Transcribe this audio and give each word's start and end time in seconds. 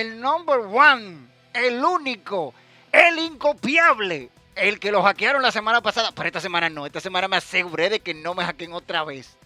el 0.00 0.20
number 0.20 0.60
one, 0.60 1.28
el 1.52 1.84
único, 1.84 2.54
el 2.92 3.18
incopiable, 3.18 4.30
el 4.54 4.78
que 4.78 4.92
lo 4.92 5.02
hackearon 5.02 5.42
la 5.42 5.50
semana 5.50 5.80
pasada. 5.80 6.12
Pero 6.14 6.28
esta 6.28 6.40
semana 6.40 6.68
no, 6.68 6.86
esta 6.86 7.00
semana 7.00 7.26
me 7.26 7.36
aseguré 7.36 7.90
de 7.90 8.00
que 8.00 8.14
no 8.14 8.34
me 8.34 8.44
hackeen 8.44 8.72
otra 8.72 9.04
vez, 9.04 9.36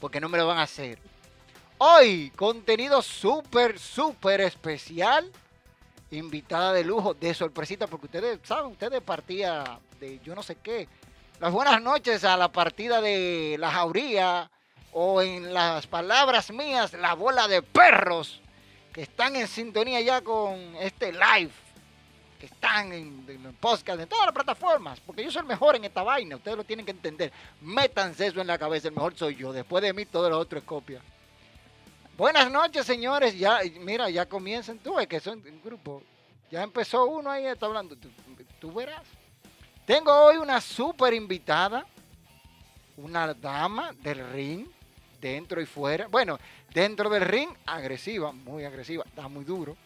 porque 0.00 0.20
no 0.20 0.28
me 0.28 0.38
lo 0.38 0.46
van 0.46 0.58
a 0.58 0.62
hacer. 0.62 0.98
Hoy, 1.78 2.30
contenido 2.36 3.02
súper, 3.02 3.78
súper 3.78 4.40
especial. 4.40 5.30
Invitada 6.12 6.72
de 6.72 6.84
lujo, 6.84 7.14
de 7.14 7.34
sorpresita, 7.34 7.88
porque 7.88 8.06
ustedes 8.06 8.38
saben, 8.44 8.66
ustedes 8.72 9.02
partía 9.02 9.80
de 9.98 10.20
yo 10.20 10.36
no 10.36 10.42
sé 10.42 10.54
qué. 10.54 10.88
Las 11.40 11.52
buenas 11.52 11.82
noches 11.82 12.22
a 12.22 12.36
la 12.36 12.52
partida 12.52 13.00
de 13.00 13.56
la 13.58 13.72
jauría, 13.72 14.50
o 14.92 15.20
en 15.20 15.52
las 15.52 15.86
palabras 15.88 16.52
mías, 16.52 16.92
la 16.92 17.14
bola 17.14 17.48
de 17.48 17.60
perros 17.60 18.40
que 18.96 19.02
están 19.02 19.36
en 19.36 19.46
sintonía 19.46 20.00
ya 20.00 20.22
con 20.22 20.74
este 20.80 21.12
live, 21.12 21.50
que 22.40 22.46
están 22.46 22.94
en, 22.94 23.26
en 23.28 23.54
podcast, 23.60 24.00
en 24.00 24.08
todas 24.08 24.24
las 24.24 24.34
plataformas, 24.34 24.98
porque 25.00 25.22
yo 25.22 25.30
soy 25.30 25.40
el 25.40 25.46
mejor 25.46 25.76
en 25.76 25.84
esta 25.84 26.02
vaina, 26.02 26.36
ustedes 26.36 26.56
lo 26.56 26.64
tienen 26.64 26.86
que 26.86 26.92
entender. 26.92 27.30
Métanse 27.60 28.28
eso 28.28 28.40
en 28.40 28.46
la 28.46 28.56
cabeza, 28.56 28.88
el 28.88 28.94
mejor 28.94 29.14
soy 29.14 29.36
yo, 29.36 29.52
después 29.52 29.82
de 29.82 29.92
mí 29.92 30.06
todo 30.06 30.30
lo 30.30 30.38
otro 30.38 30.58
es. 30.58 31.02
Buenas 32.16 32.50
noches, 32.50 32.86
señores. 32.86 33.38
Ya, 33.38 33.60
mira, 33.80 34.08
ya 34.08 34.24
comienzan. 34.24 34.78
Tú 34.78 34.94
ves 34.94 35.06
que 35.06 35.20
son 35.20 35.42
un 35.46 35.60
grupo. 35.62 36.02
Ya 36.50 36.62
empezó 36.62 37.04
uno 37.04 37.30
ahí, 37.30 37.44
está 37.44 37.66
hablando. 37.66 37.96
Tú, 37.96 38.08
tú 38.58 38.72
verás. 38.72 39.04
Tengo 39.84 40.10
hoy 40.10 40.38
una 40.38 40.58
súper 40.62 41.12
invitada. 41.12 41.84
Una 42.96 43.34
dama 43.34 43.92
del 43.92 44.26
ring, 44.32 44.66
dentro 45.20 45.60
y 45.60 45.66
fuera. 45.66 46.06
Bueno, 46.08 46.38
dentro 46.72 47.08
del 47.08 47.22
ring, 47.22 47.50
agresiva, 47.66 48.32
muy 48.32 48.64
agresiva, 48.64 49.04
está 49.06 49.28
muy 49.28 49.44
duro. 49.44 49.76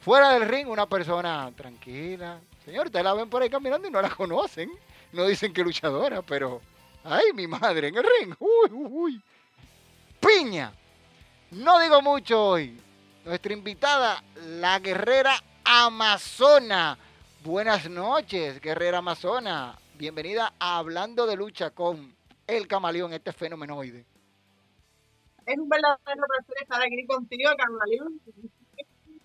Fuera 0.00 0.32
del 0.32 0.48
ring, 0.48 0.68
una 0.68 0.86
persona 0.86 1.52
tranquila. 1.56 2.40
Señor, 2.64 2.86
ustedes 2.86 3.04
la 3.04 3.14
ven 3.14 3.28
por 3.28 3.42
ahí 3.42 3.50
caminando 3.50 3.86
y 3.86 3.90
no 3.90 4.00
la 4.00 4.10
conocen. 4.10 4.70
No 5.12 5.26
dicen 5.26 5.52
que 5.52 5.62
luchadora, 5.62 6.22
pero. 6.22 6.60
¡Ay, 7.04 7.32
mi 7.34 7.46
madre! 7.46 7.88
En 7.88 7.96
el 7.96 8.04
ring. 8.04 8.34
¡Uy, 8.38 8.70
uy, 8.72 8.88
uy! 8.90 9.22
¡Piña! 10.20 10.72
No 11.50 11.80
digo 11.80 12.00
mucho 12.00 12.42
hoy. 12.42 12.78
Nuestra 13.24 13.52
invitada, 13.52 14.22
la 14.36 14.78
guerrera 14.78 15.42
amazona. 15.64 16.96
Buenas 17.44 17.88
noches, 17.88 18.60
guerrera 18.60 18.98
amazona. 18.98 19.78
Bienvenida 19.94 20.54
a 20.58 20.78
Hablando 20.78 21.26
de 21.26 21.36
Lucha 21.36 21.70
con 21.70 22.14
el 22.46 22.66
camaleón, 22.66 23.12
este 23.12 23.32
fenomenoide. 23.32 24.04
Es 25.50 25.58
un 25.58 25.68
verdadero 25.68 25.98
placer 26.28 26.56
estar 26.62 26.80
aquí 26.82 27.04
contigo, 27.06 27.50
camaleón. 27.58 28.20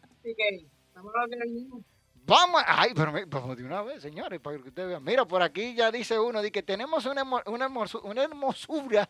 Así 0.04 0.34
que, 0.36 0.66
estamos 0.88 1.14
mismo. 1.48 1.84
Vamos, 2.26 2.64
ay, 2.66 2.94
pero 2.96 3.14
vamos 3.28 3.56
de 3.56 3.64
una 3.64 3.84
vez, 3.84 4.02
señores, 4.02 4.40
para 4.40 4.58
que 4.58 4.70
ustedes 4.70 4.90
vean. 4.90 5.04
Mira, 5.04 5.26
por 5.26 5.44
aquí 5.44 5.76
ya 5.76 5.92
dice 5.92 6.18
uno, 6.20 6.42
de 6.42 6.52
que 6.52 6.64
tenemos 6.64 7.06
una, 7.06 7.22
una, 7.22 7.70
hermosu- 7.70 8.02
una 8.04 8.24
hermosura, 8.24 9.08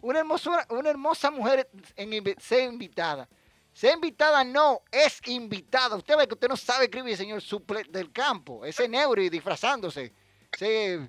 una 0.00 0.18
hermosura, 0.18 0.66
una 0.70 0.90
hermosa 0.90 1.30
mujer 1.30 1.70
en, 1.94 2.34
ser 2.40 2.64
invitada. 2.72 3.28
Ser 3.72 3.94
invitada 3.94 4.42
no, 4.42 4.80
es 4.90 5.20
invitada. 5.28 5.94
Usted 5.94 6.16
ve 6.16 6.26
que 6.26 6.34
usted 6.34 6.48
no 6.48 6.56
sabe 6.56 6.86
escribir, 6.86 7.16
señor 7.16 7.40
suple 7.40 7.84
del 7.84 8.10
campo. 8.10 8.64
Ese 8.64 8.88
neuro 8.88 9.22
y 9.22 9.30
disfrazándose. 9.30 10.12
Ese- 10.52 11.08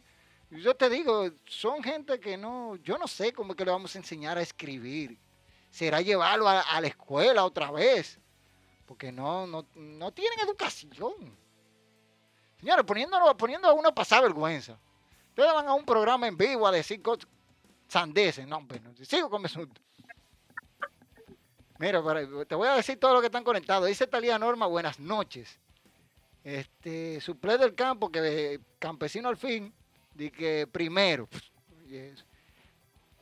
yo 0.51 0.75
te 0.75 0.89
digo, 0.89 1.31
son 1.47 1.81
gente 1.81 2.19
que 2.19 2.37
no, 2.37 2.75
yo 2.75 2.99
no 2.99 3.07
sé 3.07 3.33
cómo 3.33 3.55
que 3.55 3.65
le 3.65 3.71
vamos 3.71 3.95
a 3.95 3.97
enseñar 3.97 4.37
a 4.37 4.41
escribir. 4.43 5.17
Será 5.71 6.01
llevarlo 6.01 6.47
a, 6.47 6.79
la 6.79 6.87
escuela 6.87 7.45
otra 7.45 7.71
vez. 7.71 8.19
Porque 8.85 9.11
no, 9.11 9.47
no, 9.47 9.65
no 9.73 10.11
tienen 10.11 10.39
educación. 10.41 11.35
Señores, 12.59 12.85
poniéndolo, 12.85 13.35
poniendo 13.35 13.67
a 13.67 13.73
uno 13.73 13.95
pasar 13.95 14.21
vergüenza. 14.21 14.77
Ustedes 15.29 15.53
van 15.53 15.67
a 15.67 15.73
un 15.73 15.85
programa 15.85 16.27
en 16.27 16.37
vivo 16.37 16.67
a 16.67 16.71
decir 16.71 17.01
cosas 17.01 17.27
sandeces. 17.87 18.45
No, 18.45 18.57
hombre, 18.57 18.79
no, 18.81 18.93
sigo 19.03 19.29
con 19.29 19.41
mi 19.41 19.45
asunto. 19.45 19.81
Mira, 21.79 22.03
para- 22.03 22.27
te 22.45 22.53
voy 22.53 22.67
a 22.67 22.75
decir 22.75 22.99
todo 22.99 23.13
lo 23.15 23.21
que 23.21 23.27
están 23.27 23.43
conectados. 23.43 23.87
Dice 23.87 24.05
Talía 24.05 24.37
Norma, 24.37 24.67
buenas 24.67 24.99
noches. 24.99 25.57
Este, 26.43 27.19
suple 27.21 27.57
del 27.57 27.73
campo, 27.73 28.11
que 28.11 28.59
campesino 28.77 29.29
al 29.29 29.37
fin, 29.37 29.73
di 30.13 30.29
que 30.29 30.67
primero. 30.67 31.27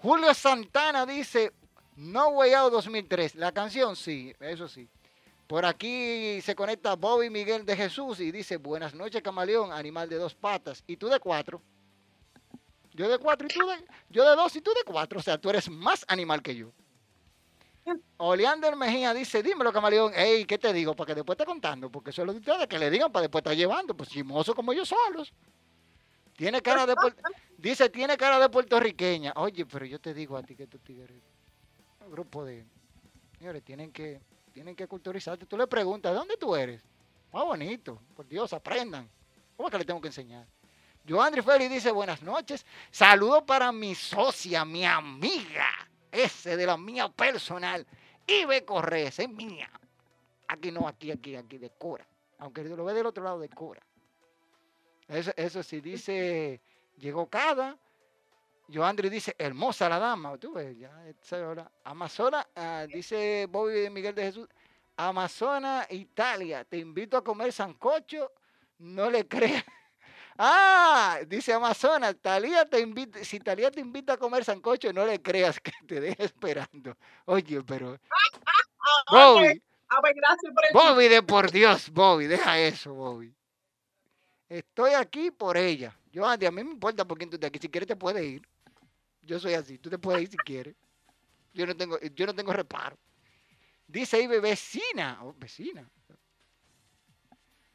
Julio 0.02 0.34
Santana 0.34 1.06
dice, 1.06 1.54
No 2.00 2.30
Way 2.30 2.54
Out 2.54 2.72
2003. 2.72 3.36
La 3.36 3.52
canción, 3.52 3.94
sí, 3.98 4.34
eso 4.40 4.70
sí. 4.70 4.88
Por 5.48 5.66
aquí 5.66 6.40
se 6.42 6.56
conecta 6.56 6.96
Bobby 6.96 7.30
Miguel 7.30 7.66
de 7.66 7.76
Jesús 7.76 8.22
y 8.22 8.32
dice, 8.32 8.56
buenas 8.56 8.94
noches, 8.94 9.22
camaleón, 9.22 9.74
animal 9.74 10.08
de 10.08 10.16
dos 10.16 10.34
patas. 10.34 10.82
¿Y 10.88 10.96
tú 10.96 11.10
de 11.10 11.20
cuatro? 11.20 11.62
Yo 12.94 13.10
de 13.10 13.18
cuatro 13.18 13.48
y 13.50 13.54
tú 13.54 13.68
de... 13.68 13.84
Yo 14.10 14.30
de 14.30 14.36
dos 14.38 14.56
y 14.56 14.62
tú 14.62 14.72
de 14.72 14.84
cuatro. 14.86 15.20
O 15.20 15.22
sea, 15.22 15.38
tú 15.38 15.50
eres 15.50 15.70
más 15.70 16.06
animal 16.08 16.42
que 16.42 16.56
yo. 16.56 16.72
Oleander 18.16 18.78
Mejía 18.78 19.14
dice, 19.14 19.44
dímelo, 19.44 19.74
camaleón. 19.74 20.14
Ey, 20.16 20.46
¿qué 20.46 20.58
te 20.58 20.72
digo? 20.72 20.96
Para 20.96 21.08
que 21.08 21.16
después 21.16 21.36
esté 21.36 21.46
contando. 21.46 21.92
Porque 21.92 22.12
eso 22.12 22.22
es 22.22 22.28
lo 22.28 22.32
de 22.32 22.40
ustedes, 22.40 22.68
que 22.68 22.80
le 22.80 22.90
digan 22.90 23.12
para 23.12 23.24
después 23.24 23.42
estar 23.42 23.58
llevando. 23.58 23.94
Pues 23.94 24.08
chimoso 24.08 24.56
como 24.56 24.72
ellos 24.72 24.88
solos. 24.88 25.34
Tiene 26.38 26.62
cara 26.62 26.86
de... 26.86 26.96
Dice, 27.58 27.90
tiene 27.90 28.16
cara 28.16 28.40
de 28.40 28.48
puertorriqueña. 28.48 29.34
Oye, 29.36 29.66
pero 29.66 29.86
yo 29.86 30.00
te 30.00 30.14
digo 30.14 30.38
a 30.38 30.44
ti 30.44 30.56
que 30.56 30.66
tú 30.66 30.80
tigres... 30.80 31.22
Grupo 32.08 32.46
de... 32.46 32.66
Señores, 33.38 33.64
tienen 33.64 33.92
que, 33.92 34.22
tienen 34.52 34.76
que 34.76 34.88
culturizarte. 34.88 35.46
Tú 35.46 35.58
le 35.58 35.68
preguntas, 35.68 36.12
¿de 36.12 36.18
dónde 36.18 36.38
tú 36.38 36.56
eres? 36.56 36.84
Más 37.32 37.46
bonito. 37.46 38.02
Por 38.16 38.28
Dios, 38.28 38.52
aprendan. 38.54 39.10
¿Cómo 39.56 39.68
es 39.68 39.72
que 39.72 39.78
le 39.80 39.86
tengo 39.86 40.02
que 40.02 40.08
enseñar? 40.08 40.46
Joandri 41.08 41.42
Félix 41.42 41.72
dice, 41.72 41.92
buenas 41.92 42.22
noches. 42.22 42.66
Saludo 42.92 43.46
para 43.46 43.72
mi 43.72 43.96
socia, 43.96 44.66
mi 44.66 44.86
amiga. 44.86 45.68
ese 46.12 46.58
de 46.58 46.66
la 46.66 46.78
mía 46.78 47.10
personal. 47.10 47.86
Ibe 48.28 48.66
Correa, 48.66 49.10
es 49.10 49.30
mía. 49.30 49.70
Aquí 50.48 50.72
no, 50.72 50.88
aquí, 50.88 51.12
aquí, 51.12 51.36
aquí, 51.36 51.58
de 51.58 51.70
Cora. 51.72 52.08
Aunque 52.40 52.64
lo 52.64 52.86
ve 52.86 52.94
del 52.94 53.06
otro 53.06 53.24
lado 53.24 53.40
de 53.40 53.50
Cora. 53.50 53.82
Eso, 55.08 55.32
eso 55.36 55.64
sí, 55.64 55.82
dice, 55.82 56.62
llegó 56.98 57.28
cada. 57.28 57.78
Joandri 58.72 59.10
dice, 59.10 59.36
hermosa 59.38 59.90
la 59.90 60.00
dama. 60.00 60.38
Tú 60.38 60.54
ves, 60.54 60.78
ya, 60.78 60.92
esa 61.08 61.48
hora. 61.48 61.72
Amazona, 61.84 62.48
ah, 62.56 62.86
dice 62.88 63.48
Bobby 63.50 63.90
Miguel 63.90 64.16
de 64.16 64.24
Jesús. 64.24 64.48
Amazona, 64.98 65.88
Italia. 65.90 66.64
Te 66.66 66.78
invito 66.78 67.18
a 67.18 67.24
comer 67.24 67.52
sancocho. 67.52 68.32
No 68.80 69.10
le 69.10 69.28
creas. 69.28 69.64
Ah, 70.42 71.20
dice 71.28 71.52
Amazona, 71.52 72.14
Talía 72.14 72.64
te 72.64 72.80
invita, 72.80 73.22
si 73.26 73.42
Talía 73.42 73.70
te 73.70 73.82
invita 73.82 74.14
a 74.14 74.18
comer 74.18 74.46
sancocho, 74.46 74.94
no 74.94 75.06
le 75.06 75.22
creas 75.22 75.60
que 75.60 75.74
te 75.86 76.00
deje 76.00 76.24
esperando. 76.24 76.96
Oye, 77.26 77.62
pero. 77.62 78.00
Bobby, 79.12 79.62
Bobby, 80.72 81.08
de 81.10 81.24
por 81.24 81.52
Dios, 81.52 81.90
Bobby, 81.92 82.28
deja 82.28 82.58
eso, 82.58 82.94
Bobby. 82.94 83.36
Estoy 84.48 84.94
aquí 84.94 85.30
por 85.30 85.58
ella. 85.58 85.94
Yo, 86.12 86.26
Andy, 86.26 86.46
a 86.46 86.52
mí 86.52 86.64
me 86.64 86.72
importa 86.72 87.06
por 87.06 87.18
quién 87.18 87.30
tú 87.30 87.36
estás 87.36 87.50
aquí. 87.50 87.60
Si 87.60 87.68
quieres 87.68 87.88
te 87.88 87.98
puedes 87.98 88.24
ir. 88.24 88.48
Yo 89.30 89.40
soy 89.40 89.54
así. 89.54 89.78
Tú 89.78 89.92
te 89.92 90.00
puedes 90.00 90.24
ir 90.24 90.30
si 90.32 90.38
quieres. 90.38 90.76
Yo 91.54 91.68
no 91.68 91.78
tengo, 91.78 92.00
yo 92.00 92.26
no 92.26 92.34
tengo 92.34 92.52
reparo. 92.52 92.98
Dice 93.86 94.18
ahí 94.18 94.26
vecina. 94.26 95.22
Vecina. 95.38 95.88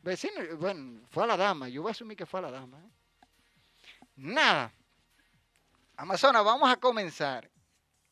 Vecina, 0.00 0.42
bueno, 0.58 1.06
fue 1.10 1.22
a 1.22 1.28
la 1.28 1.36
dama. 1.36 1.68
Yo 1.68 1.82
voy 1.82 1.90
a 1.90 1.92
asumir 1.92 2.16
que 2.16 2.26
fue 2.26 2.40
a 2.40 2.42
la 2.42 2.50
dama. 2.50 2.80
¿eh? 2.80 2.90
Nada. 4.16 4.74
Amazona, 5.96 6.42
vamos 6.42 6.68
a 6.68 6.76
comenzar. 6.76 7.48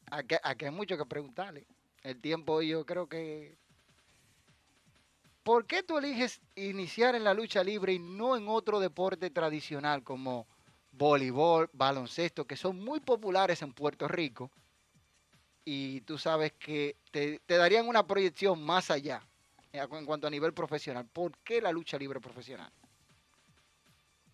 Aquí 0.08 0.64
hay 0.64 0.70
mucho 0.70 0.96
que 0.96 1.04
preguntarle. 1.04 1.66
El 2.04 2.20
tiempo 2.20 2.62
yo 2.62 2.86
creo 2.86 3.08
que 3.08 3.58
¿Por 5.42 5.66
qué 5.66 5.82
tú 5.82 5.98
eliges 5.98 6.40
iniciar 6.54 7.16
en 7.16 7.24
la 7.24 7.34
lucha 7.34 7.64
libre 7.64 7.94
y 7.94 7.98
no 7.98 8.36
en 8.36 8.46
otro 8.46 8.78
deporte 8.78 9.30
tradicional 9.30 10.04
como 10.04 10.46
voleibol, 10.92 11.68
baloncesto, 11.72 12.46
que 12.46 12.56
son 12.56 12.78
muy 12.78 13.00
populares 13.00 13.62
en 13.62 13.72
Puerto 13.72 14.06
Rico? 14.06 14.50
Y 15.64 16.02
tú 16.02 16.18
sabes 16.18 16.52
que 16.52 16.96
te, 17.10 17.40
darían 17.46 17.88
una 17.88 18.06
proyección 18.06 18.62
más 18.62 18.90
allá 18.90 19.26
eh, 19.72 19.80
en 19.80 20.06
cuanto 20.06 20.26
a 20.26 20.30
nivel 20.30 20.52
profesional. 20.52 21.06
¿Por 21.06 21.36
qué 21.38 21.60
la 21.60 21.72
lucha 21.72 21.98
libre 21.98 22.20
profesional? 22.20 22.72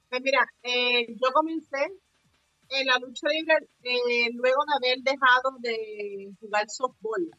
Pues 0.08 0.22
mira, 0.22 0.46
eh, 0.62 1.06
yo 1.08 1.32
comencé 1.32 1.86
en 2.70 2.86
la 2.86 2.98
lucha 2.98 3.28
libre 3.28 3.68
eh, 3.82 4.30
luego 4.32 4.64
de 4.66 4.88
haber 4.88 5.02
dejado 5.02 5.56
de 5.60 6.32
jugar 6.40 6.68
softball. 6.68 7.30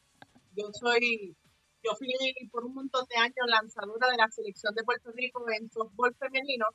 Yo 0.55 0.71
soy, 0.73 1.35
yo 1.83 1.95
fui 1.97 2.09
por 2.51 2.65
un 2.65 2.75
montón 2.75 3.05
de 3.09 3.17
años 3.17 3.47
lanzadora 3.47 4.09
de 4.09 4.17
la 4.17 4.29
selección 4.29 4.73
de 4.75 4.83
Puerto 4.83 5.11
Rico 5.13 5.43
en 5.49 5.69
softball 5.71 6.15
femenino, 6.15 6.67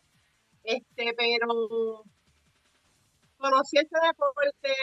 este, 0.65 1.15
pero 1.17 2.05
conocí 3.45 3.77
este 3.77 3.99
deporte, 4.01 4.75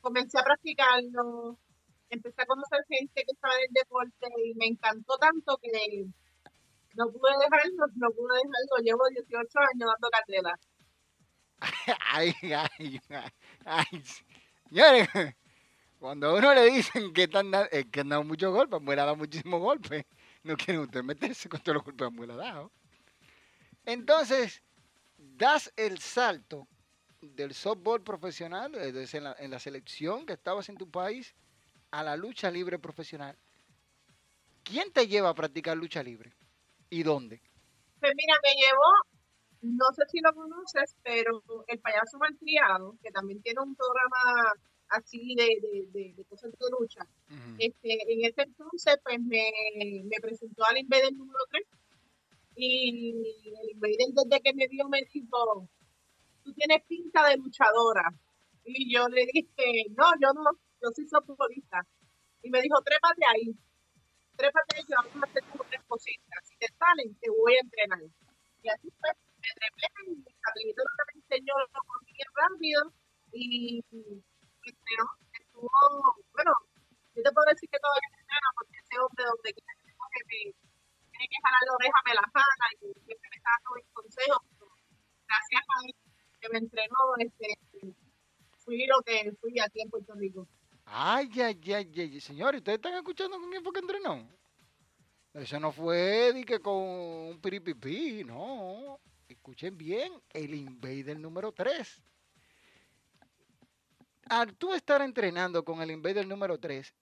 comencé 0.00 0.38
a 0.38 0.44
practicarlo, 0.44 1.58
empecé 2.10 2.42
a 2.42 2.46
conocer 2.46 2.78
gente 2.88 3.24
que 3.24 3.32
estaba 3.32 3.54
en 3.54 3.62
el 3.68 3.72
deporte 3.74 4.26
y 4.44 4.54
me 4.54 4.66
encantó 4.66 5.18
tanto 5.18 5.58
que 5.60 6.06
no 6.94 7.10
pude 7.10 7.32
dejarlo, 7.40 7.86
no 7.96 8.10
pude 8.10 8.34
dejarlo. 8.36 8.84
Llevo 8.84 9.02
18 9.10 9.58
años 9.58 9.90
dando 9.92 10.08
candela. 10.10 10.54
ay, 12.12 12.34
ay, 12.40 13.00
ay. 13.64 14.02
Señores, 14.68 15.08
cuando 15.98 16.28
a 16.28 16.34
uno 16.34 16.54
le 16.54 16.70
dicen 16.70 17.12
que 17.12 17.24
están 17.24 17.52
eh, 17.72 17.84
que 17.90 18.00
han 18.00 18.10
dado 18.10 18.22
muchos 18.22 18.52
golpes, 18.52 18.76
Amuela 18.76 19.02
ha 19.02 19.06
dado 19.06 19.16
muchísimos 19.16 19.60
golpes. 19.60 20.04
No 20.44 20.56
quiere 20.56 20.80
usted 20.80 21.02
meterse 21.02 21.48
con 21.48 21.60
todos 21.60 21.76
los 21.76 21.84
golpes 21.84 21.98
que 21.98 22.14
Amuela 22.14 22.34
ha 22.34 22.36
dado. 22.36 22.72
Entonces, 23.84 24.62
das 25.16 25.72
el 25.76 25.98
salto 25.98 26.68
del 27.22 27.54
softball 27.54 28.02
profesional, 28.02 28.74
es 28.74 28.92
decir, 28.92 29.18
en 29.18 29.24
la, 29.24 29.36
en 29.38 29.50
la 29.50 29.58
selección 29.58 30.26
que 30.26 30.32
estabas 30.34 30.68
en 30.68 30.76
tu 30.76 30.90
país, 30.90 31.34
a 31.90 32.02
la 32.02 32.16
lucha 32.16 32.50
libre 32.50 32.78
profesional. 32.78 33.36
¿Quién 34.64 34.92
te 34.92 35.06
lleva 35.06 35.30
a 35.30 35.34
practicar 35.34 35.76
lucha 35.76 36.02
libre? 36.02 36.32
¿Y 36.90 37.02
dónde? 37.02 37.40
Pues 38.00 38.12
mira, 38.16 38.34
me 38.42 38.54
llevó, 38.54 39.72
no 39.76 39.86
sé 39.94 40.02
si 40.10 40.20
lo 40.20 40.34
conoces, 40.34 40.96
pero 41.02 41.42
el 41.68 41.78
payaso 41.80 42.18
malcriado, 42.18 42.96
que 43.02 43.10
también 43.10 43.40
tiene 43.42 43.60
un 43.60 43.76
programa 43.76 44.54
así 44.88 45.34
de, 45.36 45.44
de, 45.44 45.86
de, 45.92 46.14
de 46.14 46.24
cosas 46.24 46.52
de 46.52 46.66
lucha, 46.78 47.06
este, 47.58 48.12
en 48.12 48.24
ese 48.26 48.42
entonces 48.42 48.96
pues 49.02 49.20
me, 49.20 49.50
me 50.04 50.20
presentó 50.20 50.64
al 50.64 50.78
Invader 50.78 51.14
número 51.14 51.38
3 51.50 51.62
y 52.56 53.10
el 53.62 53.70
Invader 53.70 53.96
desde 54.12 54.42
que 54.42 54.52
me 54.52 54.68
vio 54.68 54.88
me 54.88 55.00
dijo, 55.10 55.68
tú 56.42 56.52
tienes 56.54 56.82
pinta 56.86 57.28
de 57.28 57.36
luchadora. 57.36 58.10
Y 58.64 58.92
yo 58.94 59.08
le 59.08 59.26
dije, 59.32 59.86
no, 59.96 60.12
yo 60.20 60.32
no, 60.34 60.50
yo 60.80 60.88
soy 60.94 61.06
softbolista. 61.08 61.80
Y 62.42 62.50
me 62.50 62.60
dijo, 62.62 62.80
trépate 62.82 63.22
ahí, 63.26 63.54
trépate 64.36 64.76
ahí 64.76 64.84
que 64.84 64.94
vamos 64.94 65.16
a 65.22 65.26
hacer 65.26 65.42
como 65.50 65.64
tres 65.64 65.82
cositas. 65.86 66.40
Si 66.44 66.56
te 66.58 66.66
salen, 66.78 67.14
te 67.18 67.30
voy 67.30 67.54
a 67.54 67.60
entrenar. 67.60 68.02
Y 68.62 68.68
así 68.68 68.88
fue, 68.98 69.10
me 69.42 69.50
trepé 69.54 69.86
y 70.06 70.16
mi 70.16 70.34
habilidad 70.46 70.86
que 70.86 71.04
me 71.06 71.14
enseñó 71.22 71.54
lo 71.58 71.80
bien 72.06 72.28
rápido 72.34 72.92
y 73.32 73.82
estuvo, 74.62 75.70
bueno, 76.32 76.52
yo 77.14 77.22
te 77.22 77.32
puedo 77.32 77.46
decir 77.50 77.68
que 77.70 77.78
todavía 77.78 78.08
entrena 78.14 78.48
porque 78.54 78.78
ese 78.78 78.94
hombre 79.00 79.24
donde 79.24 79.50
quiera 79.54 79.72
que 79.82 79.90
me 79.90 80.54
tiene 81.10 81.26
que 81.28 81.42
jalar 81.42 81.62
la 81.66 81.74
oreja, 81.74 81.98
me 82.06 82.14
la 82.14 82.26
jala 82.30 82.66
y 82.72 82.86
siempre 83.02 83.28
me 83.30 83.36
está 83.36 83.50
dando 83.56 83.70
mis 83.74 83.88
consejos. 83.92 84.42
Gracias 85.26 85.62
a 85.62 85.76
él 85.86 86.01
que 86.42 86.48
me 86.50 86.58
entrenó, 86.58 86.96
este, 87.18 87.58
fui 88.58 88.84
lo 88.86 89.00
que 89.02 89.32
fui 89.40 89.58
aquí 89.60 89.80
en 89.80 89.90
Puerto 89.90 90.14
Rico. 90.14 90.48
Ay, 90.84 91.30
ay, 91.40 91.60
ay, 91.72 91.92
ay, 91.96 92.20
señores, 92.20 92.58
¿ustedes 92.58 92.78
están 92.78 92.94
escuchando 92.94 93.38
con 93.38 93.48
quién 93.48 93.62
fue 93.62 93.72
que 93.72 93.80
entrenó? 93.80 94.28
Eso 95.32 95.58
no 95.60 95.72
fue 95.72 96.32
de 96.32 96.44
que 96.44 96.58
con 96.60 96.74
un 96.74 97.40
piripipí, 97.40 98.24
no. 98.24 99.00
Escuchen 99.28 99.78
bien, 99.78 100.12
el 100.30 100.54
Invader 100.54 101.18
número 101.18 101.52
3. 101.52 102.02
Al 104.28 104.54
tú 104.56 104.74
estar 104.74 105.00
entrenando 105.00 105.64
con 105.64 105.80
el 105.80 105.90
Invader 105.90 106.26
número 106.26 106.58
3 106.58 106.92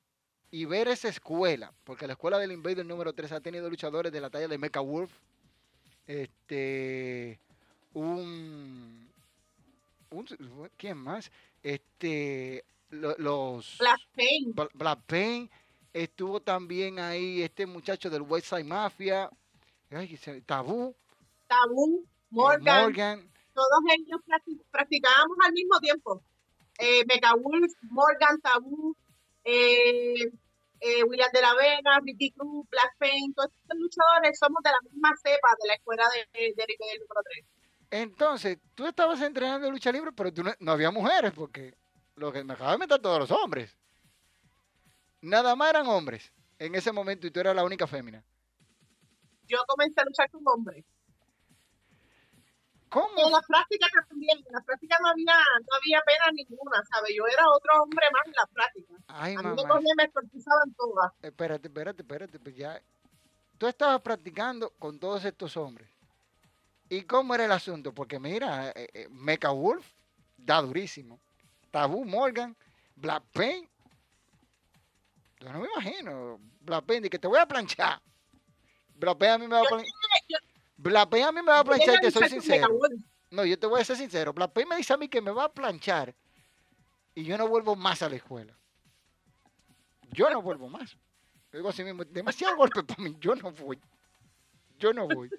y 0.52 0.64
ver 0.64 0.88
esa 0.88 1.08
escuela, 1.08 1.72
porque 1.84 2.06
la 2.06 2.12
escuela 2.12 2.38
del 2.38 2.52
Invader 2.52 2.86
número 2.86 3.12
3 3.12 3.32
ha 3.32 3.40
tenido 3.40 3.68
luchadores 3.68 4.12
de 4.12 4.20
la 4.20 4.30
talla 4.30 4.48
de 4.48 4.58
Mecha 4.58 4.80
Wolf, 4.80 5.12
este, 6.06 7.40
un, 7.92 9.09
un- 10.10 10.70
¿quién 10.76 10.96
más? 10.98 11.30
Este, 11.62 12.64
lo- 12.90 13.16
los 13.18 13.76
Black 13.78 14.00
Pain, 14.14 14.54
Bla- 14.54 14.70
Black 14.74 15.00
Pain, 15.06 15.50
estuvo 15.92 16.40
también 16.40 16.98
ahí 16.98 17.42
este 17.42 17.66
muchacho 17.66 18.10
del 18.10 18.22
West 18.22 18.46
Side 18.48 18.64
Mafia, 18.64 19.30
ay, 19.90 20.18
Tabú, 20.46 20.94
Tabú, 21.46 22.02
eh, 22.04 22.08
Morgan, 22.30 22.82
Morgan, 22.84 23.30
todos 23.54 23.80
ellos 23.92 24.20
practi- 24.26 24.62
practicábamos 24.70 25.36
al 25.44 25.52
mismo 25.52 25.78
tiempo. 25.80 26.22
Eh, 26.78 27.04
Wolf, 27.42 27.72
Morgan, 27.90 28.40
Tabú, 28.40 28.96
eh, 29.44 30.24
eh, 30.80 31.02
William 31.04 31.30
de 31.32 31.40
la 31.42 31.54
Vega, 31.54 32.00
Ricky 32.02 32.30
Cruz, 32.30 32.66
Black 32.70 32.96
Pain, 32.98 33.34
todos 33.34 33.50
estos 33.62 33.78
luchadores 33.78 34.38
somos 34.38 34.62
de 34.62 34.70
la 34.70 34.78
misma 34.90 35.10
cepa 35.22 35.54
de 35.60 35.68
la 35.68 35.74
escuela 35.74 36.04
de, 36.32 36.40
de, 36.40 36.54
de 36.54 36.98
número 37.00 37.20
3. 37.24 37.44
Entonces, 37.90 38.58
tú 38.74 38.86
estabas 38.86 39.20
entrenando 39.20 39.70
lucha 39.70 39.90
libre, 39.90 40.12
pero 40.12 40.32
tú 40.32 40.42
no, 40.44 40.52
no 40.60 40.72
había 40.72 40.90
mujeres, 40.90 41.32
porque 41.34 41.74
lo 42.16 42.30
que 42.32 42.44
me 42.44 42.54
acabas 42.54 42.74
de 42.74 42.78
meter 42.78 43.00
todos 43.00 43.18
los 43.18 43.30
hombres. 43.30 43.76
Nada 45.22 45.56
más 45.56 45.70
eran 45.70 45.86
hombres 45.88 46.32
en 46.58 46.74
ese 46.74 46.92
momento 46.92 47.26
y 47.26 47.30
tú 47.30 47.40
eras 47.40 47.54
la 47.56 47.64
única 47.64 47.86
fémina. 47.86 48.22
Yo 49.46 49.58
comencé 49.66 50.00
a 50.00 50.04
luchar 50.04 50.30
con 50.30 50.42
hombres. 50.46 50.84
¿Cómo? 52.88 53.08
En 53.24 53.30
la 53.30 53.40
práctica 53.42 53.86
también, 54.08 54.38
en 54.38 54.52
la 54.52 54.60
práctica 54.62 54.96
no 55.00 55.08
había, 55.10 55.34
no 55.34 55.76
había 55.76 56.00
pena 56.04 56.32
ninguna, 56.32 56.82
¿sabes? 56.92 57.12
Yo 57.16 57.24
era 57.26 57.48
otro 57.48 57.82
hombre 57.82 58.04
más 58.12 58.26
en 58.26 58.32
la 58.32 58.46
práctica. 58.46 58.94
Ay, 59.06 59.34
A 59.34 59.42
mí 59.42 59.48
me 59.48 59.54
mamá. 59.54 59.68
cogían, 59.74 59.96
me 59.96 60.04
escortizaban 60.04 60.74
todas. 60.74 61.12
Espérate, 61.22 61.68
espérate, 61.68 62.02
espérate, 62.02 62.38
pues 62.40 62.56
ya. 62.56 62.80
Tú 63.58 63.68
estabas 63.68 64.00
practicando 64.00 64.70
con 64.78 64.98
todos 64.98 65.24
estos 65.24 65.56
hombres. 65.56 65.88
¿Y 66.90 67.02
cómo 67.02 67.34
era 67.34 67.44
el 67.46 67.52
asunto? 67.52 67.94
Porque 67.94 68.18
mira, 68.18 68.70
eh, 68.70 68.88
eh, 68.92 69.08
Mecha 69.10 69.50
Wolf 69.50 69.86
da 70.36 70.60
durísimo. 70.60 71.20
Tabú 71.70 72.04
Morgan, 72.04 72.56
Black 72.96 73.22
Pain. 73.32 73.68
Yo 75.38 75.52
no 75.52 75.60
me 75.60 75.68
imagino. 75.72 76.38
Black 76.60 76.84
Pain, 76.84 77.02
de 77.02 77.08
que 77.08 77.18
te 77.18 77.28
voy 77.28 77.38
a 77.38 77.46
planchar. 77.46 78.02
Black 78.96 79.16
Pain 79.18 79.30
a 79.32 79.38
mí 79.38 79.46
me 79.46 79.54
va 79.54 79.60
a 79.62 79.68
planchar. 79.68 79.92
yo- 80.28 80.38
Black 80.76 81.08
Pain 81.08 81.24
a 81.24 81.32
mí 81.32 81.40
me 81.42 81.46
va 81.52 81.60
a 81.60 81.62
Yo 81.62 81.64
planchar 81.66 81.94
y 81.96 82.00
te 82.00 82.10
soy 82.10 82.28
sincero. 82.28 82.78
No, 83.30 83.44
yo 83.44 83.56
te 83.58 83.66
voy 83.68 83.80
a 83.80 83.84
ser 83.84 83.96
sincero. 83.96 84.32
Black 84.32 84.52
Pain 84.52 84.68
me 84.68 84.76
dice 84.76 84.92
a 84.92 84.96
mí 84.96 85.08
que 85.08 85.20
me 85.20 85.30
va 85.30 85.44
a 85.44 85.52
planchar 85.52 86.14
y 87.14 87.22
yo 87.24 87.38
no 87.38 87.46
vuelvo 87.48 87.76
más 87.76 88.02
a 88.02 88.08
la 88.08 88.16
escuela. 88.16 88.56
yo 90.12 90.28
no 90.28 90.42
vuelvo 90.42 90.68
más. 90.68 90.96
Digo 91.52 91.68
así 91.68 91.84
mismo, 91.84 92.04
demasiado 92.04 92.56
golpe 92.56 92.82
para 92.82 93.00
mí, 93.02 93.16
yo 93.20 93.34
no 93.36 93.52
voy. 93.52 93.80
Yo 94.78 94.92
no 94.92 95.06
voy. 95.06 95.30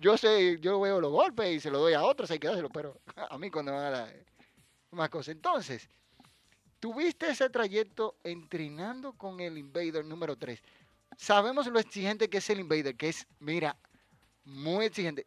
Yo 0.00 0.16
sé, 0.16 0.58
yo 0.60 0.80
veo 0.80 0.98
los 0.98 1.12
golpes 1.12 1.54
y 1.54 1.60
se 1.60 1.70
los 1.70 1.82
doy 1.82 1.92
a 1.92 2.02
otros, 2.02 2.30
hay 2.30 2.38
que 2.38 2.46
dárselo, 2.46 2.70
pero 2.70 2.98
a 3.30 3.36
mí 3.36 3.50
cuando 3.50 3.72
me 3.72 3.78
van 3.78 3.94
a 3.94 3.98
dar 3.98 4.24
más 4.92 5.10
cosas. 5.10 5.34
Entonces, 5.34 5.90
tuviste 6.80 7.28
ese 7.28 7.50
trayecto 7.50 8.16
entrenando 8.24 9.12
con 9.12 9.40
el 9.40 9.58
Invader 9.58 10.02
número 10.06 10.36
3. 10.36 10.58
Sabemos 11.18 11.66
lo 11.66 11.78
exigente 11.78 12.30
que 12.30 12.38
es 12.38 12.48
el 12.48 12.60
Invader, 12.60 12.96
que 12.96 13.10
es, 13.10 13.26
mira, 13.40 13.76
muy 14.44 14.86
exigente. 14.86 15.26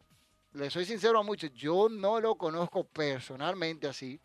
Le 0.54 0.68
soy 0.70 0.84
sincero 0.84 1.20
a 1.20 1.22
muchos, 1.22 1.52
yo 1.52 1.88
no 1.88 2.18
lo 2.20 2.34
conozco 2.34 2.82
personalmente 2.82 3.86
así, 3.86 4.20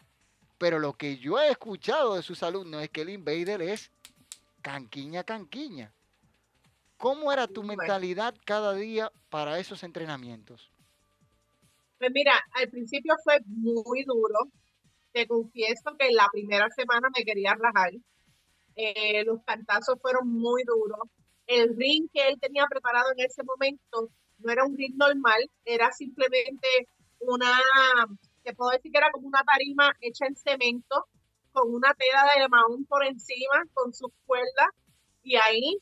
pero 0.58 0.80
lo 0.80 0.94
que 0.94 1.18
yo 1.18 1.40
he 1.40 1.52
escuchado 1.52 2.16
de 2.16 2.24
sus 2.24 2.42
alumnos 2.42 2.82
es 2.82 2.90
que 2.90 3.02
el 3.02 3.10
Invader 3.10 3.62
es 3.62 3.92
canquiña, 4.64 5.24
canquiña. 5.24 5.94
¿Cómo 7.00 7.32
era 7.32 7.48
tu 7.48 7.64
mentalidad 7.64 8.36
cada 8.46 8.74
día 8.74 9.10
para 9.30 9.58
esos 9.58 9.84
entrenamientos? 9.84 10.70
Pues 11.98 12.12
mira, 12.14 12.34
al 12.56 12.70
principio 12.70 13.16
fue 13.24 13.40
muy 13.46 14.04
duro. 14.04 14.52
Te 15.14 15.26
confieso 15.26 15.96
que 15.98 16.12
la 16.12 16.28
primera 16.30 16.68
semana 16.76 17.08
me 17.16 17.24
quería 17.24 17.56
rajar. 17.58 17.94
Eh, 18.76 19.24
los 19.24 19.42
cantazos 19.46 19.98
fueron 20.02 20.28
muy 20.28 20.64
duros. 20.66 21.00
El 21.48 21.74
ring 21.78 22.10
que 22.14 22.28
él 22.28 22.38
tenía 22.38 22.66
preparado 22.70 23.14
en 23.16 23.26
ese 23.26 23.44
momento 23.44 24.10
no 24.40 24.52
era 24.52 24.66
un 24.66 24.76
ring 24.78 24.96
normal, 24.98 25.50
era 25.64 25.94
simplemente 25.94 26.68
una, 27.20 27.58
te 28.44 28.54
puedo 28.54 28.72
decir 28.72 28.92
que 28.92 28.98
era 28.98 29.12
como 29.12 29.26
una 29.26 29.44
tarima 29.44 29.96
hecha 30.02 30.26
en 30.26 30.36
cemento, 30.36 31.06
con 31.54 31.74
una 31.74 31.94
tela 31.94 32.26
de 32.36 32.50
maón 32.50 32.86
por 32.86 33.06
encima, 33.06 33.64
con 33.74 33.94
sus 33.94 34.12
cuerdas, 34.26 34.68
y 35.24 35.38
ahí 35.38 35.78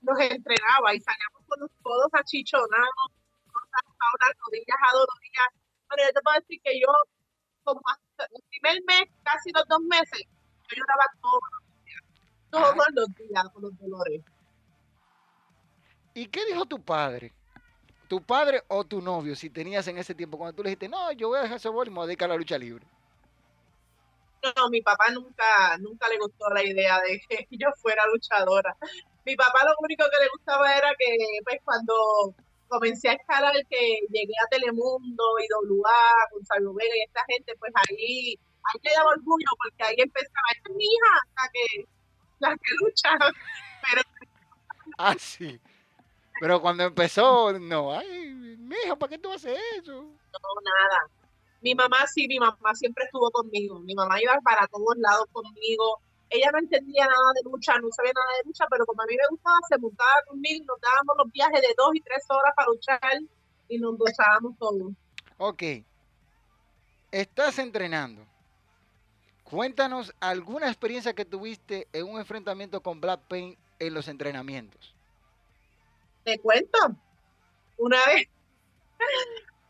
nos 0.00 0.18
entrenaba 0.20 0.94
y 0.94 1.00
salíamos 1.00 1.42
con 1.46 1.60
los 1.60 1.70
codos 1.82 2.08
achichonados, 2.12 3.08
con 3.52 3.62
las 4.20 4.32
rodillas 4.44 4.78
adoloridas. 4.90 5.48
Pero 5.88 6.02
yo 6.04 6.12
te 6.12 6.20
puedo 6.22 6.40
decir 6.40 6.60
que 6.62 6.80
yo, 6.80 6.92
como 7.64 7.80
hasta 7.86 8.24
el 8.34 8.42
primer 8.48 8.82
mes, 8.84 9.08
casi 9.22 9.50
los 9.52 9.66
dos 9.68 9.80
meses, 9.82 10.22
yo 10.22 10.76
lloraba 10.76 11.04
todos 11.20 11.42
los 11.52 11.84
días, 11.84 12.02
todos 12.50 12.86
los 12.92 13.14
días 13.14 13.48
con 13.52 13.62
los 13.62 13.78
dolores. 13.78 14.22
¿Y 16.14 16.26
qué 16.26 16.44
dijo 16.46 16.66
tu 16.66 16.82
padre? 16.82 17.32
¿Tu 18.08 18.20
padre 18.20 18.64
o 18.68 18.84
tu 18.84 19.00
novio, 19.00 19.36
si 19.36 19.50
tenías 19.50 19.86
en 19.86 19.98
ese 19.98 20.14
tiempo, 20.14 20.36
cuando 20.36 20.56
tú 20.56 20.62
le 20.62 20.70
dijiste, 20.70 20.88
no, 20.88 21.12
yo 21.12 21.28
voy 21.28 21.38
a 21.38 21.42
dejar 21.42 21.58
ese 21.58 21.68
bol 21.68 21.86
y 21.86 21.90
me 21.90 21.96
voy 21.96 22.04
a 22.04 22.06
dedicar 22.08 22.28
a 22.28 22.34
la 22.34 22.38
lucha 22.38 22.58
libre? 22.58 22.84
No, 24.56 24.68
mi 24.70 24.80
papá 24.80 25.10
nunca, 25.12 25.76
nunca 25.78 26.08
le 26.08 26.18
gustó 26.18 26.48
la 26.50 26.64
idea 26.64 26.98
de 27.00 27.20
que 27.28 27.46
yo 27.50 27.68
fuera 27.80 28.02
luchadora 28.06 28.76
mi 29.24 29.36
papá 29.36 29.64
lo 29.64 29.74
único 29.80 30.04
que 30.04 30.24
le 30.24 30.30
gustaba 30.30 30.76
era 30.76 30.90
que 30.98 31.16
pues 31.44 31.58
cuando 31.64 31.94
comencé 32.70 33.08
a 33.08 33.14
escalar 33.14 33.52
que 33.68 33.98
llegué 34.10 34.32
a 34.44 34.48
Telemundo 34.48 35.24
y 35.40 35.46
WA 35.72 36.28
con 36.32 36.46
Sabio 36.46 36.72
Vega 36.72 36.94
y 36.96 37.02
esta 37.02 37.24
gente, 37.26 37.54
pues 37.58 37.72
ahí, 37.74 38.38
ahí 38.64 38.80
le 38.82 38.92
daba 38.92 39.10
orgullo 39.10 39.50
porque 39.58 39.82
ahí 39.82 39.96
empezaba, 39.98 40.46
esta 40.54 40.70
es 40.70 40.76
mi 40.76 40.84
hija, 40.84 41.14
la 41.36 41.50
que, 41.52 41.84
la 42.38 42.50
que 42.50 42.74
lucha. 42.80 43.10
Pero, 43.82 44.02
ah, 44.98 45.16
sí. 45.18 45.60
Pero 46.40 46.60
cuando 46.62 46.84
empezó, 46.84 47.52
no, 47.58 47.92
ay, 47.92 48.34
mi 48.34 48.76
hija, 48.84 48.96
¿para 48.96 49.10
qué 49.10 49.18
tú 49.18 49.32
haces 49.32 49.58
eso? 49.76 50.02
No, 50.02 50.60
nada. 50.62 51.10
Mi 51.60 51.74
mamá 51.74 52.06
sí, 52.06 52.26
mi 52.26 52.38
mamá 52.38 52.74
siempre 52.74 53.04
estuvo 53.04 53.30
conmigo. 53.30 53.80
Mi 53.80 53.94
mamá 53.94 54.22
iba 54.22 54.38
para 54.42 54.66
todos 54.68 54.96
lados 54.96 55.26
conmigo 55.32 56.00
ella 56.30 56.50
no 56.52 56.58
entendía 56.58 57.06
nada 57.06 57.32
de 57.34 57.50
lucha, 57.50 57.78
no 57.78 57.90
sabía 57.90 58.12
nada 58.14 58.38
de 58.38 58.48
lucha, 58.48 58.64
pero 58.70 58.86
como 58.86 59.02
a 59.02 59.06
mí 59.06 59.16
me 59.16 59.28
gustaba, 59.28 59.58
se 59.68 59.78
montaba 59.78 60.22
conmigo, 60.28 60.64
nos 60.66 60.80
dábamos 60.80 61.16
los 61.18 61.32
viajes 61.32 61.60
de 61.60 61.74
dos 61.76 61.90
y 61.94 62.00
tres 62.00 62.24
horas 62.28 62.54
para 62.54 62.68
luchar 62.68 63.00
y 63.68 63.78
nos 63.78 63.98
gozábamos 63.98 64.56
todos. 64.58 64.92
Ok. 65.38 65.62
Estás 67.10 67.58
entrenando. 67.58 68.24
Cuéntanos 69.42 70.14
alguna 70.20 70.68
experiencia 70.68 71.12
que 71.14 71.24
tuviste 71.24 71.88
en 71.92 72.06
un 72.08 72.20
enfrentamiento 72.20 72.80
con 72.80 73.00
Black 73.00 73.22
Pain 73.26 73.58
en 73.80 73.94
los 73.94 74.06
entrenamientos. 74.06 74.94
Te 76.22 76.38
cuento. 76.38 76.78
Una 77.76 77.98
vez, 78.06 78.28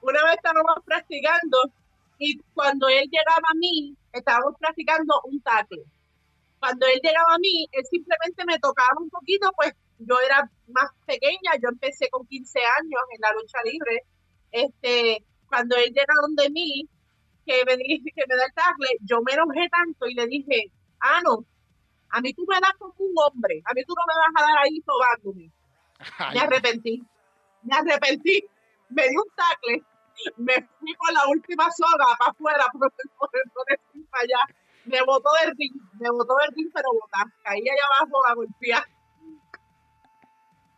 una 0.03 0.23
vez 0.25 0.35
estábamos 0.35 0.85
practicando 0.85 1.59
y 2.19 2.39
cuando 2.53 2.87
él 2.89 3.09
llegaba 3.11 3.49
a 3.51 3.55
mí, 3.55 3.97
estábamos 4.13 4.57
practicando 4.59 5.23
un 5.25 5.41
tackle 5.41 5.85
cuando 6.61 6.87
él 6.87 7.01
llegaba 7.03 7.35
a 7.35 7.39
mí, 7.39 7.67
él 7.73 7.85
simplemente 7.91 8.45
me 8.45 8.59
tocaba 8.59 9.01
un 9.01 9.09
poquito, 9.09 9.51
pues 9.57 9.73
yo 9.99 10.21
era 10.21 10.49
más 10.69 10.91
pequeña, 11.07 11.57
yo 11.61 11.71
empecé 11.71 12.09
con 12.11 12.27
15 12.27 12.59
años 12.61 13.01
en 13.15 13.21
la 13.21 13.33
lucha 13.33 13.59
libre. 13.65 14.05
Este, 14.53 15.25
cuando 15.49 15.77
él 15.77 15.87
llega 15.87 16.15
donde 16.21 16.51
mí, 16.51 16.87
que 17.47 17.65
me, 17.65 17.77
que 18.15 18.25
me 18.29 18.37
da 18.37 18.45
el 18.45 18.53
tackle, 18.53 18.89
yo 19.01 19.23
me 19.23 19.33
enojé 19.33 19.69
tanto 19.71 20.07
y 20.07 20.15
le 20.15 20.27
dije, 20.27 20.71
ah, 21.01 21.21
no, 21.25 21.47
a 22.11 22.21
mí 22.21 22.35
tú 22.35 22.45
me 22.47 22.61
das 22.61 22.75
como 22.79 22.95
un 22.99 23.15
hombre, 23.17 23.63
a 23.65 23.73
mí 23.73 23.83
tú 23.85 23.95
no 23.97 24.03
me 24.07 24.15
vas 24.21 24.43
a 24.43 24.47
dar 24.47 24.65
ahí 24.65 24.83
sobándome. 24.85 25.51
Me 26.35 26.41
arrepentí, 26.41 27.03
me 27.63 27.75
arrepentí, 27.75 28.45
me 28.91 29.09
di 29.09 29.17
un 29.17 29.31
tackle, 29.35 29.83
me 30.37 30.69
fui 30.79 30.95
con 30.95 31.15
la 31.15 31.27
última 31.29 31.71
soga 31.71 32.17
para 32.19 32.31
afuera, 32.31 32.67
por, 32.73 32.93
por, 33.19 33.31
por, 33.31 33.67
para 34.11 34.25
allá 34.25 34.39
me 34.85 35.03
botó 35.03 35.29
del 35.43 35.55
ring, 35.57 35.75
me 35.99 36.11
botó 36.11 36.35
del 36.43 36.55
ring, 36.55 36.71
pero 36.73 36.89
botar. 36.93 37.27
Caí 37.43 37.61
allá 37.61 37.83
abajo 38.01 38.27
a 38.27 38.35
golpear. 38.35 38.85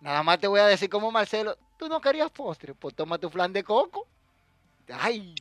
Nada 0.00 0.22
más 0.22 0.40
te 0.40 0.48
voy 0.48 0.60
a 0.60 0.66
decir 0.66 0.90
como 0.90 1.12
Marcelo, 1.12 1.56
tú 1.76 1.88
no 1.88 2.00
querías 2.00 2.30
postre, 2.30 2.74
pues 2.74 2.94
toma 2.94 3.18
tu 3.18 3.30
flan 3.30 3.52
de 3.52 3.62
coco. 3.62 4.06
Ay, 4.92 5.34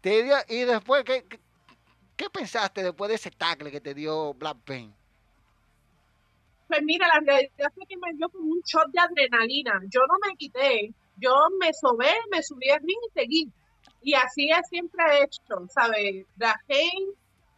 te 0.00 0.22
dio, 0.22 0.36
y 0.48 0.60
después, 0.60 1.04
¿qué, 1.04 1.26
qué, 2.16 2.30
pensaste 2.30 2.82
después 2.84 3.08
de 3.08 3.16
ese 3.16 3.30
tackle 3.32 3.72
que 3.72 3.80
te 3.80 3.92
dio 3.92 4.34
Black 4.34 4.58
Pain? 4.64 4.94
Pues 6.68 6.80
mira, 6.82 7.08
la 7.08 7.20
realidad 7.20 7.72
fue 7.74 7.86
que 7.86 7.96
me 7.96 8.12
dio 8.14 8.28
como 8.28 8.44
un 8.52 8.60
shot 8.60 8.88
de 8.92 9.00
adrenalina. 9.00 9.80
Yo 9.88 10.00
no 10.06 10.14
me 10.24 10.36
quité, 10.36 10.92
yo 11.16 11.32
me 11.60 11.72
sobé, 11.72 12.12
me 12.30 12.42
subí 12.42 12.70
al 12.70 12.80
ring 12.80 12.98
y 13.08 13.20
seguí. 13.20 13.52
Y 14.02 14.14
así 14.14 14.50
es 14.50 14.68
siempre 14.68 15.02
he 15.10 15.24
hecho, 15.24 15.66
¿sabes? 15.68 16.24
Pain 16.38 17.16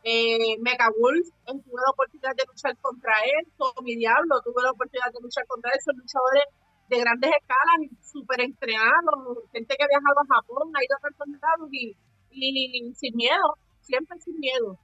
eh, 0.09 0.57
Mega 0.61 0.89
Wolf, 0.99 1.29
tuve 1.45 1.81
la 1.85 1.91
oportunidad 1.91 2.35
de 2.35 2.45
luchar 2.47 2.77
contra 2.79 3.13
él, 3.25 3.45
mi 3.83 3.97
Diablo, 3.97 4.41
tuve 4.43 4.63
la 4.63 4.71
oportunidad 4.71 5.13
de 5.13 5.21
luchar 5.21 5.47
contra 5.47 5.71
él, 5.73 5.81
son 5.85 5.97
luchadores 5.99 6.45
de 6.89 7.01
grandes 7.01 7.31
escalas, 7.31 7.79
súper 8.11 8.41
entrenados, 8.41 9.45
gente 9.53 9.77
que 9.77 9.85
ha 9.85 9.89
viajado 9.89 10.21
a 10.21 10.35
Japón, 10.35 10.73
ha 10.75 10.83
ido 10.83 10.97
a 10.97 11.01
tantos 11.01 11.29
lados 11.29 11.69
y, 11.73 11.95
y 12.31 12.95
sin 12.95 13.17
miedo, 13.17 13.59
siempre 13.83 14.19
sin 14.21 14.41
miedo, 14.41 14.79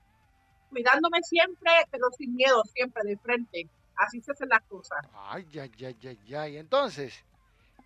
cuidándome 0.69 1.23
siempre, 1.23 1.71
pero 1.91 2.11
sin 2.19 2.35
miedo, 2.35 2.63
siempre 2.75 3.03
de 3.05 3.17
frente. 3.17 3.71
Así 3.97 4.21
se 4.21 4.33
hacen 4.33 4.49
las 4.49 4.63
cosas. 4.63 4.99
Ay, 5.15 5.47
ay, 5.55 5.71
ay, 5.87 5.97
ay, 6.05 6.35
ay. 6.35 6.57
Entonces, 6.59 7.25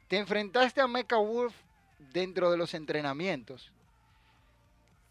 te 0.09 0.16
enfrentaste 0.16 0.80
a 0.80 0.88
Mecha 0.88 1.18
Wolf 1.18 1.54
dentro 2.12 2.50
de 2.50 2.57
los 2.57 2.75
entrenamientos. 2.75 3.71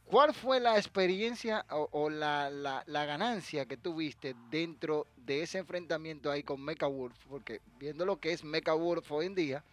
¿Cuál 0.10 0.34
fue 0.34 0.62
la 0.62 0.78
experiencia 0.78 1.66
o, 1.70 2.10
la, 2.10 2.84
ganancia 2.88 3.66
que 3.66 3.76
tuviste 3.76 4.36
dentro 4.50 5.06
de 5.18 5.44
ese 5.44 5.58
enfrentamiento 5.58 6.32
ahí 6.32 6.44
con 6.44 6.64
Mecha 6.64 6.88
Wolf? 6.88 7.18
Porque 7.30 7.60
viendo 7.78 8.06
lo 8.06 8.18
que 8.18 8.32
es 8.32 8.44
Mecha 8.44 8.74
Wolf 8.74 9.12
hoy 9.12 9.26
en 9.26 9.36
día, 9.36 9.64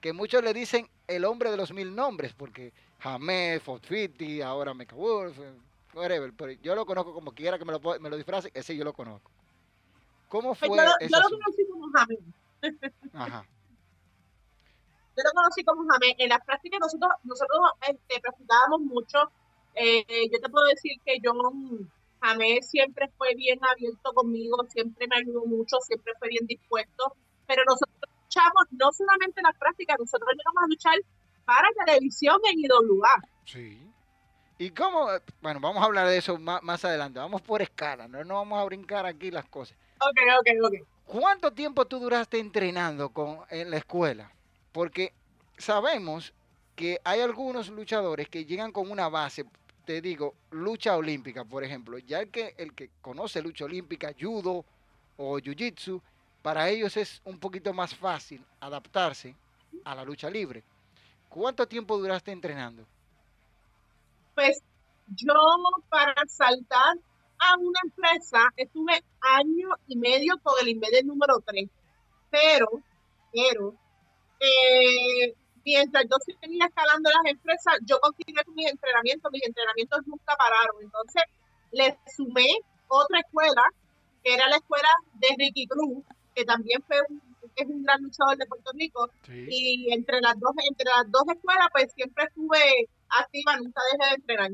que 0.00 0.12
muchos 0.12 0.44
le 0.44 0.54
dicen 0.54 0.88
el 1.08 1.24
hombre 1.24 1.50
de 1.50 1.56
los 1.56 1.72
mil 1.72 1.96
nombres, 1.96 2.32
porque 2.32 2.72
Jamé, 3.00 3.58
Fotfiti, 3.58 4.40
ahora 4.40 4.72
Mecha 4.72 4.94
Wolf, 4.94 5.36
eh, 5.40 5.52
whatever, 5.94 6.32
pero 6.32 6.52
yo 6.52 6.76
lo 6.76 6.86
conozco 6.86 7.12
como 7.12 7.32
quiera 7.32 7.58
que 7.58 7.64
me 7.64 7.72
lo, 7.72 7.80
me 7.98 8.08
lo 8.08 8.16
disfrace, 8.16 8.52
ese 8.54 8.76
yo 8.76 8.84
lo 8.84 8.92
conozco. 8.92 9.32
¿Cómo 10.28 10.54
pues 10.54 10.60
fue? 10.60 10.68
Yo, 10.68 10.84
yo 11.08 11.18
lo 11.18 11.38
conocí 11.38 11.66
como 11.68 11.90
Jamé. 11.90 12.18
Ajá. 13.14 13.44
Yo 15.16 15.22
lo 15.24 15.30
conocí 15.34 15.64
como 15.64 15.90
Jamé. 15.90 16.14
En 16.18 16.28
las 16.28 16.44
prácticas 16.44 16.78
nosotros, 16.78 17.10
nosotros 17.24 17.58
este, 17.88 18.20
practicábamos 18.20 18.80
mucho 18.82 19.18
eh, 19.74 20.04
yo 20.30 20.40
te 20.40 20.48
puedo 20.48 20.66
decir 20.66 20.92
que 21.04 21.18
John 21.22 21.90
Jamés 22.20 22.68
siempre 22.70 23.08
fue 23.16 23.34
bien 23.34 23.58
abierto 23.62 24.12
conmigo, 24.12 24.64
siempre 24.68 25.06
me 25.08 25.16
ayudó 25.16 25.44
mucho, 25.44 25.76
siempre 25.80 26.12
fue 26.18 26.28
bien 26.28 26.46
dispuesto, 26.46 27.16
pero 27.46 27.62
nosotros 27.66 28.10
luchamos 28.24 28.66
no 28.70 28.92
solamente 28.92 29.40
en 29.40 29.44
las 29.44 29.56
prácticas, 29.56 29.96
nosotros 29.98 30.30
llegamos 30.36 30.62
a 30.62 30.68
luchar 30.68 30.94
para 31.44 31.68
televisión 31.84 32.40
en 32.50 32.60
IWA. 32.60 33.22
Sí. 33.44 33.78
¿Y 34.58 34.70
cómo? 34.70 35.08
Bueno, 35.40 35.58
vamos 35.58 35.82
a 35.82 35.86
hablar 35.86 36.06
de 36.06 36.18
eso 36.18 36.38
más, 36.38 36.62
más 36.62 36.84
adelante. 36.84 37.18
Vamos 37.18 37.42
por 37.42 37.62
escala, 37.62 38.06
no, 38.06 38.22
no 38.22 38.34
vamos 38.34 38.60
a 38.60 38.64
brincar 38.64 39.06
aquí 39.06 39.30
las 39.30 39.44
cosas. 39.46 39.76
Ok, 40.00 40.18
ok, 40.38 40.66
ok. 40.66 40.88
¿Cuánto 41.04 41.52
tiempo 41.52 41.84
tú 41.86 41.98
duraste 41.98 42.38
entrenando 42.38 43.10
con, 43.10 43.40
en 43.50 43.70
la 43.70 43.78
escuela? 43.78 44.30
Porque 44.70 45.12
sabemos 45.58 46.32
que 46.76 47.00
hay 47.04 47.20
algunos 47.20 47.68
luchadores 47.68 48.28
que 48.28 48.44
llegan 48.44 48.72
con 48.72 48.90
una 48.90 49.08
base, 49.08 49.44
te 49.84 50.00
digo, 50.00 50.34
lucha 50.50 50.96
olímpica, 50.96 51.44
por 51.44 51.64
ejemplo, 51.64 51.98
ya 51.98 52.20
el 52.20 52.30
que, 52.30 52.54
el 52.58 52.74
que 52.74 52.90
conoce 53.00 53.42
lucha 53.42 53.64
olímpica, 53.64 54.12
judo, 54.18 54.64
o 55.16 55.38
jiu-jitsu, 55.38 56.00
para 56.42 56.68
ellos 56.68 56.96
es 56.96 57.20
un 57.24 57.38
poquito 57.38 57.72
más 57.72 57.94
fácil 57.94 58.44
adaptarse 58.60 59.34
a 59.84 59.94
la 59.94 60.04
lucha 60.04 60.28
libre. 60.28 60.62
¿Cuánto 61.28 61.66
tiempo 61.66 61.96
duraste 61.96 62.32
entrenando? 62.32 62.84
Pues 64.34 64.62
yo 65.08 65.34
para 65.88 66.14
saltar 66.26 66.96
a 67.38 67.56
una 67.58 67.80
empresa 67.84 68.38
estuve 68.56 69.02
año 69.20 69.68
y 69.88 69.96
medio 69.96 70.38
con 70.42 70.54
el 70.60 70.68
inmedio 70.68 71.02
número 71.04 71.40
3, 71.44 71.68
pero, 72.30 72.66
pero, 73.32 73.74
eh, 74.40 75.34
mientras 75.64 76.04
yo 76.04 76.16
seguía 76.24 76.66
escalando 76.66 77.10
las 77.10 77.32
empresas, 77.32 77.78
yo 77.86 77.98
continué 78.00 78.44
con 78.44 78.54
mis 78.54 78.70
entrenamientos, 78.70 79.32
mis 79.32 79.46
entrenamientos 79.46 80.06
nunca 80.06 80.36
pararon, 80.36 80.82
entonces 80.82 81.22
le 81.72 81.98
sumé 82.14 82.48
otra 82.88 83.20
escuela, 83.20 83.62
que 84.22 84.34
era 84.34 84.48
la 84.48 84.56
escuela 84.56 84.88
de 85.14 85.28
Ricky 85.38 85.66
Cruz, 85.66 86.04
que 86.34 86.44
también 86.44 86.82
fue 86.86 86.98
un, 87.08 87.22
es 87.56 87.66
un 87.66 87.82
gran 87.82 88.02
luchador 88.02 88.36
de 88.36 88.46
Puerto 88.46 88.70
Rico, 88.74 89.10
y 89.28 89.92
entre 89.92 90.20
las 90.20 90.38
dos, 90.38 90.52
entre 90.68 90.86
las 90.86 91.10
dos 91.10 91.24
escuelas, 91.34 91.68
pues 91.72 91.92
siempre 91.94 92.24
estuve 92.24 92.88
activa, 93.08 93.56
nunca 93.56 93.80
dejé 93.92 94.10
de 94.10 94.14
entrenar. 94.16 94.50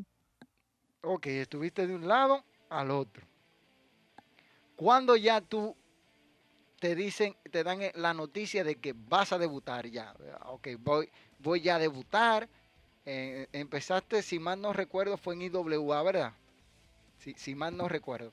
Ok, 1.02 1.26
estuviste 1.26 1.86
de 1.86 1.94
un 1.94 2.08
lado 2.08 2.44
al 2.70 2.90
otro. 2.90 3.26
Cuando 4.76 5.16
ya 5.16 5.40
tú 5.40 5.76
te 6.80 6.94
dicen, 6.94 7.36
te 7.50 7.64
dan 7.64 7.80
la 7.94 8.14
noticia 8.14 8.64
de 8.64 8.76
que 8.76 8.94
vas 8.96 9.32
a 9.32 9.38
debutar 9.38 9.86
ya. 9.88 10.14
Ok, 10.46 10.68
voy, 10.78 11.10
voy 11.40 11.60
ya 11.60 11.76
a 11.76 11.78
debutar. 11.78 12.48
Eh, 13.04 13.48
empezaste, 13.52 14.22
si 14.22 14.38
mal 14.38 14.60
no 14.60 14.72
recuerdo, 14.72 15.16
fue 15.16 15.34
en 15.34 15.42
IWA, 15.42 16.02
¿verdad? 16.02 16.32
Si, 17.18 17.34
si 17.34 17.54
mal 17.54 17.76
no 17.76 17.88
recuerdo. 17.88 18.32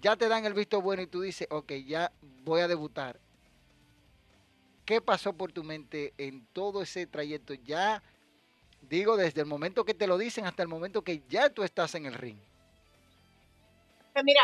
Ya 0.00 0.16
te 0.16 0.28
dan 0.28 0.44
el 0.44 0.54
visto 0.54 0.80
bueno 0.80 1.02
y 1.02 1.06
tú 1.06 1.20
dices, 1.20 1.48
ok, 1.50 1.72
ya 1.86 2.12
voy 2.44 2.60
a 2.60 2.68
debutar. 2.68 3.18
¿Qué 4.84 5.00
pasó 5.02 5.34
por 5.34 5.52
tu 5.52 5.64
mente 5.64 6.14
en 6.16 6.46
todo 6.52 6.82
ese 6.82 7.06
trayecto? 7.06 7.52
Ya, 7.52 8.02
digo, 8.88 9.16
desde 9.16 9.42
el 9.42 9.46
momento 9.46 9.84
que 9.84 9.92
te 9.92 10.06
lo 10.06 10.16
dicen 10.16 10.46
hasta 10.46 10.62
el 10.62 10.68
momento 10.68 11.02
que 11.02 11.22
ya 11.28 11.50
tú 11.50 11.62
estás 11.62 11.94
en 11.94 12.06
el 12.06 12.14
ring. 12.14 12.38
Pues 14.14 14.24
mira, 14.24 14.42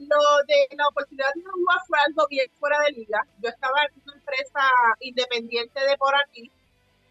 lo 0.00 0.18
de 0.46 0.76
la 0.76 0.88
oportunidad 0.88 1.32
de 1.34 1.42
UA 1.42 1.82
fue 1.86 1.98
algo 2.06 2.26
bien 2.28 2.50
fuera 2.58 2.78
de 2.80 2.92
liga. 2.92 3.26
Yo 3.42 3.48
estaba 3.48 3.84
en 3.84 4.02
una 4.02 4.14
empresa 4.14 4.60
independiente 5.00 5.80
de 5.80 5.96
por 5.96 6.14
aquí 6.14 6.50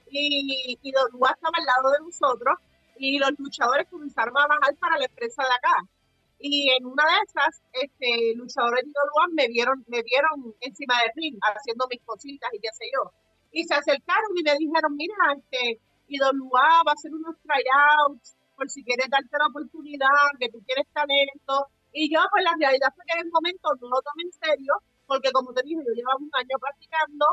y, 0.09 0.77
y 0.81 0.89
estaba 0.89 1.57
al 1.57 1.65
lado 1.65 1.91
de 1.91 1.99
nosotros 1.99 2.57
y 2.97 3.19
los 3.19 3.31
luchadores 3.37 3.87
comenzaron 3.89 4.37
a 4.37 4.47
bajar 4.47 4.75
para 4.77 4.97
la 4.97 5.05
empresa 5.05 5.43
de 5.43 5.49
acá. 5.49 5.77
Y 6.39 6.69
en 6.69 6.85
una 6.85 7.03
de 7.03 7.17
esas, 7.27 7.61
este, 7.73 8.35
luchadores 8.35 8.83
de 8.85 8.91
Luan 8.91 9.33
me 9.33 9.47
vieron, 9.47 9.83
me 9.87 10.03
vieron 10.03 10.53
encima 10.61 10.99
del 11.01 11.11
ring 11.15 11.37
haciendo 11.41 11.87
mis 11.89 12.01
cositas 12.03 12.53
y 12.53 12.59
qué 12.59 12.69
sé 12.73 12.85
yo. 12.93 13.11
Y 13.51 13.63
se 13.63 13.73
acercaron 13.73 14.31
y 14.35 14.43
me 14.43 14.55
dijeron, 14.57 14.95
mira, 14.95 15.15
este, 15.37 15.79
IWA 16.07 16.83
va 16.85 16.91
a 16.91 16.93
hacer 16.93 17.13
unos 17.13 17.35
tryouts 17.41 18.35
por 18.55 18.69
si 18.69 18.83
quieres 18.83 19.09
darte 19.09 19.37
la 19.37 19.47
oportunidad, 19.47 20.31
que 20.39 20.49
tú 20.49 20.61
quieres 20.65 20.85
talento. 20.93 21.67
Y 21.97 22.13
yo, 22.13 22.19
pues 22.29 22.43
la 22.43 22.51
realidad 22.59 22.91
fue 22.93 23.05
que 23.07 23.13
en 23.17 23.25
el 23.25 23.31
momento 23.31 23.71
no 23.79 23.87
lo 23.87 24.01
tomé 24.03 24.27
en 24.27 24.33
serio, 24.35 24.73
porque 25.07 25.31
como 25.31 25.53
te 25.53 25.63
dije, 25.63 25.79
yo 25.79 25.93
llevaba 25.95 26.19
un 26.19 26.29
año 26.33 26.59
practicando, 26.59 27.25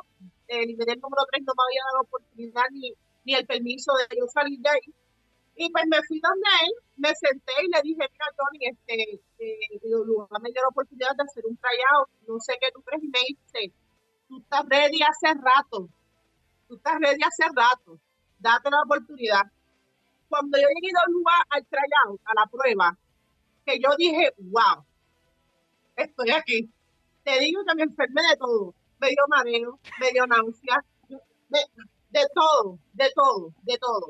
el 0.46 0.66
nivel 0.70 1.00
número 1.02 1.26
3 1.34 1.42
no 1.42 1.52
me 1.58 1.64
había 1.66 1.82
dado 1.90 2.06
oportunidad 2.06 2.70
ni, 2.70 2.94
ni 3.24 3.34
el 3.34 3.44
permiso 3.44 3.90
de 3.98 4.06
yo 4.16 4.28
salir 4.28 4.60
de 4.60 4.70
ahí. 4.70 4.94
Y 5.56 5.68
pues 5.68 5.82
me 5.90 5.98
fui 6.06 6.20
donde 6.22 6.46
él, 6.62 6.72
me 6.96 7.10
senté 7.10 7.52
y 7.58 7.74
le 7.74 7.82
dije, 7.82 8.06
mira, 8.06 8.26
Tony, 8.38 8.70
este, 8.70 9.18
eh, 9.42 9.80
me 9.82 10.50
dio 10.54 10.62
la 10.62 10.70
oportunidad 10.70 11.10
de 11.18 11.24
hacer 11.26 11.42
un 11.44 11.58
tryout, 11.58 12.08
no 12.28 12.38
sé 12.38 12.54
qué 12.60 12.70
tú 12.70 12.82
crees, 12.82 13.02
me 13.02 13.18
dice, 13.26 13.74
tú 14.28 14.38
estás 14.38 14.62
ready 14.70 15.02
hace 15.02 15.34
rato, 15.42 15.90
tú 16.68 16.76
estás 16.76 17.00
ready 17.02 17.18
hace 17.18 17.50
rato, 17.50 17.98
date 18.38 18.70
la 18.70 18.82
oportunidad. 18.86 19.42
Cuando 20.28 20.56
yo 20.56 20.68
llegué 20.70 20.94
al 21.04 21.12
lugar 21.12 21.42
al 21.50 21.66
tryout, 21.66 22.20
a 22.24 22.34
la 22.34 22.46
prueba, 22.46 22.96
que 23.64 23.78
yo 23.78 23.88
dije, 23.96 24.32
wow, 24.38 24.84
estoy 25.96 26.30
aquí. 26.30 26.70
Te 27.24 27.38
digo 27.40 27.62
que 27.64 27.74
me 27.74 27.82
enfermé 27.84 28.22
de 28.22 28.36
todo, 28.36 28.74
me 28.98 29.08
dio 29.08 29.24
mareo, 29.28 29.78
me 30.00 30.10
dio 30.12 30.26
náusea, 30.26 30.84
de 31.08 32.26
todo, 32.34 32.78
de 32.92 33.10
todo, 33.14 33.52
de 33.62 33.78
todo 33.78 34.06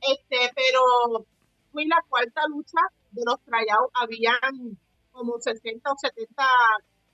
este, 0.00 0.50
pero 0.54 1.26
fui 1.72 1.86
la 1.86 2.02
cuarta 2.08 2.42
lucha 2.48 2.80
de 3.10 3.22
los 3.24 3.40
tryouts. 3.42 3.92
Habían 3.94 4.78
como 5.12 5.38
60 5.38 5.92
o 5.92 5.96
70 5.96 6.44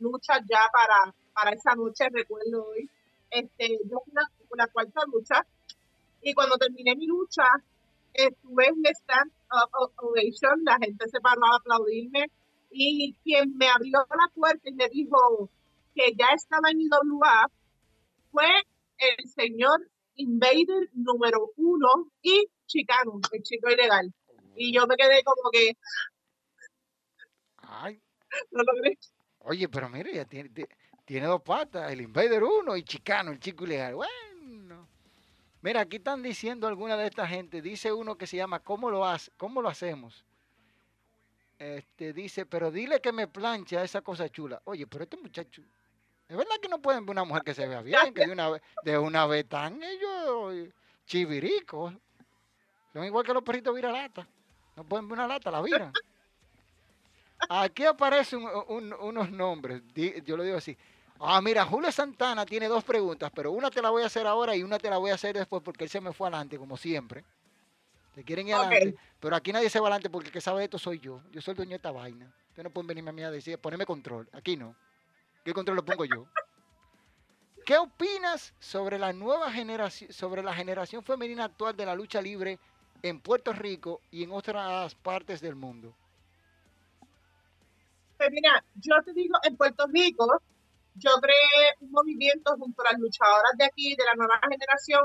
luchas 0.00 0.40
ya 0.48 0.60
para, 0.72 1.14
para 1.32 1.50
esa 1.52 1.74
noche, 1.74 2.08
recuerdo 2.10 2.66
hoy. 2.68 2.88
Este, 3.30 3.78
yo 3.90 4.00
fui 4.04 4.14
la, 4.56 4.68
cuarta 4.68 5.00
lucha 5.12 5.44
y 6.22 6.32
cuando 6.32 6.56
terminé 6.56 6.94
mi 6.94 7.06
lucha, 7.06 7.44
estuve 8.14 8.68
en 8.68 8.86
stand 8.86 9.32
ovation, 9.50 10.64
la 10.64 10.78
gente 10.78 11.08
se 11.08 11.20
paró 11.20 11.44
a 11.44 11.56
aplaudirme 11.56 12.30
y 12.70 13.14
quien 13.24 13.56
me 13.56 13.68
abrió 13.68 14.06
la 14.10 14.32
puerta 14.34 14.68
y 14.68 14.74
me 14.74 14.88
dijo 14.88 15.50
que 15.94 16.14
ya 16.16 16.26
estaba 16.34 16.70
en 16.70 16.80
IWA 16.80 17.50
fue 18.30 18.48
el 18.98 19.28
señor 19.28 19.90
Invader 20.16 20.88
número 20.94 21.52
uno 21.56 22.10
y 22.22 22.48
Chicano, 22.66 23.20
el 23.32 23.42
chico 23.42 23.70
ilegal. 23.70 24.12
Y 24.56 24.74
yo 24.74 24.86
me 24.86 24.96
quedé 24.96 25.22
como 25.22 25.50
que. 25.50 25.76
Ay. 27.58 28.00
No 28.50 28.62
lo 28.62 28.72
crees. 28.80 29.12
Oye, 29.40 29.68
pero 29.68 29.88
mire, 29.88 30.14
ya 30.14 30.24
tiene, 30.24 30.50
tiene 31.04 31.26
dos 31.26 31.42
patas, 31.42 31.92
el 31.92 32.00
Invader 32.00 32.42
uno 32.42 32.76
y 32.76 32.82
Chicano, 32.82 33.30
el 33.30 33.38
chico 33.38 33.64
ilegal. 33.64 33.94
Bueno. 33.94 34.35
Mira, 35.66 35.80
aquí 35.80 35.96
están 35.96 36.22
diciendo 36.22 36.68
alguna 36.68 36.96
de 36.96 37.08
esta 37.08 37.26
gente. 37.26 37.60
Dice 37.60 37.92
uno 37.92 38.16
que 38.16 38.28
se 38.28 38.36
llama 38.36 38.60
¿Cómo 38.60 38.88
lo 38.88 39.04
hace? 39.04 39.32
¿Cómo 39.36 39.60
lo 39.60 39.68
hacemos? 39.68 40.24
Este 41.58 42.12
dice, 42.12 42.46
pero 42.46 42.70
dile 42.70 43.00
que 43.00 43.10
me 43.10 43.26
plancha 43.26 43.82
esa 43.82 44.00
cosa 44.00 44.28
chula. 44.28 44.62
Oye, 44.62 44.86
pero 44.86 45.02
este 45.02 45.16
muchacho, 45.16 45.62
es 46.28 46.36
verdad 46.36 46.54
que 46.62 46.68
no 46.68 46.80
pueden 46.80 47.04
ver 47.04 47.14
una 47.14 47.24
mujer 47.24 47.42
que 47.42 47.52
se 47.52 47.66
vea 47.66 47.82
bien, 47.82 48.14
que 48.14 48.26
de 48.26 48.32
una 48.32 48.48
vez, 48.48 48.62
de 48.84 48.96
una 48.96 49.26
vez 49.26 49.48
tan 49.48 49.82
ellos 49.82 50.72
chiviricos. 51.04 51.92
Son 52.92 53.04
igual 53.04 53.26
que 53.26 53.34
los 53.34 53.42
perritos 53.42 53.74
viralata. 53.74 54.24
No 54.76 54.84
pueden 54.84 55.08
ver 55.08 55.18
una 55.18 55.26
lata, 55.26 55.50
la 55.50 55.62
viran. 55.62 55.92
Aquí 57.48 57.84
aparecen 57.84 58.38
unos 58.68 59.32
nombres. 59.32 59.82
Yo 60.24 60.36
lo 60.36 60.44
digo 60.44 60.58
así. 60.58 60.78
Ah, 61.18 61.40
mira, 61.40 61.64
Julio 61.64 61.90
Santana 61.90 62.44
tiene 62.44 62.68
dos 62.68 62.84
preguntas, 62.84 63.30
pero 63.34 63.52
una 63.52 63.70
te 63.70 63.80
la 63.80 63.90
voy 63.90 64.02
a 64.02 64.06
hacer 64.06 64.26
ahora 64.26 64.54
y 64.54 64.62
una 64.62 64.78
te 64.78 64.90
la 64.90 64.98
voy 64.98 65.10
a 65.10 65.14
hacer 65.14 65.36
después 65.36 65.62
porque 65.62 65.84
él 65.84 65.90
se 65.90 66.00
me 66.00 66.12
fue 66.12 66.28
adelante, 66.28 66.58
como 66.58 66.76
siempre. 66.76 67.24
Te 68.14 68.24
quieren 68.24 68.48
ir 68.48 68.54
adelante. 68.54 68.98
Pero 69.20 69.36
aquí 69.36 69.52
nadie 69.52 69.70
se 69.70 69.80
va 69.80 69.88
adelante 69.88 70.10
porque 70.10 70.28
el 70.28 70.32
que 70.32 70.40
sabe 70.40 70.64
esto 70.64 70.78
soy 70.78 70.98
yo. 71.00 71.22
Yo 71.30 71.40
soy 71.40 71.52
el 71.52 71.56
dueño 71.56 71.70
de 71.70 71.76
esta 71.76 71.90
vaina. 71.90 72.32
Ustedes 72.48 72.64
no 72.64 72.70
pueden 72.70 72.86
venirme 72.86 73.10
a 73.10 73.12
mí 73.12 73.22
a 73.22 73.30
decir, 73.30 73.58
ponerme 73.58 73.86
control. 73.86 74.28
Aquí 74.32 74.56
no. 74.56 74.74
¿Qué 75.44 75.52
control 75.52 75.76
lo 75.76 75.84
pongo 75.84 76.04
yo? 76.04 76.26
¿Qué 77.64 77.76
opinas 77.76 78.54
sobre 78.58 78.98
la 78.98 79.12
nueva 79.12 79.50
generación, 79.50 80.12
sobre 80.12 80.42
la 80.42 80.54
generación 80.54 81.02
femenina 81.02 81.44
actual 81.44 81.76
de 81.76 81.84
la 81.84 81.94
lucha 81.94 82.22
libre 82.22 82.58
en 83.02 83.20
Puerto 83.20 83.52
Rico 83.52 84.00
y 84.10 84.22
en 84.22 84.32
otras 84.32 84.94
partes 84.94 85.40
del 85.40 85.54
mundo? 85.54 85.94
Pues 88.16 88.30
mira, 88.30 88.64
yo 88.76 88.94
te 89.04 89.12
digo, 89.12 89.36
en 89.42 89.56
Puerto 89.56 89.86
Rico, 89.88 90.40
yo 90.98 91.10
creé 91.20 91.74
un 91.80 91.90
movimiento 91.90 92.56
junto 92.56 92.82
a 92.82 92.92
las 92.92 93.00
luchadoras 93.00 93.52
de 93.58 93.64
aquí, 93.64 93.94
de 93.94 94.04
la 94.04 94.14
nueva 94.14 94.38
generación, 94.48 95.04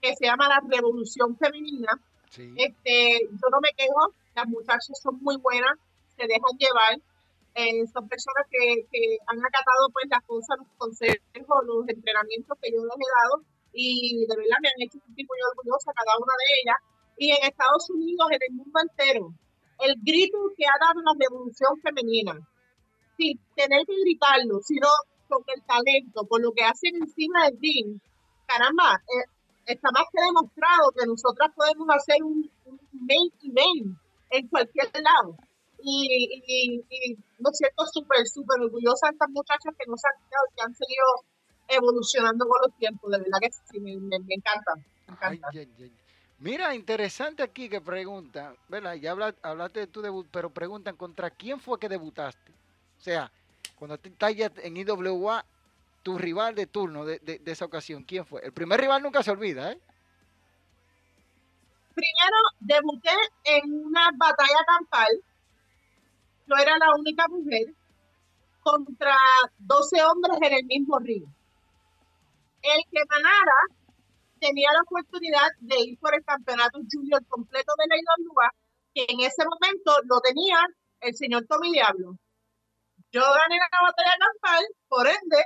que 0.00 0.14
se 0.16 0.26
llama 0.26 0.48
la 0.48 0.60
Revolución 0.68 1.36
Femenina. 1.36 1.92
Este, 2.30 3.28
yo 3.30 3.46
no 3.50 3.60
me 3.60 3.72
quejo, 3.76 4.14
las 4.34 4.46
muchachas 4.46 4.98
son 5.02 5.18
muy 5.20 5.36
buenas, 5.38 5.76
se 6.16 6.22
dejan 6.26 6.56
llevar, 6.58 6.94
eh, 7.54 7.86
son 7.92 8.08
personas 8.08 8.46
que, 8.50 8.86
que, 8.90 9.18
han 9.26 9.38
acatado 9.38 9.88
pues 9.92 10.06
las 10.08 10.22
cosas, 10.24 10.58
los 10.58 10.68
consejos, 10.78 11.66
los 11.66 11.88
entrenamientos 11.88 12.56
que 12.62 12.70
yo 12.70 12.84
les 12.84 12.94
he 12.94 13.10
dado 13.20 13.42
y 13.72 14.26
de 14.26 14.36
verdad 14.36 14.58
me 14.62 14.68
han 14.68 14.82
hecho 14.82 14.98
sentir 15.04 15.26
muy 15.26 15.38
orgullosa 15.50 15.92
cada 15.92 16.16
una 16.18 16.34
de 16.38 16.46
ellas. 16.62 16.78
Y 17.18 17.30
en 17.32 17.50
Estados 17.50 17.90
Unidos, 17.90 18.28
en 18.30 18.42
el 18.48 18.54
mundo 18.56 18.80
entero, 18.80 19.34
el 19.80 19.94
grito 20.02 20.38
que 20.56 20.64
ha 20.66 20.78
dado 20.80 21.02
la 21.02 21.12
revolución 21.18 21.80
femenina, 21.82 22.38
sin 23.16 23.38
tener 23.54 23.84
que 23.86 24.00
gritarlo, 24.00 24.60
sino 24.62 24.88
con 25.36 25.44
el 25.54 25.62
talento, 25.62 26.26
con 26.26 26.42
lo 26.42 26.52
que 26.52 26.64
hacen 26.64 26.96
encima 26.96 27.46
del 27.46 27.58
ring, 27.60 27.98
caramba, 28.46 28.94
eh, 28.94 29.24
está 29.66 29.90
más 29.92 30.04
que 30.12 30.22
demostrado 30.22 30.92
que 30.96 31.06
nosotras 31.06 31.50
podemos 31.54 31.86
hacer 31.90 32.22
un, 32.22 32.50
main 32.92 33.32
event 33.42 33.96
en 34.30 34.48
cualquier 34.48 34.90
lado. 35.02 35.36
Y, 35.82 36.42
y, 36.46 36.84
y 36.90 37.16
me 37.38 37.50
siento 37.52 37.86
súper, 37.86 38.26
súper 38.26 38.60
orgullosa 38.60 39.06
de 39.06 39.12
estas 39.12 39.30
muchachas 39.30 39.74
que 39.78 39.86
nos 39.88 40.04
han, 40.04 40.12
que 40.54 40.62
han 40.62 40.74
seguido 40.74 41.06
evolucionando 41.68 42.46
con 42.46 42.60
los 42.62 42.76
tiempos, 42.76 43.10
de 43.10 43.18
verdad 43.18 43.38
que 43.40 43.50
sí, 43.50 43.80
me, 43.80 43.96
me, 43.96 44.16
encanta. 44.16 44.74
Me 45.06 45.14
encanta. 45.14 45.48
Mira, 46.38 46.74
interesante 46.74 47.42
aquí 47.42 47.68
que 47.68 47.80
preguntan, 47.80 48.56
¿verdad? 48.68 48.94
Ya 48.94 49.12
hablaste 49.42 49.80
de 49.80 49.86
tu 49.86 50.00
debut, 50.00 50.26
pero 50.30 50.50
preguntan, 50.50 50.96
¿contra 50.96 51.30
quién 51.30 51.60
fue 51.60 51.78
que 51.78 51.88
debutaste? 51.88 52.52
O 52.98 53.02
sea, 53.02 53.30
Cuando 53.80 53.94
estás 53.94 54.36
ya 54.36 54.52
en 54.62 54.76
IWA, 54.76 55.42
tu 56.02 56.18
rival 56.18 56.54
de 56.54 56.66
turno 56.66 57.06
de, 57.06 57.18
de- 57.20 57.38
de 57.38 57.50
esa 57.50 57.64
ocasión, 57.64 58.04
¿quién 58.04 58.26
fue? 58.26 58.44
El 58.44 58.52
primer 58.52 58.78
rival 58.78 59.02
nunca 59.02 59.22
se 59.22 59.30
olvida, 59.30 59.72
¿eh? 59.72 59.80
Primero, 61.94 62.36
debuté 62.60 63.08
en 63.44 63.72
una 63.86 64.10
batalla 64.14 64.62
campal. 64.66 65.08
Yo 66.46 66.56
era 66.56 66.76
la 66.76 66.94
única 66.94 67.26
mujer 67.28 67.72
contra 68.62 69.16
12 69.58 70.02
hombres 70.02 70.36
en 70.42 70.52
el 70.58 70.64
mismo 70.66 70.98
ring. 70.98 71.24
El 72.60 72.82
que 72.92 73.00
ganara 73.08 73.60
tenía 74.40 74.68
la 74.74 74.82
oportunidad 74.82 75.48
de 75.60 75.80
ir 75.80 75.98
por 75.98 76.14
el 76.14 76.22
campeonato 76.22 76.80
junior 76.92 77.24
completo 77.28 77.72
de 77.78 77.86
la 77.88 77.96
IWA, 77.96 78.50
que 78.94 79.06
en 79.08 79.20
ese 79.20 79.42
momento 79.46 79.92
lo 80.04 80.20
tenía 80.20 80.58
el 81.00 81.14
señor 81.16 81.46
Tommy 81.46 81.72
Diablo. 81.72 82.18
Yo 83.12 83.22
gané 83.22 83.58
la 83.58 83.68
batalla 83.82 84.14
campal, 84.18 84.64
por 84.88 85.06
ende, 85.06 85.44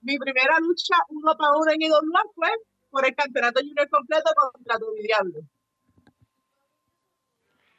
mi 0.00 0.18
primera 0.18 0.58
lucha 0.58 0.96
uno 1.08 1.36
para 1.36 1.56
uno 1.56 1.70
en 1.70 1.82
IWA 1.82 2.00
fue 2.34 2.48
por 2.90 3.06
el 3.06 3.14
campeonato 3.14 3.60
junior 3.60 3.88
completo 3.88 4.30
contra 4.34 4.78
Tommy 4.78 5.02
Diablo. 5.02 5.40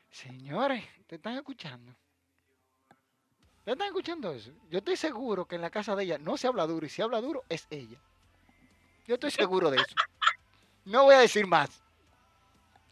Señores, 0.09 0.83
¿te 1.07 1.15
están 1.15 1.35
escuchando? 1.35 1.93
¿Te 3.65 3.71
están 3.71 3.87
escuchando 3.87 4.31
eso? 4.31 4.51
Yo 4.69 4.77
estoy 4.77 4.95
seguro 4.95 5.45
que 5.45 5.55
en 5.55 5.61
la 5.61 5.69
casa 5.69 5.95
de 5.95 6.03
ella 6.03 6.17
no 6.17 6.37
se 6.37 6.47
habla 6.47 6.65
duro 6.65 6.85
y 6.85 6.89
si 6.89 7.01
habla 7.01 7.19
duro 7.19 7.43
es 7.49 7.67
ella. 7.69 7.97
Yo 9.05 9.15
estoy 9.15 9.31
seguro 9.31 9.69
de 9.69 9.77
eso. 9.77 9.95
No 10.85 11.03
voy 11.03 11.15
a 11.15 11.19
decir 11.19 11.45
más. 11.45 11.69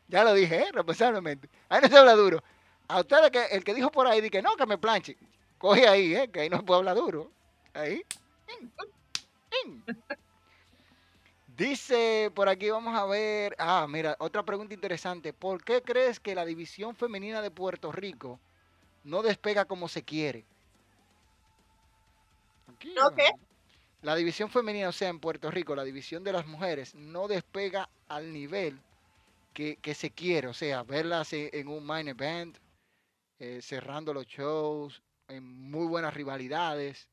Ya 0.09 0.23
lo 0.23 0.33
dije, 0.33 0.63
¿eh? 0.63 0.71
responsablemente. 0.73 1.49
Ahí 1.69 1.79
no 1.81 1.87
se 1.87 1.97
habla 1.97 2.13
duro. 2.13 2.43
A 2.87 2.99
ustedes 2.99 3.31
que 3.31 3.45
el 3.45 3.63
que 3.63 3.73
dijo 3.73 3.91
por 3.91 4.07
ahí, 4.07 4.19
di 4.19 4.29
que 4.29 4.41
no, 4.41 4.55
que 4.55 4.65
me 4.65 4.77
planche. 4.77 5.17
Coge 5.63 5.87
ahí, 5.87 6.13
¿eh? 6.13 6.29
que 6.29 6.41
ahí 6.41 6.49
no 6.49 6.57
se 6.57 6.63
puede 6.63 6.79
hablar 6.79 6.97
duro. 6.97 7.31
Ahí. 7.73 8.03
Dice 11.47 12.31
por 12.35 12.49
aquí, 12.49 12.69
vamos 12.69 12.93
a 12.95 13.05
ver. 13.05 13.55
Ah, 13.57 13.87
mira, 13.89 14.17
otra 14.19 14.43
pregunta 14.43 14.73
interesante. 14.73 15.31
¿Por 15.31 15.63
qué 15.63 15.81
crees 15.81 16.19
que 16.19 16.35
la 16.35 16.43
división 16.45 16.95
femenina 16.97 17.41
de 17.41 17.49
Puerto 17.49 17.93
Rico 17.93 18.41
no 19.03 19.23
despega 19.23 19.65
como 19.65 19.87
se 19.87 20.03
quiere? 20.03 20.45
Aquí, 22.67 22.93
¿No 22.93 23.11
qué? 23.11 23.29
La 24.01 24.15
división 24.15 24.49
femenina, 24.49 24.89
o 24.89 24.93
sea, 24.93 25.09
en 25.09 25.19
Puerto 25.19 25.49
Rico, 25.51 25.75
la 25.75 25.83
división 25.85 26.23
de 26.23 26.33
las 26.33 26.45
mujeres 26.47 26.95
no 26.95 27.27
despega 27.27 27.89
al 28.07 28.33
nivel 28.33 28.83
que, 29.53 29.77
que 29.77 29.95
se 29.95 30.11
quiere. 30.11 30.47
O 30.49 30.53
sea, 30.53 30.83
verlas 30.83 31.33
en, 31.33 31.49
en 31.53 31.67
un 31.69 31.85
main 31.85 32.07
event, 32.09 32.57
eh, 33.39 33.61
cerrando 33.61 34.13
los 34.13 34.27
shows, 34.27 35.03
en 35.27 35.43
muy 35.71 35.87
buenas 35.87 36.13
rivalidades. 36.13 37.07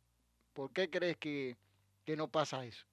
¿Por 0.53 0.73
qué 0.73 0.91
crees 0.91 1.17
que, 1.17 1.57
que 2.05 2.17
no 2.17 2.29
pasa 2.29 2.65
eso? 2.65 2.85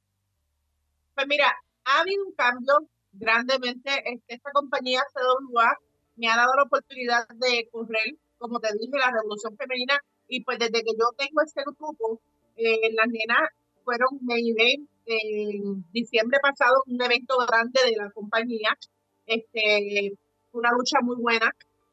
Pues 1.16 1.28
mira, 1.28 1.52
ha 1.86 2.02
habido 2.02 2.26
un 2.26 2.34
cambio 2.34 2.74
grandemente. 3.14 3.92
Este, 4.06 4.36
esta 4.36 4.52
compañía 4.52 5.02
CWA 5.14 5.78
me 6.16 6.28
ha 6.28 6.38
dado 6.38 6.54
la 6.56 6.64
oportunidad 6.64 7.28
de 7.30 7.68
correr, 7.72 8.16
como 8.38 8.60
te 8.60 8.70
dije, 8.80 8.98
la 8.98 9.12
revolución 9.12 9.58
femenina. 9.58 10.00
Y 10.28 10.44
pues 10.44 10.60
desde 10.60 10.84
que 10.84 10.92
yo 10.98 11.10
tengo 11.18 11.42
este 11.42 11.64
grupo, 11.64 12.22
eh, 12.56 12.92
las 12.94 13.08
nenas 13.08 13.50
fueron 13.84 14.20
main 14.22 14.46
event 14.48 14.90
en 15.06 15.86
diciembre 15.92 16.40
pasado, 16.42 16.84
un 16.86 17.02
evento 17.02 17.38
grande 17.48 17.80
de 17.86 17.96
la 17.96 18.12
compañía. 18.12 18.78
Este, 19.26 20.14
una 20.52 20.72
lucha 20.72 21.00
muy 21.02 21.16
buena. 21.18 21.52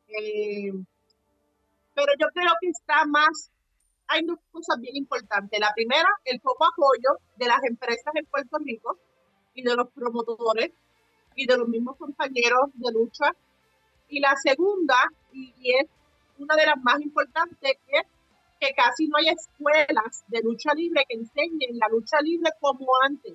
Eh, 0.08 0.72
pero 1.94 2.12
yo 2.18 2.26
creo 2.35 2.52
que 2.61 2.68
está 2.68 3.04
más 3.07 3.50
hay 4.09 4.22
dos 4.24 4.38
cosas 4.52 4.78
bien 4.80 4.96
importantes. 4.96 5.59
La 5.59 5.72
primera, 5.74 6.09
el 6.24 6.40
poco 6.40 6.66
apoyo 6.66 7.18
de 7.37 7.46
las 7.46 7.62
empresas 7.64 8.14
en 8.14 8.26
Puerto 8.26 8.59
Rico 8.59 8.98
y 9.54 9.62
de 9.62 9.74
los 9.74 9.88
promotores 9.90 10.70
y 11.37 11.46
de 11.46 11.57
los 11.57 11.68
mismos 11.68 11.96
compañeros 11.96 12.70
de 12.74 12.92
lucha. 12.92 13.35
Y 14.09 14.20
la 14.20 14.35
segunda, 14.37 14.96
y, 15.33 15.52
es 15.80 15.88
una 16.38 16.57
de 16.57 16.66
las 16.66 16.76
más 16.83 17.00
importantes, 17.00 17.78
es 17.88 18.02
que 18.61 18.74
casi 18.74 19.09
no 19.09 19.16
hay 19.18 19.28
escuelas 19.28 20.24
de 20.28 20.40
lucha 20.42 20.74
libre 20.74 21.04
que 21.09 21.16
enseñen 21.16 21.78
la 21.78 21.88
lucha 21.88 22.20
libre 22.20 22.50
como 22.61 22.87
antes. 23.04 23.35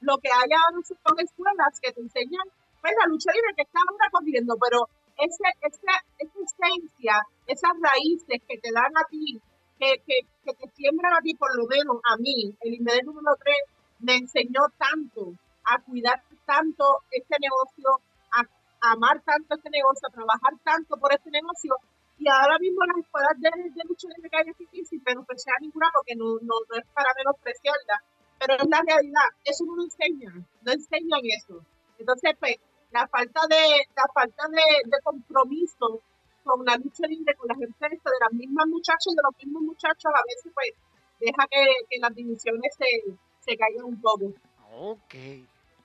Lo 0.00 0.18
que 0.18 0.28
hay 0.28 0.50
ahora 0.52 0.82
son 0.84 1.20
escuelas 1.20 1.80
que 1.80 1.92
te 1.92 2.00
enseñan 2.00 2.46
pues, 2.80 2.94
la 2.98 3.06
lucha 3.06 3.32
libre 3.32 3.54
que 3.56 3.62
está 3.62 3.80
ahora 3.80 4.08
corriendo, 4.10 4.56
pero 4.60 4.88
ese, 5.18 5.44
esa, 5.62 5.94
esa 6.18 6.38
esencia, 6.46 7.22
esas 7.46 7.72
raíces 7.80 8.40
que 8.46 8.58
te 8.58 8.70
dan 8.72 8.96
a 8.96 9.04
ti 9.10 9.40
que, 9.78 10.02
que, 10.06 10.26
que, 10.44 10.54
te 10.54 10.68
siembran 10.74 11.14
a 11.14 11.20
ti, 11.20 11.34
por 11.34 11.54
lo 11.56 11.66
menos 11.66 11.98
a 12.04 12.16
mí, 12.16 12.54
el 12.60 12.74
Inmediato 12.74 13.12
número 13.12 13.36
3 13.38 13.56
me 14.00 14.16
enseñó 14.16 14.62
tanto 14.76 15.32
a 15.64 15.80
cuidar 15.82 16.22
tanto 16.46 16.84
este 17.10 17.36
negocio, 17.40 18.00
a, 18.32 18.40
a, 18.40 18.92
amar 18.92 19.20
tanto 19.22 19.54
este 19.54 19.70
negocio, 19.70 20.08
a 20.08 20.12
trabajar 20.14 20.52
tanto 20.64 20.96
por 20.96 21.12
este 21.12 21.30
negocio. 21.30 21.76
Y 22.18 22.28
ahora 22.28 22.58
mismo 22.58 22.84
las 22.86 23.04
escuelas 23.04 23.34
de, 23.38 23.50
de 23.50 23.82
lucha 23.86 24.08
libre 24.16 24.30
que 24.30 24.36
hay 24.36 24.48
es 24.48 24.58
difícil 24.58 25.00
menospreciar 25.06 25.56
ninguna 25.60 25.88
porque 25.94 26.16
no, 26.16 26.34
no, 26.42 26.54
no 26.68 26.76
es 26.76 26.86
para 26.92 27.14
menospreciarla, 27.14 28.02
pero 28.40 28.54
es 28.56 28.68
la 28.68 28.82
realidad. 28.82 29.28
Eso 29.44 29.64
no 29.66 29.76
lo 29.76 29.84
enseñan, 29.84 30.46
no 30.62 30.72
enseñan 30.72 31.20
eso. 31.22 31.62
Entonces, 31.98 32.34
pues, 32.40 32.56
la 32.90 33.06
falta 33.08 33.46
de, 33.48 33.86
la 33.94 34.04
falta 34.12 34.48
de, 34.48 34.62
de 34.84 34.96
compromiso 35.02 36.02
con 36.44 36.64
la 36.64 36.76
lucha 36.76 37.06
libre, 37.06 37.34
con 37.34 37.48
las 37.48 37.60
empresas, 37.60 38.02
de 38.04 38.18
las 38.20 38.32
mismas 38.32 38.66
muchachas, 38.66 39.14
de 39.14 39.22
los 39.22 39.36
mismos 39.36 39.62
muchachos, 39.62 40.12
a 40.14 40.22
veces 40.26 40.52
pues 40.54 40.72
deja 41.20 41.46
que, 41.50 41.66
que 41.90 41.98
las 42.00 42.14
divisiones 42.14 42.74
se, 42.76 43.14
se 43.40 43.56
caigan 43.56 43.84
un 43.84 44.00
poco. 44.00 44.32
Ok, 44.72 45.14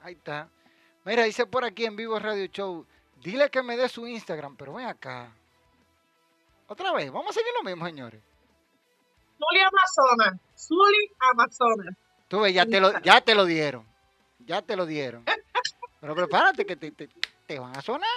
ahí 0.01 0.13
está. 0.13 0.49
Mira, 1.05 1.23
dice 1.23 1.45
por 1.45 1.65
aquí 1.65 1.85
en 1.85 1.95
vivo 1.95 2.17
Radio 2.17 2.45
Show, 2.45 2.85
dile 3.21 3.49
que 3.49 3.61
me 3.61 3.75
dé 3.75 3.89
su 3.89 4.07
Instagram, 4.07 4.55
pero 4.55 4.73
ven 4.73 4.85
acá. 4.85 5.33
Otra 6.67 6.93
vez, 6.93 7.11
vamos 7.11 7.31
a 7.31 7.33
seguir 7.33 7.51
lo 7.57 7.63
mismo, 7.69 7.85
señores. 7.85 8.21
Zuli 9.37 9.59
Amazona, 9.59 10.39
Zuli 10.57 11.11
Amazona. 11.19 11.97
Tú 12.29 12.39
ves, 12.39 12.53
ya 12.53 12.65
te 12.65 12.79
lo, 12.79 12.97
ya 13.01 13.19
te 13.19 13.35
lo 13.35 13.45
dieron. 13.45 13.85
Ya 14.45 14.61
te 14.61 14.75
lo 14.75 14.85
dieron. 14.85 15.25
Pero 16.03 16.15
prepárate 16.15 16.65
que 16.65 16.75
te, 16.75 16.91
te, 16.91 17.07
te 17.47 17.57
van 17.57 17.77
a 17.77 17.81
sonar. 17.81 18.09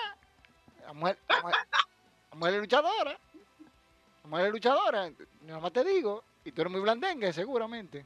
La 0.84 0.92
mujer, 0.92 1.16
la 1.28 2.50
luchadora. 2.50 3.16
La 4.28 4.48
luchadora. 4.48 5.12
Nada 5.42 5.60
más 5.60 5.72
te 5.72 5.84
digo. 5.84 6.24
Y 6.44 6.50
tú 6.50 6.62
eres 6.62 6.72
muy 6.72 6.80
blandengue, 6.80 7.32
seguramente. 7.32 8.04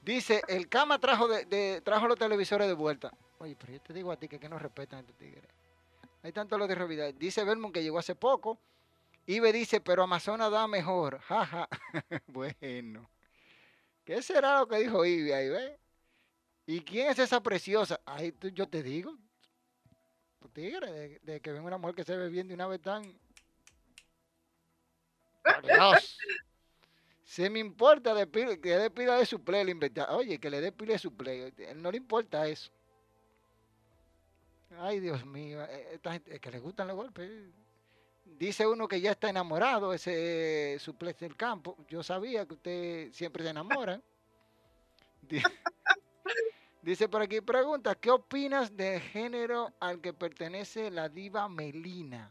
Dice, 0.00 0.40
el 0.48 0.66
Cama 0.66 0.98
trajo 0.98 1.28
de, 1.28 1.82
trajo 1.84 2.08
los 2.08 2.18
televisores 2.18 2.66
de 2.68 2.72
vuelta. 2.72 3.12
Oye, 3.36 3.54
pero 3.54 3.74
yo 3.74 3.80
te 3.82 3.92
digo 3.92 4.10
a 4.10 4.16
ti 4.16 4.28
que, 4.28 4.40
que 4.40 4.48
no 4.48 4.58
respetan 4.58 4.96
a 4.96 5.00
estos 5.00 5.16
tigres. 5.18 5.44
Hay 6.22 6.32
tanto 6.32 6.56
los 6.56 6.68
de 6.68 6.74
realidad. 6.74 7.12
Dice 7.12 7.44
Belmont 7.44 7.74
que 7.74 7.82
llegó 7.82 7.98
hace 7.98 8.14
poco. 8.14 8.58
Ibe 9.26 9.52
dice, 9.52 9.82
pero 9.82 10.04
Amazonas 10.04 10.50
da 10.50 10.66
mejor. 10.66 11.18
Jaja. 11.18 11.68
bueno. 12.28 13.10
¿Qué 14.06 14.22
será 14.22 14.60
lo 14.60 14.68
que 14.68 14.78
dijo 14.78 15.04
Ibe 15.04 15.34
ahí, 15.34 15.50
ve? 15.50 15.78
¿Y 16.68 16.82
quién 16.82 17.08
es 17.08 17.18
esa 17.18 17.42
preciosa? 17.42 17.98
Ahí 18.04 18.30
tú, 18.30 18.48
yo 18.48 18.68
te 18.68 18.82
digo. 18.82 19.16
Tu 20.38 20.50
tigre, 20.50 21.18
de, 21.22 21.40
que 21.40 21.50
ven 21.50 21.64
una 21.64 21.78
mujer 21.78 21.94
que 21.94 22.04
se 22.04 22.14
ve 22.14 22.28
bien 22.28 22.46
de 22.46 22.52
una 22.52 22.66
vez 22.66 22.82
tan. 22.82 23.02
Dios. 25.62 26.18
Se 27.24 27.48
me 27.48 27.58
importa 27.58 28.12
de 28.12 28.28
que 28.60 28.76
le 28.76 28.90
pila 28.90 29.16
de 29.16 29.24
su 29.24 29.42
play. 29.42 29.64
Oye, 30.10 30.38
que 30.38 30.50
le 30.50 30.60
dé 30.60 30.70
pila 30.70 30.92
de 30.92 30.98
su 30.98 31.16
play. 31.16 31.54
No 31.76 31.90
le 31.90 31.96
importa 31.96 32.46
eso. 32.46 32.70
Ay, 34.78 35.00
Dios 35.00 35.24
mío. 35.24 35.64
Esta 35.64 36.12
gente, 36.12 36.34
es 36.34 36.40
que 36.40 36.50
le 36.50 36.58
gustan 36.58 36.88
los 36.88 36.96
golpes. 36.96 37.30
Dice 38.26 38.66
uno 38.66 38.86
que 38.86 39.00
ya 39.00 39.12
está 39.12 39.30
enamorado, 39.30 39.94
ese 39.94 40.74
eh, 40.74 40.78
suplente 40.78 41.24
del 41.24 41.34
campo. 41.34 41.78
Yo 41.88 42.02
sabía 42.02 42.44
que 42.44 42.52
usted 42.52 43.12
siempre 43.14 43.42
se 43.42 43.48
enamora. 43.48 44.02
Dice 46.88 47.06
por 47.06 47.20
aquí, 47.20 47.42
pregunta, 47.42 47.94
¿qué 47.96 48.10
opinas 48.10 48.74
del 48.74 48.98
género 49.02 49.70
al 49.78 50.00
que 50.00 50.14
pertenece 50.14 50.90
la 50.90 51.10
diva 51.10 51.46
Melina? 51.46 52.30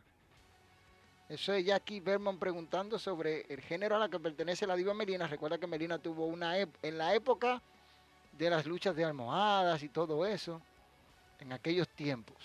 Eso 1.29 1.53
es 1.53 1.63
Jackie 1.63 1.99
Berman 1.99 2.39
preguntando 2.39 2.97
sobre 2.97 3.41
el 3.53 3.61
género 3.61 3.97
a 3.97 3.99
la 3.99 4.09
que 4.09 4.19
pertenece 4.19 4.65
la 4.65 4.75
diva 4.75 4.95
Melina. 4.95 5.27
Recuerda 5.27 5.59
que 5.59 5.67
Melina 5.67 5.99
tuvo 5.99 6.25
una 6.25 6.57
en 6.57 6.97
la 6.97 7.13
época 7.13 7.61
de 8.31 8.49
las 8.49 8.65
luchas 8.65 8.95
de 8.95 9.05
almohadas 9.05 9.83
y 9.83 9.89
todo 9.89 10.25
eso, 10.25 10.59
en 11.39 11.53
aquellos 11.53 11.87
tiempos. 11.89 12.35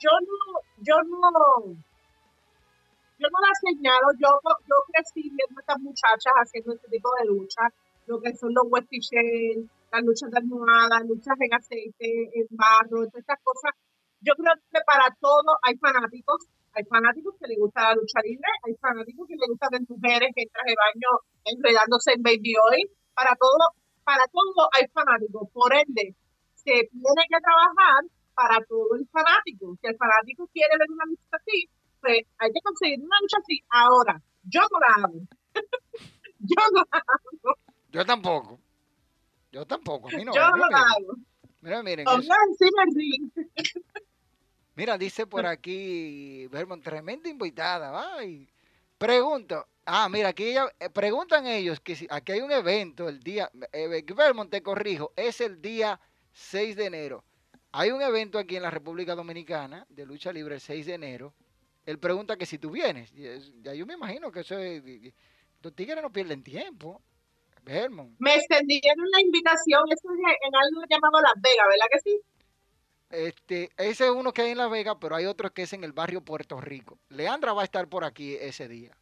Yo 0.00 0.10
no, 0.18 0.60
yo 0.78 0.94
no, 1.02 1.76
yo 3.18 3.28
no 3.30 3.40
la 3.42 3.52
señalo, 3.60 4.06
yo, 4.18 4.40
yo 4.66 4.76
crecí 4.94 5.28
viendo 5.28 5.58
a 5.58 5.60
estas 5.60 5.78
muchachas 5.80 6.32
haciendo 6.36 6.72
este 6.72 6.88
tipo 6.88 7.10
de 7.18 7.26
luchas, 7.26 7.70
lo 8.06 8.20
que 8.20 8.34
son 8.36 8.54
los 8.54 8.64
Westy 8.68 9.00
las 9.92 10.02
luchas 10.02 10.30
de 10.30 10.38
almohadas, 10.38 11.06
luchas 11.06 11.36
en 11.40 11.54
aceite, 11.54 12.30
en 12.34 12.46
barro, 12.50 13.06
todas 13.06 13.20
estas 13.20 13.38
cosas 13.42 13.72
yo 14.20 14.34
creo 14.34 14.54
que 14.72 14.80
para 14.86 15.14
todo 15.20 15.58
hay 15.62 15.76
fanáticos. 15.78 16.46
Hay 16.72 16.84
fanáticos 16.84 17.34
que 17.40 17.46
les 17.48 17.58
gusta 17.58 17.88
la 17.88 17.94
lucha 17.94 18.20
libre, 18.20 18.50
hay 18.66 18.74
fanáticos 18.76 19.26
que 19.26 19.36
les 19.36 19.48
gustan 19.48 19.70
las 19.72 19.88
mujeres 19.88 20.28
que 20.34 20.42
en 20.42 20.50
traje 20.50 20.70
de 20.70 20.76
baño 20.76 21.10
enredándose 21.44 22.12
en 22.12 22.22
Baby 22.22 22.52
Oil. 22.68 22.90
Para 23.14 23.34
todo, 23.36 23.64
para 24.04 24.24
todo 24.28 24.68
hay 24.76 24.86
fanáticos. 24.92 25.48
Por 25.52 25.72
ende, 25.72 26.14
se 26.54 26.90
tiene 26.90 27.22
que 27.30 27.40
trabajar 27.40 28.04
para 28.34 28.60
todo 28.66 28.94
el 28.94 29.08
fanático. 29.08 29.76
Si 29.80 29.86
el 29.86 29.96
fanático 29.96 30.48
quiere 30.52 30.76
ver 30.76 30.90
una 30.90 31.06
lucha 31.06 31.24
así, 31.32 31.70
pues 32.00 32.26
hay 32.38 32.52
que 32.52 32.60
conseguir 32.60 33.00
una 33.00 33.20
lucha 33.22 33.38
así. 33.38 33.64
Ahora, 33.70 34.20
yo 34.42 34.60
no 34.60 34.78
la 34.78 35.06
hago. 35.06 35.20
yo 36.50 36.62
no 36.74 36.82
la 36.92 36.98
hago. 36.98 37.65
Yo 37.90 38.04
tampoco. 38.04 38.58
Yo 39.52 39.64
tampoco. 39.66 40.08
A 40.08 40.12
mí 40.12 40.24
no. 40.24 40.34
yo 40.34 40.50
no 40.50 40.68
la 40.68 40.78
hago. 40.78 41.16
Mira, 41.60 41.82
miren. 41.82 42.06
Mira, 44.74 44.98
dice 44.98 45.26
por 45.26 45.46
aquí, 45.46 46.46
Vermont, 46.48 46.84
tremenda 46.84 47.28
invitada. 47.30 48.14
Ay. 48.14 48.48
Pregunto. 48.98 49.66
Ah, 49.86 50.08
mira, 50.08 50.30
aquí 50.30 50.44
ella, 50.44 50.68
eh, 50.80 50.90
preguntan 50.90 51.46
ellos 51.46 51.80
que 51.80 51.94
si 51.94 52.06
aquí 52.10 52.32
hay 52.32 52.40
un 52.40 52.50
evento 52.50 53.08
el 53.08 53.20
día, 53.20 53.50
eh, 53.72 54.04
Vermont, 54.14 54.50
te 54.50 54.62
corrijo, 54.62 55.12
es 55.16 55.40
el 55.40 55.62
día 55.62 55.98
6 56.32 56.76
de 56.76 56.86
enero. 56.86 57.24
Hay 57.72 57.90
un 57.90 58.02
evento 58.02 58.38
aquí 58.38 58.56
en 58.56 58.62
la 58.62 58.70
República 58.70 59.14
Dominicana 59.14 59.86
de 59.88 60.04
lucha 60.06 60.32
libre 60.32 60.56
el 60.56 60.60
6 60.60 60.86
de 60.86 60.94
enero. 60.94 61.34
Él 61.84 61.98
pregunta 61.98 62.36
que 62.36 62.46
si 62.46 62.58
tú 62.58 62.70
vienes. 62.70 63.12
Ya 63.62 63.74
yo 63.74 63.86
me 63.86 63.94
imagino 63.94 64.32
que 64.32 64.40
eso 64.40 64.58
es, 64.58 64.82
los 65.62 65.74
tigres 65.74 66.02
no 66.02 66.12
pierden 66.12 66.42
tiempo. 66.42 67.00
Vermont. 67.66 68.14
Me 68.18 68.36
extendieron 68.36 69.10
la 69.10 69.20
invitación, 69.20 69.82
eso 69.90 70.08
es 70.12 70.38
en 70.46 70.54
algo 70.54 70.82
llamado 70.88 71.20
Las 71.20 71.34
Vegas, 71.42 71.66
¿verdad 71.68 71.86
que 71.90 71.98
sí? 71.98 72.20
Este, 73.10 73.70
ese 73.76 74.04
es 74.04 74.10
uno 74.10 74.32
que 74.32 74.42
hay 74.42 74.50
en 74.52 74.58
Las 74.58 74.70
Vegas, 74.70 74.96
pero 75.00 75.16
hay 75.16 75.26
otro 75.26 75.52
que 75.52 75.62
es 75.62 75.72
en 75.72 75.82
el 75.82 75.92
barrio 75.92 76.22
Puerto 76.22 76.60
Rico. 76.60 76.98
Leandra 77.08 77.52
va 77.52 77.62
a 77.62 77.64
estar 77.64 77.88
por 77.88 78.04
aquí 78.04 78.34
ese 78.34 78.68
día. 78.68 78.96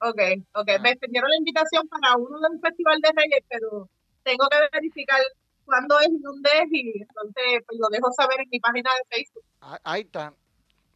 Ok, 0.00 0.20
ok. 0.54 0.68
Me 0.80 0.90
extendieron 0.90 1.30
la 1.30 1.36
invitación 1.36 1.88
para 1.88 2.16
uno 2.16 2.40
de 2.40 2.54
un 2.54 2.60
festival 2.60 3.00
de 3.00 3.10
reyes, 3.14 3.44
pero 3.48 3.88
tengo 4.22 4.48
que 4.48 4.56
verificar 4.72 5.20
cuándo 5.64 5.98
es 6.00 6.08
y 6.08 6.18
dónde 6.18 6.50
es 6.62 6.72
y 6.72 7.02
entonces 7.02 7.62
pues, 7.66 7.78
lo 7.78 7.88
dejo 7.88 8.12
saber 8.12 8.40
en 8.40 8.48
mi 8.50 8.60
página 8.60 8.90
de 8.90 9.16
Facebook. 9.16 9.44
Ah, 9.60 9.78
ahí 9.84 10.02
está. 10.02 10.34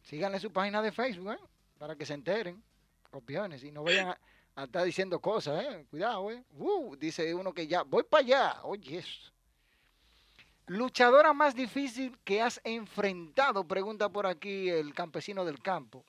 Síganle 0.03 0.39
su 0.39 0.51
página 0.51 0.81
de 0.81 0.91
Facebook, 0.91 1.33
¿eh? 1.33 1.39
Para 1.77 1.95
que 1.95 2.05
se 2.05 2.13
enteren, 2.13 2.63
copiones, 3.09 3.63
y 3.63 3.71
no 3.71 3.83
vayan 3.83 4.09
a, 4.09 4.19
estar 4.63 4.83
diciendo 4.83 5.19
cosas, 5.19 5.63
¿eh? 5.63 5.85
Cuidado, 5.89 6.31
¿eh? 6.31 6.43
Uh, 6.57 6.95
dice 6.95 7.33
uno 7.33 7.53
que 7.53 7.67
ya, 7.67 7.83
voy 7.83 8.03
para 8.03 8.23
allá. 8.23 8.63
Oye, 8.63 8.97
eso. 8.99 9.31
Luchadora 10.67 11.33
más 11.33 11.55
difícil 11.55 12.17
que 12.23 12.41
has 12.41 12.61
enfrentado, 12.63 13.63
pregunta 13.63 14.09
por 14.09 14.27
aquí 14.27 14.69
el 14.69 14.93
campesino 14.93 15.43
del 15.43 15.59
campo. 15.59 16.05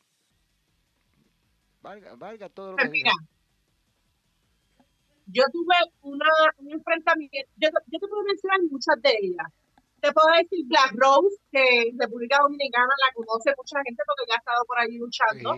Valga, 1.81 2.15
valga 2.17 2.49
todo 2.51 2.73
lo 2.73 2.77
que 2.77 2.89
Mira, 2.91 3.13
yo 5.33 5.45
tuve 5.53 5.75
una, 6.03 6.27
un 6.59 6.73
enfrentamiento, 6.73 7.37
yo, 7.57 7.71
te 7.71 7.99
puedo 8.07 8.23
mencionar 8.25 8.61
muchas 8.71 9.01
de 9.01 9.17
ellas. 9.23 9.47
Te 10.01 10.13
puedo 10.13 10.29
decir 10.37 10.65
Black 10.67 10.93
Rose, 10.97 11.37
que 11.53 11.89
en 11.89 11.99
República 11.99 12.39
Dominicana 12.43 12.93
la 13.07 13.13
conoce 13.15 13.55
mucha 13.57 13.79
gente 13.85 14.03
porque 14.07 14.29
ya 14.29 14.35
ha 14.35 14.39
estado 14.39 14.65
por 14.65 14.79
ahí 14.79 14.97
luchando. 14.99 15.55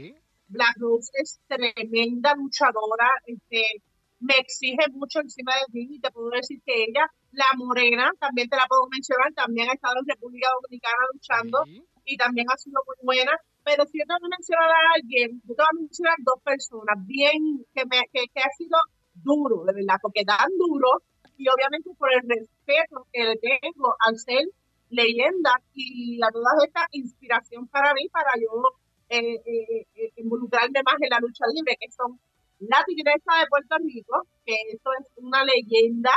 Black 0.52 0.76
Rose 0.78 1.10
es 1.14 1.40
tremenda 1.48 2.34
luchadora, 2.36 3.08
este, 3.26 3.82
me 4.20 4.34
exige 4.38 4.84
mucho 4.92 5.20
encima 5.20 5.52
de 5.56 5.66
mí 5.72 5.96
y 5.96 6.00
te 6.00 6.10
puedo 6.10 6.30
decir 6.30 6.60
que 6.64 6.84
ella, 6.84 7.10
la 7.32 7.46
morena, 7.56 8.12
también 8.20 8.48
te 8.48 8.56
la 8.56 8.66
puedo 8.68 8.86
mencionar, 8.88 9.32
también 9.34 9.70
ha 9.70 9.72
estado 9.72 9.96
en 9.98 10.08
República 10.08 10.48
Dominicana 10.60 11.02
luchando 11.12 11.64
y 12.04 12.16
también 12.16 12.46
ha 12.50 12.56
sido 12.56 12.80
muy 12.86 12.96
buena. 13.02 13.32
Pero 13.64 13.84
si 13.86 13.98
yo 13.98 14.04
tengo 14.06 14.20
que 14.20 14.36
mencionar 14.36 14.70
a 14.70 14.94
alguien, 14.94 15.40
yo 15.46 15.54
te 15.54 15.62
voy 15.62 15.72
a 15.72 15.80
mencionar 15.80 16.16
dos 16.20 16.40
personas 16.44 16.96
bien, 17.06 17.64
que, 17.74 17.84
me, 17.86 18.02
que, 18.12 18.26
que 18.32 18.40
ha 18.42 18.50
sido 18.56 18.78
duro, 19.14 19.64
de 19.64 19.72
verdad, 19.72 19.98
porque 20.02 20.24
dan 20.24 20.50
duro 20.58 21.02
y 21.36 21.48
obviamente 21.48 21.90
por 21.96 22.12
el 22.12 22.22
respeto 22.28 23.06
que 23.12 23.24
le 23.24 23.36
tengo 23.38 23.94
al 23.98 24.18
ser 24.18 24.44
leyenda 24.90 25.56
y 25.74 26.20
a 26.22 26.30
toda 26.30 26.52
esta 26.64 26.86
inspiración 26.92 27.66
para 27.68 27.94
mí, 27.94 28.08
para 28.10 28.32
yo 28.36 28.81
eh, 29.14 29.42
eh, 29.44 29.86
eh, 29.94 30.12
involucrarme 30.16 30.82
más 30.82 30.94
en 30.98 31.10
la 31.10 31.20
lucha 31.20 31.44
libre, 31.54 31.76
que 31.78 31.90
son 31.92 32.18
la 32.60 32.82
Tigresa 32.86 33.40
de 33.40 33.46
Puerto 33.50 33.76
Rico, 33.84 34.26
que 34.46 34.54
eso 34.72 34.90
es 34.98 35.06
una 35.16 35.44
leyenda, 35.44 36.12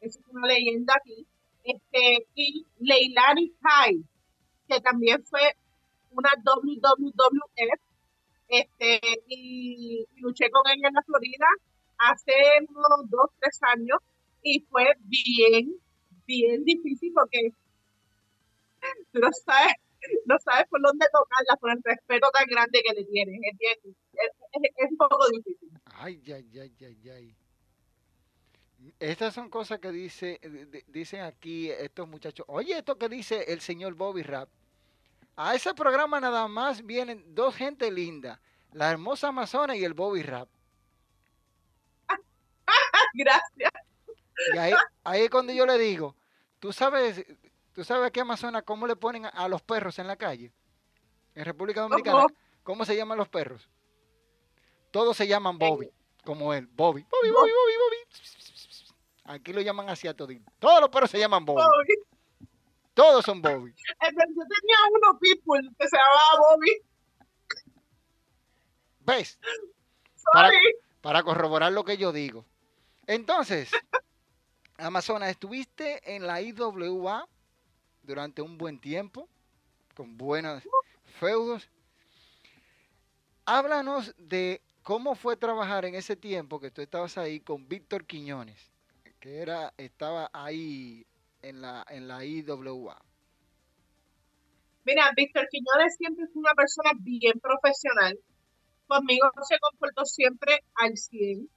es 0.00 0.16
una 0.28 0.46
leyenda 0.46 0.94
aquí, 0.94 1.26
este, 1.64 2.28
y 2.36 2.64
Leilani 2.78 3.52
Kai, 3.60 4.04
que 4.68 4.80
también 4.80 5.24
fue 5.24 5.40
una 6.12 6.30
WWF, 6.44 7.80
este, 8.46 9.00
y, 9.26 10.06
luché 10.18 10.50
con 10.50 10.62
ella 10.68 10.86
en 10.86 10.94
la 10.94 11.02
Florida 11.02 11.46
hace 11.98 12.32
unos 12.68 13.10
dos, 13.10 13.30
tres 13.40 13.58
años, 13.62 13.98
y 14.40 14.60
fue 14.70 14.86
bien, 15.00 15.74
bien 16.26 16.62
difícil 16.62 17.12
porque 17.12 17.52
tú 19.12 19.18
no 19.18 19.30
sabes, 19.32 19.74
no 20.26 20.38
sabes 20.38 20.66
por 20.68 20.80
dónde 20.82 21.06
tocarla, 21.12 21.56
por 21.60 21.70
el 21.70 21.82
respeto 21.82 22.30
tan 22.30 22.46
grande 22.46 22.82
que 22.82 22.94
le 22.94 23.04
tienes, 23.04 23.40
¿entiendes? 23.42 23.96
es, 24.76 24.90
un 24.90 24.96
poco 24.96 25.28
difícil. 25.30 25.70
Ay, 25.84 26.22
ay, 26.26 26.58
ay, 26.58 26.76
ay, 26.80 27.10
ay. 27.10 27.36
Estas 28.98 29.34
son 29.34 29.50
cosas 29.50 29.78
que 29.78 29.90
dice, 29.90 30.40
dicen 30.86 31.20
aquí 31.20 31.70
estos 31.70 32.08
muchachos. 32.08 32.46
Oye, 32.48 32.78
esto 32.78 32.96
que 32.96 33.08
dice 33.08 33.44
el 33.48 33.60
señor 33.60 33.94
Bobby 33.94 34.22
Rap. 34.22 34.48
A 35.36 35.54
ese 35.54 35.74
programa 35.74 36.20
nada 36.20 36.48
más 36.48 36.84
vienen 36.84 37.34
dos 37.34 37.54
gente 37.54 37.90
linda. 37.90 38.40
La 38.72 38.90
hermosa 38.90 39.28
Amazona 39.28 39.76
y 39.76 39.84
el 39.84 39.94
Bobby 39.94 40.22
Rap. 40.22 40.48
Gracias. 43.14 43.72
Y 44.54 44.58
ahí, 44.58 44.72
ahí 45.04 45.22
es 45.22 45.30
cuando 45.30 45.52
yo 45.52 45.66
le 45.66 45.76
digo, 45.76 46.16
tú 46.58 46.72
sabes, 46.72 47.26
tú 47.72 47.84
sabes 47.84 48.06
aquí 48.06 48.20
Amazona 48.20 48.62
cómo 48.62 48.86
le 48.86 48.96
ponen 48.96 49.26
a, 49.26 49.48
los 49.48 49.62
perros 49.62 49.98
en 49.98 50.06
la 50.06 50.16
calle. 50.16 50.52
En 51.34 51.44
República 51.44 51.82
Dominicana, 51.82 52.26
¿cómo 52.62 52.84
se 52.84 52.96
llaman 52.96 53.18
los 53.18 53.28
perros? 53.28 53.68
Todos 54.90 55.16
se 55.16 55.28
llaman 55.28 55.58
Bobby, 55.58 55.90
como 56.24 56.52
él. 56.52 56.66
Bobby, 56.66 57.06
Bobby, 57.10 57.30
Bobby, 57.30 57.50
Bobby, 57.50 57.72
Bobby. 57.78 58.20
Aquí 59.24 59.52
lo 59.52 59.60
llaman 59.60 59.88
así 59.88 60.08
a 60.08 60.14
todito. 60.14 60.50
Todos 60.58 60.80
los 60.80 60.90
perros 60.90 61.10
se 61.10 61.18
llaman 61.18 61.44
Bobby. 61.44 61.62
Todos 62.94 63.24
son 63.24 63.40
Bobby. 63.40 63.72
Yo 64.02 64.08
tenía 64.10 64.76
uno 64.92 65.18
people 65.20 65.70
que 65.78 65.88
se 65.88 65.96
llamaba 65.96 66.50
Bobby. 66.50 66.82
¿Ves? 69.00 69.38
Para, 70.32 70.50
para 71.00 71.22
corroborar 71.22 71.72
lo 71.72 71.84
que 71.84 71.96
yo 71.96 72.12
digo. 72.12 72.44
Entonces, 73.06 73.70
Amazonas, 74.76 75.30
estuviste 75.30 76.14
en 76.14 76.26
la 76.26 76.40
IWA 76.40 77.26
durante 78.10 78.42
un 78.42 78.58
buen 78.58 78.78
tiempo, 78.78 79.28
con 79.96 80.18
buenos 80.18 80.62
feudos. 81.18 81.68
Háblanos 83.46 84.14
de 84.18 84.60
¿Cómo 84.82 85.14
fue 85.14 85.36
trabajar 85.36 85.84
en 85.84 85.94
ese 85.94 86.16
tiempo 86.16 86.58
que 86.58 86.70
tú 86.70 86.80
estabas 86.80 87.18
ahí 87.18 87.40
con 87.40 87.68
Víctor 87.68 88.06
Quiñones, 88.06 88.72
que 89.20 89.38
era, 89.38 89.74
estaba 89.76 90.30
ahí 90.32 91.06
en 91.42 91.60
la, 91.60 91.84
en 91.90 92.08
la 92.08 92.24
IWA? 92.24 93.00
Mira, 94.84 95.12
Víctor 95.14 95.46
Quiñones 95.50 95.96
siempre 95.96 96.26
fue 96.32 96.40
una 96.40 96.54
persona 96.54 96.90
bien 96.98 97.38
profesional. 97.40 98.18
Conmigo 98.86 99.30
se 99.48 99.58
comportó 99.58 100.04
siempre 100.06 100.64
al 100.74 100.96
100. 100.96 101.48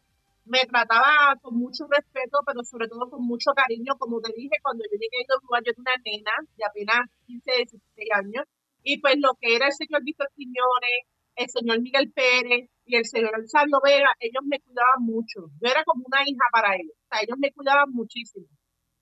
Me 0.45 0.65
trataba 0.65 1.35
con 1.41 1.55
mucho 1.57 1.85
respeto, 1.89 2.39
pero 2.45 2.63
sobre 2.63 2.87
todo 2.87 3.09
con 3.09 3.25
mucho 3.25 3.51
cariño. 3.53 3.95
Como 3.97 4.19
te 4.21 4.33
dije, 4.35 4.55
cuando 4.61 4.83
yo 4.83 4.97
llegué 4.99 5.23
a 5.23 5.35
IWA, 5.39 5.59
yo 5.63 5.71
era 5.71 5.81
una 5.81 5.95
nena 6.03 6.31
de 6.57 6.65
apenas 6.65 7.09
15, 7.27 7.51
16 7.51 8.09
años. 8.13 8.45
Y 8.83 8.99
pues 8.99 9.15
lo 9.19 9.35
que 9.39 9.55
era 9.55 9.67
el 9.67 9.73
señor 9.73 10.03
Víctor 10.03 10.29
Quiñones, 10.35 11.07
el 11.35 11.49
señor 11.49 11.81
Miguel 11.81 12.11
Pérez 12.11 12.69
y 12.85 12.95
el 12.97 13.05
señor 13.05 13.31
Sabio 13.47 13.79
Vega, 13.83 14.13
ellos 14.19 14.43
me 14.45 14.59
cuidaban 14.59 15.01
mucho. 15.01 15.47
Yo 15.61 15.69
era 15.71 15.83
como 15.85 16.03
una 16.05 16.21
hija 16.27 16.45
para 16.51 16.75
ellos. 16.75 16.93
O 16.93 17.07
sea, 17.09 17.23
ellos 17.23 17.37
me 17.39 17.51
cuidaban 17.53 17.89
muchísimo. 17.91 18.47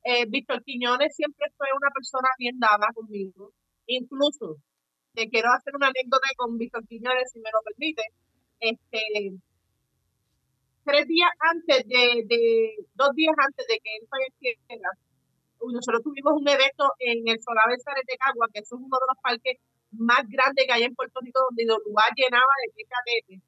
Eh, 0.03 0.25
Víctor 0.27 0.63
Quiñones 0.63 1.15
siempre 1.15 1.47
fue 1.57 1.67
una 1.75 1.89
persona 1.89 2.29
bien 2.37 2.59
dada 2.59 2.87
conmigo. 2.93 3.53
Incluso, 3.87 4.57
te 5.13 5.29
quiero 5.29 5.49
hacer 5.53 5.75
una 5.75 5.87
anécdota 5.87 6.27
con 6.37 6.57
Víctor 6.57 6.87
Quiñones, 6.87 7.31
si 7.31 7.39
me 7.39 7.49
lo 7.51 7.61
permite. 7.63 8.03
Este, 8.59 9.33
tres 10.83 11.07
días 11.07 11.29
antes 11.39 11.87
de, 11.87 12.23
de, 12.25 12.75
dos 12.95 13.11
días 13.15 13.35
antes 13.37 13.67
de 13.67 13.79
que 13.79 13.95
él 13.97 14.07
falleciera, 14.09 14.89
nosotros 15.61 16.01
tuvimos 16.03 16.33
un 16.33 16.47
evento 16.47 16.93
en 16.99 17.27
el 17.27 17.41
Solar 17.41 17.69
de 17.69 18.17
Cagua, 18.17 18.47
que 18.51 18.59
es 18.59 18.71
uno 18.71 18.87
de 18.87 19.05
los 19.07 19.17
parques 19.21 19.57
más 19.91 20.27
grande 20.27 20.65
que 20.65 20.73
hay 20.73 20.83
en 20.83 20.95
Puerto 20.95 21.19
Rico, 21.21 21.41
donde 21.49 21.63
el 21.63 21.69
lugar 21.85 22.09
llenaba 22.15 22.53
de 22.75 22.85
cadete. 22.85 23.41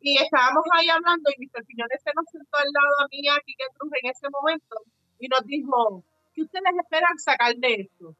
Y 0.00 0.16
estábamos 0.18 0.64
ahí 0.72 0.88
hablando 0.88 1.30
y 1.30 1.46
Mr. 1.46 1.64
Piñones 1.64 2.02
se 2.02 2.10
nos 2.14 2.24
sentó 2.30 2.56
al 2.58 2.70
lado 2.72 2.94
a 3.00 3.08
mí, 3.10 3.28
aquí 3.28 3.54
que 3.54 3.64
Cruz, 3.76 3.92
en 4.02 4.10
ese 4.10 4.26
momento, 4.30 4.76
y 5.18 5.28
nos 5.28 5.44
dijo, 5.44 6.04
¿qué 6.34 6.42
ustedes 6.42 6.74
esperan 6.80 7.18
sacar 7.18 7.54
de 7.56 7.74
esto? 7.74 8.14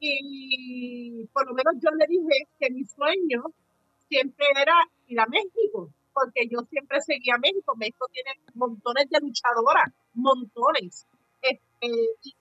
Y 0.00 1.26
por 1.32 1.46
lo 1.46 1.54
menos 1.54 1.74
yo 1.80 1.90
le 1.90 2.06
dije 2.06 2.48
que 2.58 2.70
mi 2.70 2.84
sueño 2.84 3.44
siempre 4.08 4.46
era 4.60 4.74
ir 5.06 5.20
a 5.20 5.26
México, 5.26 5.90
porque 6.12 6.48
yo 6.48 6.60
siempre 6.70 7.00
seguía 7.00 7.36
México. 7.38 7.74
México 7.76 8.06
tiene 8.12 8.30
montones 8.54 9.08
de 9.10 9.20
luchadoras, 9.20 9.92
montones. 10.14 11.06
Este, 11.40 11.88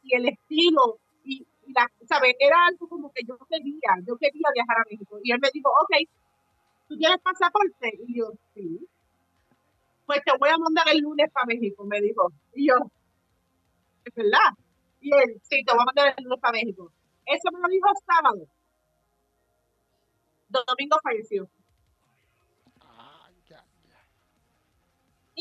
y, 0.04 0.16
el 0.16 0.30
estilo, 0.30 1.00
y, 1.24 1.46
la, 1.74 1.88
¿sabes? 2.08 2.36
Era 2.40 2.66
algo 2.68 2.88
como 2.88 3.12
que 3.12 3.24
yo 3.26 3.38
quería, 3.50 3.98
yo 4.06 4.18
quería 4.18 4.50
viajar 4.54 4.78
a 4.78 4.90
México. 4.90 5.20
Y 5.24 5.32
él 5.32 5.40
me 5.42 5.50
dijo, 5.54 5.70
ok, 5.70 6.10
¿tú 6.88 6.98
tienes 6.98 7.20
pasaporte? 7.20 8.00
Y 8.08 8.20
yo, 8.20 8.32
sí. 8.54 8.88
Pues 10.06 10.22
te 10.26 10.38
voy 10.38 10.50
a 10.50 10.58
mandar 10.58 10.86
el 10.90 11.00
lunes 11.00 11.32
para 11.32 11.46
México, 11.46 11.84
me 11.86 12.02
dijo. 12.02 12.32
Y 12.54 12.68
yo, 12.68 12.76
¿es 14.06 14.14
verdad? 14.14 14.58
Y 15.00 15.14
él, 15.14 15.42
sí, 15.44 15.64
te 15.64 15.74
voy 15.74 15.82
a 15.82 15.86
mandar 15.86 16.14
el 16.18 16.24
lunes 16.24 16.40
para 16.40 16.54
México. 16.54 16.92
Eso 17.26 17.50
me 17.52 17.60
lo 17.60 17.68
dijo 17.70 17.88
sábado. 18.06 18.48
Domingo 20.50 21.00
falleció. 21.02 21.50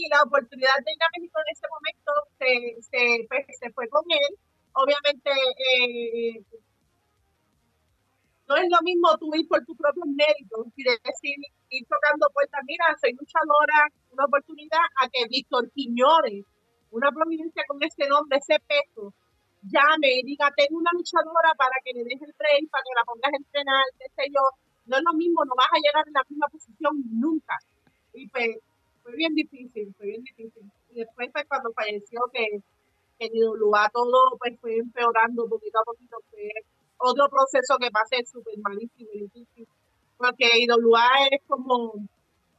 Y 0.01 0.09
la 0.09 0.23
oportunidad 0.23 0.77
de 0.85 0.93
ir 0.93 1.03
a 1.03 1.13
México 1.17 1.39
en 1.41 1.53
ese 1.53 1.67
momento 1.69 2.13
se, 2.39 2.83
se, 2.83 3.27
pues, 3.29 3.47
se 3.59 3.71
fue 3.73 3.89
con 3.89 4.05
él. 4.09 4.37
Obviamente, 4.73 5.31
eh, 5.31 6.45
no 8.49 8.57
es 8.57 8.69
lo 8.69 8.83
mismo 8.83 9.17
tú 9.19 9.31
ir 9.35 9.47
por 9.47 9.65
tus 9.65 9.77
propios 9.77 10.07
méritos 10.07 10.67
y 10.75 10.83
decir, 10.83 11.37
ir 11.71 11.87
tocando 11.87 12.29
puertas, 12.35 12.61
mira, 12.67 12.85
soy 13.01 13.13
luchadora, 13.13 13.87
una 14.11 14.25
oportunidad 14.25 14.83
a 15.01 15.09
que 15.09 15.27
Víctor 15.29 15.71
Quiñones, 15.71 16.45
una 16.91 17.13
providencia 17.13 17.63
con 17.69 17.83
ese 17.83 18.09
nombre, 18.09 18.39
ese 18.39 18.59
peso, 18.67 19.15
llame 19.63 20.19
y 20.19 20.23
diga, 20.25 20.51
tengo 20.57 20.79
una 20.79 20.91
luchadora 20.93 21.55
para 21.55 21.77
que 21.85 21.93
le 21.93 22.05
deje 22.05 22.25
el 22.25 22.35
break, 22.37 22.71
para 22.71 22.83
que 22.83 22.95
la 22.97 23.05
pongas 23.05 23.33
a 23.33 23.37
entrenar, 23.37 23.85
qué 23.99 24.07
sé 24.17 24.31
yo. 24.35 24.43
No 24.87 24.97
es 24.97 25.03
lo 25.05 25.13
mismo, 25.13 25.45
no 25.45 25.55
vas 25.57 25.71
a 25.71 25.79
llegar 25.79 26.07
en 26.07 26.15
la 26.15 26.25
misma 26.29 26.49
posición 26.49 26.93
nunca. 27.07 27.55
Y 28.15 28.27
pues 28.29 28.59
fue 29.03 29.17
bien 29.17 29.35
difícil, 29.35 29.95
fue 29.97 30.07
bien 30.07 30.23
difícil. 30.23 30.63
Y 30.91 31.01
después 31.01 31.31
pues, 31.33 31.45
cuando 31.49 31.73
falleció 31.73 32.21
que, 32.33 32.63
en 33.19 33.37
IWA 33.37 33.91
todo 33.93 34.37
pues 34.39 34.59
fue 34.61 34.77
empeorando 34.79 35.47
poquito 35.49 35.79
a 35.79 35.85
poquito, 35.85 36.17
fue 36.31 36.51
otro 36.97 37.29
proceso 37.29 37.77
que 37.79 37.91
pasé 37.91 38.25
súper 38.25 38.55
malísimo 38.59 39.11
y 39.13 39.21
difícil. 39.23 39.69
Porque 40.17 40.49
IWA 40.59 41.29
es 41.31 41.41
como, 41.47 41.95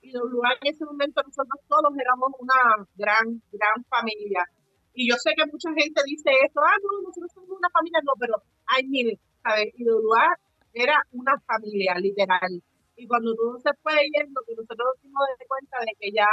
IWA 0.01 0.53
en 0.61 0.73
ese 0.73 0.85
momento 0.85 1.21
nosotros 1.23 1.59
todos 1.67 1.93
éramos 1.97 2.31
una 2.39 2.87
gran, 2.95 3.41
gran 3.51 3.83
familia. 3.89 4.45
Y 4.93 5.09
yo 5.09 5.15
sé 5.17 5.33
que 5.35 5.45
mucha 5.45 5.69
gente 5.73 6.01
dice 6.05 6.29
esto, 6.45 6.61
ah, 6.61 6.75
no, 6.83 7.01
nosotros 7.07 7.31
somos 7.33 7.49
una 7.49 7.69
familia, 7.69 7.99
no, 8.03 8.13
pero, 8.19 8.35
ay, 8.67 8.87
mire, 8.87 9.19
¿sabes? 9.41 9.73
IWA 9.77 10.37
era 10.73 11.01
una 11.11 11.39
familia, 11.47 11.95
literal 11.95 12.61
y 12.95 13.07
cuando 13.07 13.35
todo 13.35 13.59
se 13.59 13.73
fue 13.81 13.93
yendo, 14.13 14.41
que 14.45 14.55
nosotros 14.55 14.77
nos 14.77 15.01
dimos 15.01 15.23
de 15.39 15.45
cuenta 15.47 15.77
de 15.79 15.93
que 15.99 16.11
ya, 16.11 16.27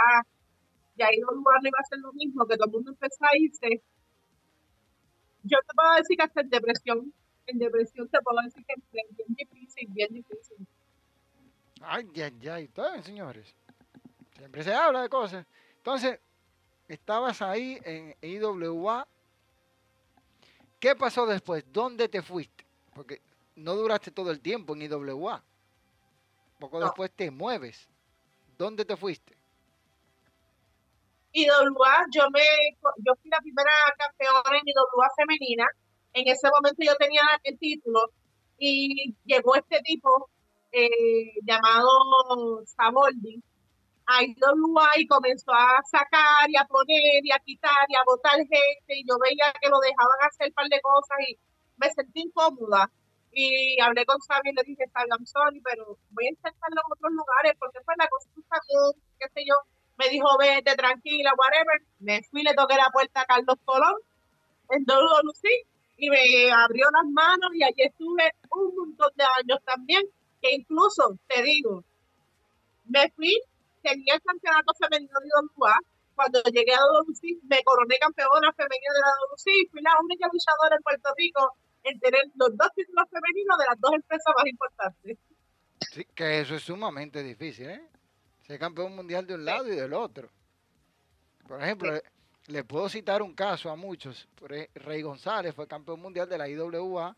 ya 0.97 1.12
ido 1.12 1.31
lugar 1.33 1.62
no 1.62 1.68
iba 1.68 1.79
a 1.79 1.88
ser 1.88 1.99
lo 2.01 2.12
mismo, 2.12 2.47
que 2.47 2.57
todo 2.57 2.66
el 2.66 2.73
mundo 2.73 2.90
empezó 2.90 3.25
a 3.25 3.37
irse, 3.37 3.83
yo 5.44 5.59
te 5.66 5.75
puedo 5.75 5.94
decir 5.94 6.16
que 6.16 6.23
hasta 6.25 6.40
en 6.40 6.51
depresión, 6.51 7.14
en 7.47 7.59
depresión 7.59 8.09
te 8.09 8.21
puedo 8.21 8.42
decir 8.42 8.64
que 8.66 8.75
es 8.75 9.16
bien 9.16 9.35
difícil, 9.35 9.88
bien 9.90 10.12
difícil. 10.12 10.66
Ay, 11.81 12.09
ya, 12.12 12.29
ya, 12.40 12.61
y 12.61 12.68
todo, 12.68 13.03
señores. 13.03 13.55
Siempre 14.37 14.62
se 14.62 14.75
habla 14.75 15.03
de 15.03 15.09
cosas. 15.09 15.47
Entonces, 15.77 16.21
estabas 16.88 17.40
ahí 17.40 17.79
en 17.85 18.14
IWA. 18.21 19.07
¿Qué 20.81 20.94
pasó 20.94 21.27
después? 21.27 21.64
¿Dónde 21.73 22.09
te 22.09 22.23
fuiste? 22.23 22.64
Porque 22.94 23.21
no 23.57 23.75
duraste 23.75 24.11
todo 24.11 24.31
el 24.31 24.40
tiempo 24.40 24.75
en 24.75 24.83
IWA. 24.83 25.42
Poco 26.59 26.81
después 26.81 27.11
te 27.12 27.31
mueves. 27.31 27.88
¿Dónde 28.57 28.85
te 28.85 28.97
fuiste? 28.97 29.37
IWA, 31.33 32.07
yo 32.11 32.29
me, 32.31 32.40
yo 33.05 33.14
fui 33.21 33.31
la 33.31 33.38
primera 33.40 33.71
campeona 33.97 34.59
en 34.59 34.66
IWA 34.66 35.09
femenina. 35.16 35.66
En 36.12 36.27
ese 36.27 36.51
momento 36.51 36.83
yo 36.83 36.97
tenía 36.97 37.23
el 37.44 37.59
título 37.59 38.11
y 38.59 39.14
llegó 39.25 39.55
este 39.55 39.81
tipo 39.83 40.31
eh, 40.73 41.33
llamado 41.44 42.64
Saboldi 42.66 43.42
a 44.07 44.25
IWA 44.25 44.90
y 44.97 45.07
comenzó 45.07 45.53
a 45.53 45.81
sacar 45.85 46.49
y 46.49 46.57
a 46.57 46.64
poner 46.64 47.25
y 47.25 47.31
a 47.31 47.38
quitar 47.38 47.87
y 47.88 47.94
a 47.94 48.03
botar 48.07 48.37
gente 48.37 48.88
y 48.88 49.07
yo 49.07 49.16
veía 49.18 49.53
que 49.61 49.68
lo 49.68 49.79
dejaban 49.79 50.18
hacer 50.27 50.49
un 50.49 50.55
par 50.55 50.68
de 50.68 50.81
cosas 50.81 51.18
y 51.29 51.38
me 51.77 51.90
sentí 51.92 52.23
incómoda 52.23 52.90
y 53.38 53.81
hablé 53.81 54.05
con 54.05 54.20
Sabi 54.20 54.51
y 54.51 54.53
le 54.53 54.62
dije, 54.64 54.85
Sabi, 54.92 55.09
I'm 55.11 55.24
sorry, 55.24 55.61
pero 55.61 55.96
voy 56.11 56.27
a 56.27 56.31
intentarlo 56.31 56.83
en 56.83 56.92
otros 56.92 57.12
lugares 57.12 57.53
porque 57.59 57.79
fue 57.85 57.94
la 57.96 58.05
está 58.05 58.59
bien, 58.66 59.03
qué 59.18 59.29
sé 59.33 59.46
yo. 59.46 59.55
Me 59.96 60.09
dijo, 60.09 60.27
vete 60.38 60.74
tranquila, 60.74 61.33
whatever. 61.38 61.81
Me 62.01 62.22
fui, 62.31 62.42
le 62.42 62.55
toqué 62.55 62.74
la 62.74 62.90
puerta 62.92 63.22
a 63.22 63.27
Carlos 63.27 63.57
Colón 63.64 63.94
en 64.70 64.85
WWC 64.85 65.44
y 65.98 66.11
me 66.11 66.51
abrió 66.51 66.87
las 66.90 67.07
manos 67.11 67.51
y 67.55 67.62
allí 67.62 67.83
estuve 67.83 68.33
un 68.51 68.74
montón 68.74 69.12
de 69.14 69.24
años 69.38 69.59
también, 69.64 70.03
que 70.42 70.55
incluso, 70.55 71.18
te 71.29 71.42
digo, 71.42 71.85
me 72.87 73.11
fui, 73.14 73.35
tenía 73.83 74.14
el 74.14 74.22
campeonato 74.22 74.72
femenino 74.74 75.18
de 75.20 75.29
WWA, 75.46 75.79
cuando 76.16 76.42
llegué 76.51 76.74
a 76.74 76.83
WWC 76.83 77.46
me 77.46 77.62
coroné 77.62 77.98
campeona 77.98 78.53
femenina 78.53 78.92
de 78.94 79.01
la 79.01 79.14
WWC, 79.31 79.70
fui 79.70 79.83
la 79.83 79.94
única 80.03 80.29
luchadora 80.33 80.77
en 80.77 80.83
Puerto 80.83 81.11
Rico 81.16 81.57
en 81.90 82.01
tener 82.01 82.22
los 82.35 82.57
dos 82.57 82.68
títulos 82.74 83.05
femeninos 83.11 83.59
de 83.59 83.64
las 83.64 83.81
dos 83.81 83.92
empresas 83.94 84.35
más 84.37 84.46
importantes. 84.46 85.18
Sí, 85.92 86.05
que 86.14 86.40
eso 86.40 86.55
es 86.57 86.62
sumamente 86.62 87.22
difícil, 87.22 87.70
¿eh? 87.70 87.83
Ser 88.46 88.59
campeón 88.59 88.94
mundial 88.96 89.27
de 89.27 89.35
un 89.35 89.44
lado 89.44 89.68
y 89.68 89.77
del 89.77 89.92
otro. 89.92 90.29
Por 91.46 91.62
ejemplo, 91.62 91.92
le, 92.46 92.64
puedo 92.64 92.88
citar 92.88 93.22
un 93.22 93.35
caso 93.35 93.70
a 93.70 93.77
muchos. 93.77 94.29
Rey 94.74 95.03
González 95.03 95.55
fue 95.55 95.66
campeón 95.66 96.01
mundial 96.01 96.29
de 96.29 96.38
la 96.38 96.48
IWA 96.48 97.16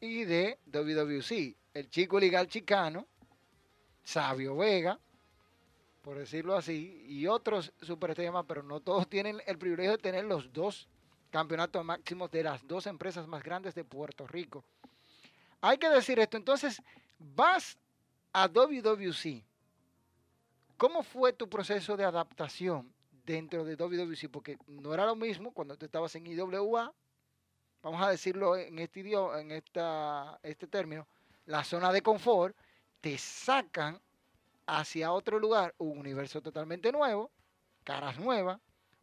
y 0.00 0.24
de 0.24 0.58
WWC. 0.66 1.56
El 1.74 1.88
chico 1.90 2.18
legal 2.18 2.48
chicano, 2.48 3.06
Sabio 4.02 4.56
Vega, 4.56 4.98
por 6.02 6.18
decirlo 6.18 6.56
así, 6.56 7.04
y 7.08 7.26
otros 7.26 7.72
superestrellas 7.80 8.44
pero 8.46 8.62
no 8.62 8.80
todos 8.80 9.08
tienen 9.08 9.40
el 9.46 9.58
privilegio 9.58 9.92
de 9.92 9.98
tener 9.98 10.24
los 10.24 10.52
dos 10.52 10.88
campeonato 11.34 11.82
máximo 11.82 12.28
de 12.28 12.44
las 12.44 12.64
dos 12.64 12.86
empresas 12.86 13.26
más 13.26 13.42
grandes 13.42 13.74
de 13.74 13.82
Puerto 13.82 14.24
Rico. 14.24 14.64
Hay 15.60 15.78
que 15.78 15.88
decir 15.88 16.16
esto, 16.20 16.36
entonces 16.36 16.80
vas 17.18 17.76
a 18.32 18.46
WWC. 18.46 19.42
¿Cómo 20.76 21.02
fue 21.02 21.32
tu 21.32 21.48
proceso 21.48 21.96
de 21.96 22.04
adaptación 22.04 22.94
dentro 23.26 23.64
de 23.64 23.74
WWC? 23.74 24.30
Porque 24.30 24.58
no 24.68 24.94
era 24.94 25.06
lo 25.06 25.16
mismo 25.16 25.50
cuando 25.50 25.76
tú 25.76 25.86
estabas 25.86 26.14
en 26.14 26.28
IWA, 26.28 26.94
vamos 27.82 28.00
a 28.00 28.10
decirlo 28.10 28.56
en 28.56 28.78
este 28.78 29.00
idioma, 29.00 29.40
en 29.40 29.50
esta, 29.50 30.38
este 30.40 30.68
término, 30.68 31.04
la 31.46 31.64
zona 31.64 31.90
de 31.90 32.00
confort, 32.00 32.56
te 33.00 33.18
sacan 33.18 34.00
hacia 34.66 35.10
otro 35.10 35.40
lugar, 35.40 35.74
un 35.78 35.98
universo 35.98 36.40
totalmente 36.40 36.92
nuevo, 36.92 37.32
caras 37.82 38.20
nuevas, 38.20 38.60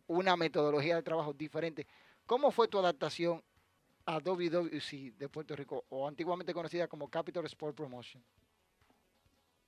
una 0.07 0.37
metodología 0.37 0.95
de 0.95 1.03
trabajo 1.03 1.33
diferente. 1.33 1.85
¿Cómo 2.31 2.49
fue 2.49 2.69
tu 2.69 2.79
adaptación 2.79 3.43
a 4.05 4.19
WWC 4.19 5.17
de 5.17 5.27
Puerto 5.27 5.53
Rico 5.53 5.83
o 5.89 6.07
antiguamente 6.07 6.53
conocida 6.53 6.87
como 6.87 7.09
Capital 7.09 7.43
Sport 7.43 7.75
Promotion? 7.75 8.23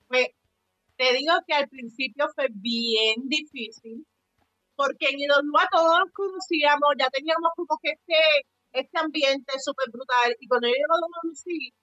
Pues 0.07 0.29
te 0.95 1.11
digo 1.11 1.33
que 1.45 1.55
al 1.55 1.67
principio 1.67 2.29
fue 2.33 2.47
bien 2.51 3.27
difícil 3.27 4.07
porque 4.77 5.09
en 5.09 5.19
IWA 5.19 5.67
todos 5.73 5.99
nos 5.99 6.11
conocíamos, 6.13 6.95
ya 6.97 7.09
teníamos 7.09 7.51
como 7.57 7.77
que 7.83 7.89
este, 7.99 8.47
este 8.71 8.97
ambiente 8.97 9.59
súper 9.59 9.91
brutal 9.91 10.33
y 10.39 10.47
cuando 10.47 10.69
yo 10.69 10.73
llego 10.73 10.93
a 10.93 11.01
WWC 11.01 11.73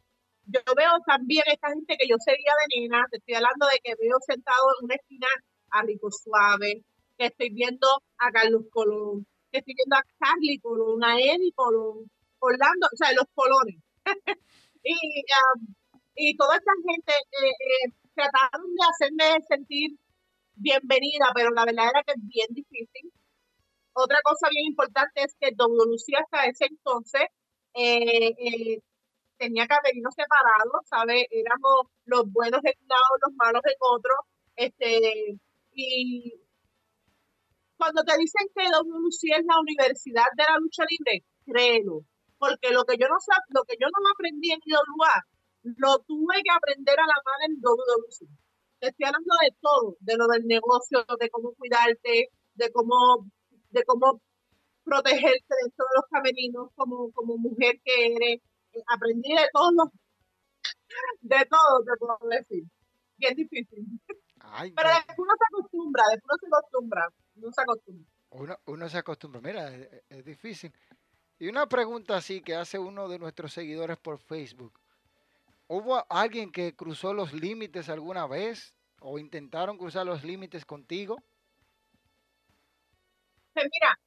yo 0.46 0.74
veo 0.74 0.92
también 1.04 1.44
esta 1.48 1.68
gente 1.68 1.98
que 1.98 2.08
yo 2.08 2.16
seguía 2.24 2.52
de 2.56 2.80
nena, 2.80 3.04
te 3.10 3.18
estoy 3.18 3.34
hablando 3.34 3.66
de 3.66 3.80
que 3.84 3.96
veo 4.00 4.16
sentado 4.26 4.64
en 4.78 4.86
una 4.86 4.94
esquina 4.94 5.28
a 5.72 5.82
Rico 5.82 6.08
Suave, 6.10 6.82
que 7.18 7.26
estoy 7.26 7.50
viendo 7.50 7.86
a 8.16 8.30
Carlos 8.32 8.62
Colón, 8.72 9.26
estoy 9.58 9.74
viendo 9.74 9.96
a 9.96 10.04
Carly 10.18 10.58
Colón, 10.60 11.02
a 11.04 11.18
Eddie 11.18 11.52
Colón, 11.54 12.10
Orlando, 12.40 12.88
o 12.92 12.96
sea, 12.96 13.12
los 13.12 13.24
colones. 13.34 13.76
y, 14.84 14.94
um, 14.94 15.74
y 16.16 16.36
toda 16.36 16.56
esta 16.56 16.72
gente 16.86 17.12
eh, 17.12 17.50
eh, 17.50 17.92
trataron 18.14 18.74
de 18.74 18.82
hacerme 18.88 19.44
sentir 19.48 19.92
bienvenida, 20.54 21.32
pero 21.34 21.50
la 21.50 21.64
verdad 21.64 21.90
era 21.90 22.02
que 22.04 22.12
es 22.12 22.28
bien 22.28 22.48
difícil. 22.50 23.12
Otra 23.92 24.18
cosa 24.24 24.48
bien 24.50 24.66
importante 24.66 25.22
es 25.24 25.34
que 25.40 25.52
WC 25.52 26.16
hasta 26.16 26.46
ese 26.46 26.66
entonces 26.66 27.22
eh, 27.74 28.80
tenía 29.38 29.66
camerinos 29.66 30.14
separados, 30.14 30.86
¿sabes? 30.88 31.26
Éramos 31.30 31.86
los 32.04 32.30
buenos 32.32 32.60
en 32.64 32.74
un 32.82 32.88
lado, 32.88 33.04
los 33.26 33.34
malos 33.36 33.62
en 33.64 33.76
otro. 33.80 34.14
Este, 34.56 35.38
y 35.72 36.39
cuando 37.80 38.04
te 38.04 38.12
dicen 38.18 38.46
que 38.54 38.68
WC 38.68 39.40
es 39.40 39.44
la 39.48 39.58
universidad 39.58 40.28
de 40.36 40.44
la 40.44 40.58
lucha 40.60 40.84
libre, 40.84 41.24
créelo, 41.46 42.04
porque 42.38 42.70
lo 42.76 42.84
que 42.84 42.96
yo 43.00 43.08
no 43.08 43.16
sab- 43.16 43.48
lo 43.48 43.64
que 43.64 43.76
yo 43.80 43.88
no 43.88 44.08
aprendí 44.12 44.52
en 44.52 44.60
IWA, 44.64 45.14
lo 45.76 45.98
tuve 46.00 46.42
que 46.44 46.50
aprender 46.52 46.98
a 47.00 47.06
la 47.08 47.18
mano 47.24 47.42
en 47.48 47.56
WWC. 47.60 48.28
Te 48.80 48.88
estoy 48.88 49.06
hablando 49.06 49.32
de 49.42 49.50
todo, 49.60 49.96
de 50.00 50.16
lo 50.16 50.26
del 50.28 50.44
negocio, 50.46 51.04
de 51.18 51.30
cómo 51.30 51.54
cuidarte, 51.54 52.28
de 52.54 52.70
cómo, 52.72 53.26
de 53.70 53.82
cómo 53.84 54.20
protegerte 54.84 55.52
dentro 55.62 55.84
de 55.88 55.94
los 55.96 56.04
camerinos 56.10 56.68
como, 56.74 57.10
como 57.12 57.36
mujer 57.36 57.80
que 57.84 58.14
eres. 58.14 58.40
Aprendí 58.86 59.30
de 59.34 59.48
todo, 59.52 59.90
de 61.20 61.44
todo, 61.50 61.84
te 61.84 61.92
puedo 61.98 62.18
decir. 62.30 62.64
Bien 63.16 63.34
difícil. 63.34 63.84
Ay, 64.40 64.72
Pero 64.72 64.88
después 64.88 65.18
uno 65.18 65.32
se 65.36 65.44
acostumbra, 65.52 66.02
después 66.10 66.24
uno 66.30 66.38
se 66.40 66.46
acostumbra, 66.56 67.08
uno 67.40 67.52
se 67.52 67.62
acostumbra. 67.62 68.10
uno, 68.30 68.58
uno 68.66 68.88
se 68.88 68.98
acostumbra. 68.98 69.40
Mira, 69.40 69.74
es, 69.74 69.88
es 70.08 70.24
difícil. 70.24 70.72
Y 71.38 71.48
una 71.48 71.66
pregunta 71.66 72.16
así 72.16 72.42
que 72.42 72.54
hace 72.54 72.78
uno 72.78 73.08
de 73.08 73.18
nuestros 73.18 73.52
seguidores 73.52 73.96
por 73.96 74.18
Facebook. 74.18 74.78
¿Hubo 75.68 76.04
alguien 76.08 76.50
que 76.50 76.74
cruzó 76.74 77.14
los 77.14 77.32
límites 77.32 77.88
alguna 77.88 78.26
vez? 78.26 78.74
¿O 79.00 79.18
intentaron 79.18 79.78
cruzar 79.78 80.04
los 80.04 80.24
límites 80.24 80.66
contigo? 80.66 81.16
Pues 83.54 83.66
mira, 83.72 83.98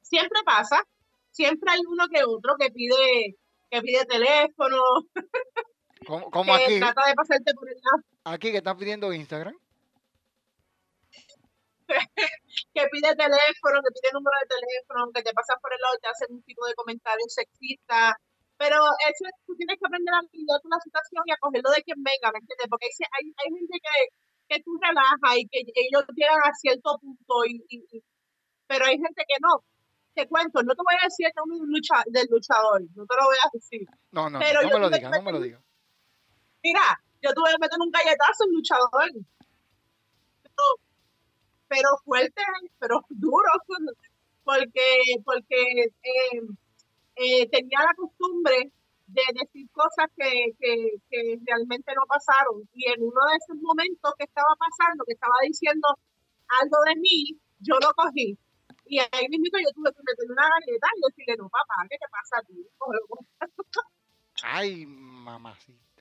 siempre 0.00 0.40
pasa, 0.44 0.82
siempre 1.30 1.70
hay 1.72 1.80
uno 1.88 2.06
que 2.08 2.22
otro 2.24 2.54
que 2.58 2.70
pide, 2.70 3.36
que 3.70 3.82
pide 3.82 4.04
teléfono, 4.06 4.78
Como, 6.06 6.30
como 6.30 6.56
que 6.56 6.64
aquí, 6.64 6.78
trata 6.78 7.06
de 7.06 7.14
pasarte 7.14 7.54
por 7.54 7.68
el 7.68 7.74
lado, 7.74 8.04
aquí 8.24 8.52
que 8.52 8.58
están 8.58 8.76
pidiendo 8.76 9.12
Instagram. 9.12 9.56
que 12.74 12.82
pide 12.92 13.14
teléfono, 13.16 13.80
que 13.84 13.92
pide 13.92 14.12
número 14.12 14.36
de 14.42 14.48
teléfono, 14.56 15.12
que 15.12 15.22
te 15.22 15.32
pasa 15.32 15.54
por 15.60 15.72
el 15.72 15.80
lado 15.80 15.94
y 15.96 16.00
te 16.00 16.08
hacen 16.08 16.28
un 16.32 16.42
tipo 16.42 16.66
de 16.66 16.74
comentario 16.74 17.24
sexista. 17.28 18.16
Pero 18.56 18.76
eso 19.04 19.22
es- 19.28 19.38
tú 19.46 19.52
tienes 19.56 19.76
que 19.78 19.84
aprender 19.86 20.14
a 20.14 20.22
lidiar 20.32 20.60
con 20.62 20.70
la 20.72 20.80
situación 20.80 21.22
y 21.26 21.32
a 21.32 21.36
cogerlo 21.36 21.70
de 21.70 21.82
quien 21.84 22.00
venga, 22.02 22.32
¿me 22.32 22.40
entiendes? 22.40 22.66
Porque 22.70 22.88
hay, 22.88 23.24
hay, 23.36 23.48
gente 23.52 23.76
que, 23.84 23.96
que 24.48 24.62
tú 24.64 24.72
relajas 24.80 25.36
y 25.36 25.44
que 25.48 25.60
ellos 25.76 26.04
llegan 26.16 26.40
a 26.40 26.52
cierto 26.56 26.96
punto, 26.98 27.34
y, 27.44 27.60
y- 27.68 27.84
y- 28.00 28.04
pero 28.66 28.86
hay 28.86 28.96
gente 28.96 29.22
que 29.28 29.36
no. 29.40 29.60
Te 30.14 30.26
cuento, 30.26 30.62
no 30.62 30.72
te 30.74 30.80
voy 30.82 30.96
a 30.96 31.04
decir 31.04 31.26
el 31.28 31.32
nombre 31.36 31.58
lucha, 31.68 32.00
del 32.06 32.26
luchador, 32.30 32.80
no 32.96 33.04
te 33.04 33.16
lo 33.16 33.24
voy 33.28 33.36
a 33.36 33.48
decir. 33.52 33.84
No, 34.12 34.30
no, 34.30 34.30
no, 34.30 34.38
Pero 34.40 34.62
no 34.62 34.68
me 34.70 34.78
lo 34.80 34.88
digas, 34.88 35.12
no 35.12 35.22
me 35.22 35.32
lo 35.32 35.40
digas. 35.40 35.60
Mira, 36.64 36.80
yo 37.20 37.34
tuve 37.34 37.52
que 37.52 37.58
meter 37.60 37.78
un 37.78 37.90
galletazo 37.90 38.44
en 38.48 38.52
luchador. 38.56 39.10
Pero, 40.42 40.64
pero 41.68 41.88
fuerte, 42.04 42.42
pero 42.78 43.00
duro, 43.10 43.50
porque, 44.44 45.02
porque 45.24 45.90
eh, 46.02 46.40
eh, 47.16 47.48
tenía 47.50 47.80
la 47.80 47.94
costumbre 47.94 48.72
de 49.06 49.22
decir 49.34 49.68
cosas 49.70 50.10
que, 50.16 50.52
que, 50.60 51.38
realmente 51.46 51.92
no 51.94 52.02
pasaron. 52.08 52.68
Y 52.74 52.90
en 52.90 53.02
uno 53.02 53.20
de 53.30 53.36
esos 53.36 53.56
momentos 53.62 54.12
que 54.18 54.24
estaba 54.24 54.54
pasando, 54.58 55.04
que 55.04 55.14
estaba 55.14 55.36
diciendo 55.42 55.88
algo 56.60 56.76
de 56.86 56.96
mí, 57.00 57.38
yo 57.60 57.74
lo 57.80 57.92
cogí. 57.94 58.36
Y 58.86 58.98
ahí 58.98 59.28
mismo 59.28 59.58
yo 59.58 59.70
tuve 59.74 59.92
que 59.92 60.02
meterle 60.04 60.32
una 60.32 60.48
galleta 60.48 60.86
y 60.94 61.00
decirle, 61.10 61.36
no, 61.38 61.48
papá, 61.48 61.86
¿qué 61.90 61.96
te 61.98 62.06
pasa 62.10 62.38
a 62.38 62.42
ti? 62.42 62.66
Ay, 64.42 64.86
mamacita. 64.86 65.95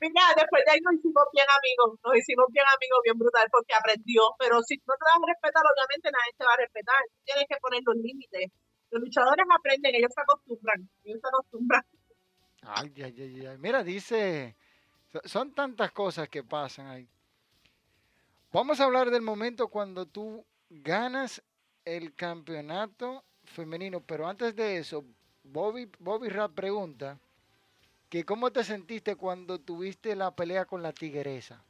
Mira, 0.00 0.22
después 0.36 0.62
de 0.66 0.72
ahí 0.72 0.80
nos 0.84 0.94
hicimos 0.94 1.24
bien 1.32 1.46
amigos, 1.48 1.98
nos 2.04 2.16
hicimos 2.16 2.46
bien 2.50 2.66
amigos, 2.76 2.98
bien 3.04 3.18
brutal, 3.18 3.48
porque 3.50 3.72
aprendió. 3.74 4.22
Pero 4.38 4.60
si 4.62 4.76
no 4.84 4.94
te 4.98 5.04
vas 5.04 5.16
a 5.16 5.26
respetar, 5.32 5.62
obviamente 5.64 6.10
nadie 6.12 6.32
te 6.36 6.44
va 6.44 6.52
a 6.52 6.56
respetar. 6.60 7.00
Tienes 7.24 7.46
que 7.48 7.56
poner 7.62 7.80
los 7.84 7.96
límites. 7.96 8.50
Los 8.90 9.00
luchadores 9.02 9.46
aprenden, 9.50 9.94
ellos 9.94 10.12
se 10.14 10.20
acostumbran, 10.20 10.88
ellos 11.04 11.20
se 11.20 11.28
acostumbran. 11.28 11.82
Ay, 12.62 12.92
ay, 13.02 13.14
ay, 13.20 13.46
ay. 13.46 13.58
Mira, 13.58 13.82
dice, 13.82 14.56
so- 15.12 15.20
son 15.24 15.52
tantas 15.54 15.90
cosas 15.92 16.28
que 16.28 16.42
pasan 16.44 16.86
ahí. 16.88 17.08
Vamos 18.52 18.80
a 18.80 18.84
hablar 18.84 19.10
del 19.10 19.22
momento 19.22 19.68
cuando 19.68 20.06
tú 20.06 20.44
ganas 20.70 21.42
el 21.84 22.14
campeonato 22.14 23.24
femenino, 23.44 24.00
pero 24.00 24.26
antes 24.28 24.54
de 24.54 24.78
eso, 24.78 25.04
Bobby, 25.42 25.90
Bobby 25.98 26.28
Rap 26.28 26.52
pregunta 26.54 27.18
que 28.08 28.24
cómo 28.24 28.50
te 28.52 28.64
sentiste 28.64 29.16
cuando 29.16 29.58
tuviste 29.58 30.14
la 30.14 30.34
pelea 30.34 30.64
con 30.64 30.82
la 30.82 30.92
tigresa. 30.92 31.62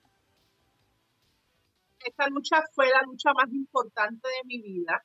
Esta 2.05 2.29
lucha 2.29 2.63
fue 2.75 2.89
la 2.91 3.03
lucha 3.03 3.33
más 3.33 3.51
importante 3.53 4.29
de 4.29 4.47
mi 4.47 4.61
vida. 4.61 5.03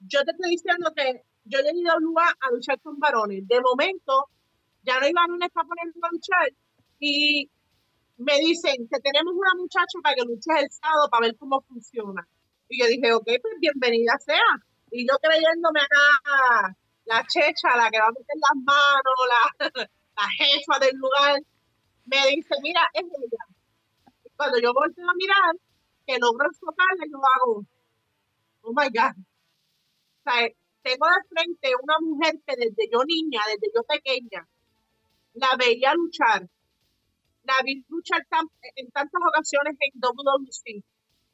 Yo 0.00 0.24
te 0.24 0.32
estoy 0.32 0.50
diciendo 0.50 0.92
que 0.96 1.22
yo 1.44 1.58
llegué 1.60 1.88
a 1.88 1.96
lugar 1.98 2.34
a 2.40 2.50
luchar 2.50 2.80
con 2.80 2.98
varones. 2.98 3.46
De 3.46 3.60
momento, 3.60 4.28
ya 4.82 4.98
no 4.98 5.06
hay 5.06 5.12
varones 5.12 5.50
para 5.52 5.68
ponerme 5.68 5.92
a 6.02 6.10
luchar. 6.10 6.48
Y 6.98 7.48
me 8.16 8.38
dicen 8.38 8.88
que 8.90 9.00
tenemos 9.00 9.32
una 9.34 9.54
muchacha 9.56 9.98
para 10.02 10.16
que 10.16 10.22
luches 10.22 10.62
el 10.62 10.70
sábado 10.70 11.08
para 11.10 11.26
ver 11.26 11.36
cómo 11.36 11.60
funciona. 11.62 12.26
Y 12.68 12.80
yo 12.80 12.86
dije, 12.86 13.12
ok, 13.12 13.24
pues 13.24 13.54
bienvenida 13.60 14.18
sea. 14.18 14.62
Y 14.90 15.06
yo 15.06 15.16
creyéndome 15.22 15.80
acá 15.80 16.76
la 17.10 17.26
checha, 17.26 17.76
la 17.76 17.90
que 17.90 17.98
va 17.98 18.06
a 18.06 18.12
meter 18.12 18.38
las 18.38 18.56
manos, 18.62 19.18
la, 19.34 19.42
la 20.16 20.28
jefa 20.38 20.78
del 20.78 20.94
lugar, 20.96 21.40
me 22.06 22.20
dice, 22.30 22.54
mira, 22.62 22.82
es 22.94 23.02
ella. 23.02 23.44
Y 24.24 24.30
cuando 24.36 24.58
yo 24.60 24.72
volteo 24.72 25.10
a 25.10 25.14
mirar, 25.14 25.54
que 26.06 26.18
logro 26.20 26.46
enfocarla, 26.46 27.04
yo 27.10 27.18
hago, 27.18 27.64
oh 28.62 28.72
my 28.72 28.88
God. 28.94 29.18
O 29.18 30.22
sea, 30.22 30.48
tengo 30.82 31.06
de 31.06 31.22
frente 31.28 31.72
una 31.82 31.98
mujer 31.98 32.34
que 32.46 32.54
desde 32.56 32.88
yo 32.92 33.02
niña, 33.04 33.40
desde 33.48 33.74
yo 33.74 33.82
pequeña, 33.82 34.46
la 35.34 35.56
veía 35.58 35.92
luchar. 35.94 36.46
La 37.42 37.54
vi 37.64 37.84
luchar 37.88 38.22
en 38.76 38.90
tantas 38.92 39.20
ocasiones 39.26 39.74
en 39.80 39.98
WWC. 39.98 40.84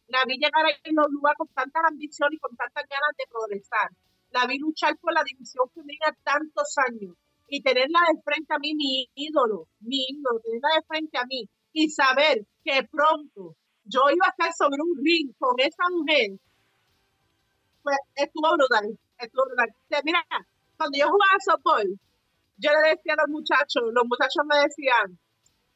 La 0.08 0.24
vi 0.24 0.38
llegar 0.38 0.64
en 0.84 0.96
los 0.96 1.10
lugares 1.10 1.36
con 1.36 1.48
tanta 1.48 1.80
ambición 1.86 2.32
y 2.32 2.38
con 2.38 2.56
tantas 2.56 2.84
ganas 2.88 3.12
de 3.18 3.24
progresar. 3.28 3.90
La 4.36 4.46
vi 4.46 4.58
luchar 4.58 4.98
por 4.98 5.14
la 5.14 5.24
división 5.24 5.64
femenina 5.72 6.14
tantos 6.22 6.76
años 6.86 7.16
y 7.48 7.62
tenerla 7.62 8.00
de 8.12 8.20
frente 8.20 8.52
a 8.52 8.58
mí, 8.58 8.74
mi 8.74 9.08
ídolo, 9.14 9.66
mi 9.80 10.04
ídolo, 10.10 10.40
tenerla 10.40 10.68
de 10.76 10.82
frente 10.82 11.16
a 11.16 11.24
mí 11.24 11.48
y 11.72 11.88
saber 11.88 12.44
que 12.62 12.84
pronto 12.84 13.56
yo 13.84 14.00
iba 14.12 14.26
a 14.26 14.34
estar 14.36 14.52
sobre 14.52 14.82
un 14.82 14.92
ring 15.02 15.32
con 15.38 15.54
esa 15.58 15.88
mujer, 15.90 16.36
pues 17.82 17.96
estuvo 18.14 18.52
brutal, 18.58 18.98
estuvo 19.18 19.46
brutal. 19.46 19.70
Mira, 20.04 20.20
cuando 20.76 20.98
yo 20.98 21.06
jugaba 21.06 21.40
softball, 21.40 21.98
yo 22.58 22.70
le 22.76 22.90
decía 22.90 23.14
a 23.14 23.22
los 23.22 23.30
muchachos, 23.30 23.84
los 23.90 24.04
muchachos 24.04 24.44
me 24.44 24.58
decían, 24.68 25.18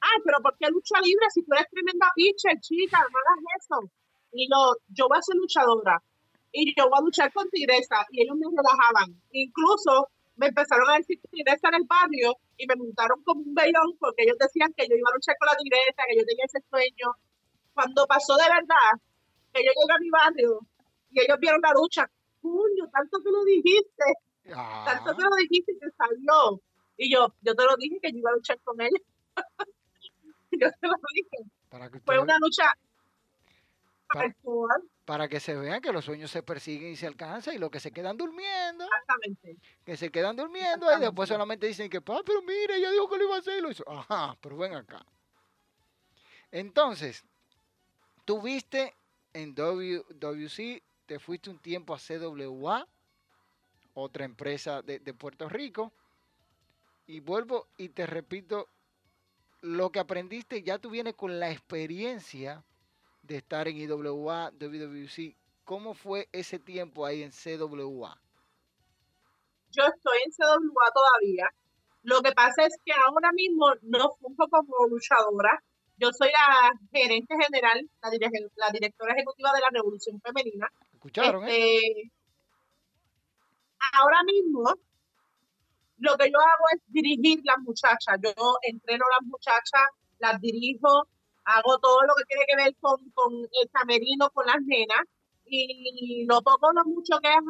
ah, 0.02 0.18
pero 0.22 0.36
¿por 0.42 0.54
qué 0.58 0.68
lucha 0.68 1.00
libre 1.00 1.24
si 1.32 1.42
tú 1.44 1.54
eres 1.54 1.70
tremenda 1.70 2.12
pitcher, 2.14 2.60
chica? 2.60 2.98
No 2.98 3.18
hagas 3.24 3.40
eso. 3.56 3.90
Y 4.32 4.50
yo, 4.52 4.76
yo 4.88 5.08
voy 5.08 5.16
a 5.16 5.22
ser 5.22 5.36
luchadora 5.36 6.02
y 6.52 6.74
yo 6.76 6.88
voy 6.88 6.98
a 6.98 7.02
luchar 7.02 7.32
con 7.32 7.48
Tigresa 7.50 8.06
y 8.10 8.22
ellos 8.22 8.36
me 8.36 8.46
relajaban. 8.56 9.20
Incluso 9.30 10.08
me 10.36 10.46
empezaron 10.48 10.88
a 10.90 10.96
decir 10.96 11.20
Tigresa 11.30 11.68
en 11.68 11.74
el 11.74 11.84
barrio 11.84 12.34
y 12.56 12.66
me 12.66 12.76
montaron 12.76 13.22
como 13.24 13.40
un 13.42 13.54
vellón 13.54 13.96
porque 13.98 14.22
ellos 14.24 14.36
decían 14.38 14.72
que 14.76 14.86
yo 14.88 14.96
iba 14.96 15.08
a 15.10 15.14
luchar 15.14 15.36
con 15.38 15.46
la 15.46 15.56
Tigresa, 15.56 16.02
que 16.08 16.16
yo 16.16 16.24
tenía 16.26 16.44
ese 16.46 16.60
sueño. 16.68 17.12
Cuando 17.74 18.06
pasó 18.06 18.36
de 18.36 18.44
verdad, 18.44 18.92
que 19.52 19.62
yo 19.64 19.70
llegué 19.70 19.92
a 19.94 19.98
mi 19.98 20.10
barrio 20.10 20.60
y 21.10 21.20
ellos 21.20 21.38
vieron 21.40 21.60
la 21.62 21.72
lucha, 21.72 22.10
puño, 22.40 22.88
tanto 22.92 23.18
que 23.22 23.30
lo 23.30 23.44
dijiste, 23.44 24.04
tanto 24.44 25.10
Ah, 25.10 25.14
que 25.16 25.22
lo 25.22 25.36
dijiste 25.36 25.72
que 25.80 25.90
salió. 25.96 26.60
Y 26.96 27.12
yo, 27.12 27.32
yo 27.40 27.54
te 27.54 27.64
lo 27.64 27.76
dije 27.76 27.98
que 28.02 28.12
yo 28.12 28.18
iba 28.18 28.30
a 28.30 28.34
luchar 28.34 28.58
con 28.64 28.80
ella. 28.80 28.98
yo 30.52 30.68
te 30.80 30.86
lo 30.88 30.94
dije. 31.14 31.50
para, 31.68 31.90
que 31.90 32.00
Fue 32.00 32.18
una 32.18 32.36
lucha 32.38 32.72
Para- 34.12 34.26
virtual, 34.26 34.82
para 35.10 35.26
que 35.26 35.40
se 35.40 35.56
vean 35.56 35.80
que 35.80 35.90
los 35.90 36.04
sueños 36.04 36.30
se 36.30 36.40
persiguen 36.40 36.92
y 36.92 36.96
se 36.96 37.04
alcanzan 37.04 37.56
y 37.56 37.58
los 37.58 37.68
que 37.68 37.80
se 37.80 37.90
quedan 37.90 38.16
durmiendo, 38.16 38.84
exactamente. 38.84 39.56
que 39.84 39.96
se 39.96 40.08
quedan 40.08 40.36
durmiendo 40.36 40.86
y 40.96 41.00
después 41.00 41.28
solamente 41.28 41.66
dicen 41.66 41.90
que, 41.90 42.00
pa, 42.00 42.22
pero 42.24 42.40
mira, 42.42 42.76
ella 42.76 42.92
dijo 42.92 43.10
que 43.10 43.18
lo 43.18 43.24
iba 43.24 43.34
a 43.34 43.38
hacer 43.40 43.58
y 43.58 43.60
lo 43.60 43.72
hizo. 43.72 43.82
Ajá, 43.90 44.36
pero 44.40 44.56
ven 44.56 44.72
acá. 44.72 45.04
Entonces, 46.52 47.24
tuviste 48.24 48.94
en 49.32 49.52
WWC, 49.52 50.80
te 51.06 51.18
fuiste 51.18 51.50
un 51.50 51.58
tiempo 51.58 51.92
a 51.92 51.98
CWA, 51.98 52.86
otra 53.94 54.24
empresa 54.24 54.80
de, 54.80 55.00
de 55.00 55.12
Puerto 55.12 55.48
Rico, 55.48 55.92
y 57.08 57.18
vuelvo 57.18 57.66
y 57.76 57.88
te 57.88 58.06
repito, 58.06 58.68
lo 59.60 59.90
que 59.90 59.98
aprendiste 59.98 60.62
ya 60.62 60.78
tú 60.78 60.88
vienes 60.88 61.14
con 61.14 61.40
la 61.40 61.50
experiencia 61.50 62.62
de 63.30 63.36
estar 63.36 63.68
en 63.68 63.76
IWA, 63.76 64.50
WWC. 64.58 65.36
¿Cómo 65.62 65.94
fue 65.94 66.28
ese 66.32 66.58
tiempo 66.58 67.06
ahí 67.06 67.22
en 67.22 67.30
CWA? 67.30 68.20
Yo 69.70 69.84
estoy 69.84 70.18
en 70.26 70.32
CWA 70.32 70.90
todavía. 70.92 71.48
Lo 72.02 72.22
que 72.22 72.32
pasa 72.32 72.64
es 72.64 72.76
que 72.84 72.92
ahora 72.92 73.30
mismo 73.32 73.72
no 73.82 74.10
funjo 74.18 74.48
como 74.48 74.88
luchadora. 74.88 75.62
Yo 75.96 76.10
soy 76.12 76.30
la 76.32 76.72
gerente 76.90 77.36
general, 77.40 77.88
la, 78.02 78.10
directora 78.72 79.14
ejecutiva 79.14 79.52
de 79.52 79.60
la 79.60 79.68
Revolución 79.70 80.20
Femenina. 80.20 80.68
¿Escucharon, 80.92 81.46
eh? 81.46 81.76
Este, 81.76 82.12
ahora 83.92 84.24
mismo 84.24 84.74
lo 85.98 86.16
que 86.16 86.30
yo 86.32 86.38
hago 86.40 86.64
es 86.74 86.80
dirigir 86.88 87.42
las 87.44 87.58
muchachas. 87.60 88.18
Yo 88.20 88.56
entreno 88.62 89.04
a 89.04 89.20
las 89.20 89.28
muchachas, 89.28 89.88
las 90.18 90.40
dirijo, 90.40 91.06
hago 91.56 91.78
todo 91.78 92.02
lo 92.02 92.14
que 92.16 92.24
tiene 92.28 92.44
que 92.46 92.56
ver 92.56 92.72
con, 92.80 92.98
con 93.10 93.32
el 93.34 93.70
camerino, 93.72 94.30
con 94.30 94.46
las 94.46 94.62
nenas. 94.62 95.04
Y 95.44 96.24
lo 96.26 96.42
poco, 96.42 96.70
lo 96.72 96.84
mucho 96.84 97.18
que 97.20 97.28
has 97.28 97.42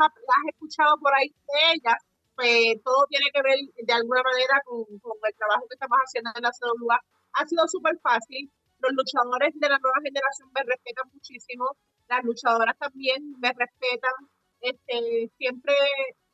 escuchado 0.49 0.97
por 0.99 1.13
ahí 1.15 1.29
de 1.29 1.59
ellas, 1.77 2.01
pues 2.35 2.81
todo 2.83 3.05
tiene 3.11 3.29
que 3.33 3.43
ver 3.43 3.59
de 3.77 3.93
alguna 3.93 4.23
manera 4.23 4.57
con, 4.65 4.81
el 4.89 5.37
trabajo 5.37 5.69
que 5.69 5.77
estamos 5.77 5.99
haciendo 6.01 6.31
en 6.35 6.43
la 6.43 6.51
CWA. 6.51 6.99
Ha 7.35 7.47
sido 7.47 7.69
súper 7.69 7.99
fácil. 8.01 8.51
Los 8.81 8.93
luchadores 8.97 9.53
de 9.53 9.69
la 9.69 9.79
nueva 9.79 10.01
generación 10.03 10.49
me 10.57 10.65
respetan 10.65 11.13
muchísimo. 11.13 11.77
Las 12.09 12.25
luchadoras 12.25 12.79
también 12.79 13.21
me 13.39 13.53
respetan. 13.53 14.17
Este, 14.61 15.29
siempre 15.37 15.75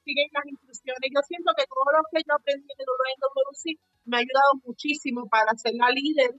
siguen 0.06 0.30
las 0.30 0.46
instrucciones. 0.46 1.10
Yo 1.10 1.20
siento 1.26 1.50
que 1.58 1.66
todo 1.66 1.90
lo 1.90 2.06
que 2.14 2.22
yo 2.22 2.34
aprendí 2.38 2.70
en 2.70 2.78
el 2.78 2.86
me 4.06 4.16
ha 4.16 4.20
ayudado 4.20 4.62
muchísimo 4.62 5.26
para 5.28 5.50
ser 5.58 5.74
la 5.74 5.90
líder 5.90 6.30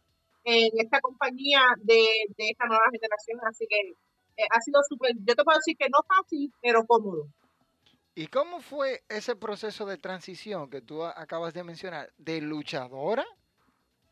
en 0.47 0.71
esta 0.79 1.01
compañía 1.01 1.59
de, 1.79 2.07
de 2.37 2.49
esta 2.49 2.65
nueva 2.67 2.85
generación. 2.91 3.39
Así 3.45 3.67
que 3.67 3.79
eh, 4.37 4.47
ha 4.49 4.61
sido 4.61 4.79
súper, 4.87 5.11
yo 5.19 5.35
te 5.35 5.43
puedo 5.43 5.57
decir 5.57 5.75
que 5.77 5.89
no 5.89 5.99
fácil, 6.07 6.53
pero 6.61 6.85
cómodo. 6.85 7.27
¿Y 8.15 8.27
cómo 8.27 8.61
fue 8.61 9.03
ese 9.09 9.35
proceso 9.35 9.85
de 9.85 9.97
transición 9.97 10.69
que 10.69 10.81
tú 10.81 11.03
acabas 11.03 11.53
de 11.53 11.63
mencionar, 11.63 12.11
de 12.17 12.41
luchadora 12.41 13.25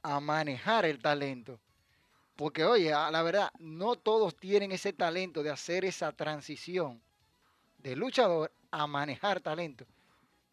a 0.04 0.20
manejar 0.20 0.86
el 0.86 1.02
talento? 1.02 1.60
Porque, 2.36 2.66
oye, 2.66 2.92
la 2.92 3.24
verdad, 3.24 3.50
no 3.60 3.96
todos 3.96 4.36
tienen 4.36 4.74
ese 4.74 4.92
talento 4.92 5.42
de 5.42 5.52
hacer 5.52 5.86
esa 5.86 6.12
transición 6.12 7.02
de 7.78 7.96
luchador 7.96 8.52
a 8.72 8.86
manejar 8.88 9.40
talento. 9.40 9.86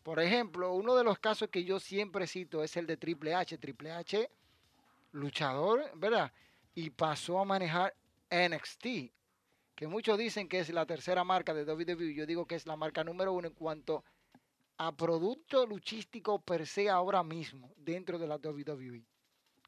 Por 0.05 0.21
ejemplo, 0.21 0.73
uno 0.73 0.95
de 0.95 1.05
los 1.05 1.19
casos 1.19 1.49
que 1.49 1.65
yo 1.65 1.81
siempre 1.81 2.29
cito 2.29 2.63
es 2.63 2.77
el 2.77 2.87
de 2.87 2.97
Triple 2.97 3.35
H. 3.35 3.59
Triple 3.59 3.91
H, 3.93 4.31
luchador, 5.13 5.91
¿verdad? 5.95 6.33
Y 6.75 6.91
pasó 6.91 7.39
a 7.39 7.45
manejar 7.45 7.95
NXT, 8.31 9.13
que 9.75 9.87
muchos 9.87 10.19
dicen 10.19 10.49
que 10.49 10.59
es 10.59 10.71
la 10.71 10.87
tercera 10.87 11.25
marca 11.25 11.55
de 11.55 11.65
WWE. 11.65 12.15
Yo 12.15 12.27
digo 12.27 12.47
que 12.47 12.55
es 12.55 12.67
la 12.67 12.77
marca 12.77 13.05
número 13.05 13.33
uno 13.33 13.49
en 13.49 13.55
cuanto 13.55 14.05
a 14.79 14.97
producto 14.97 15.67
luchístico 15.67 16.41
per 16.41 16.67
se 16.67 16.89
ahora 16.89 17.23
mismo 17.23 17.73
dentro 17.77 18.19
de 18.19 18.27
la 18.27 18.37
WWE. 18.37 19.07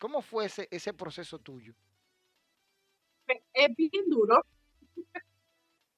¿Cómo 0.01 0.23
fue 0.23 0.47
ese, 0.47 0.69
ese 0.71 0.93
proceso 0.93 1.39
tuyo? 1.39 1.75
Es 3.53 3.75
bien 3.77 4.09
duro 4.09 4.45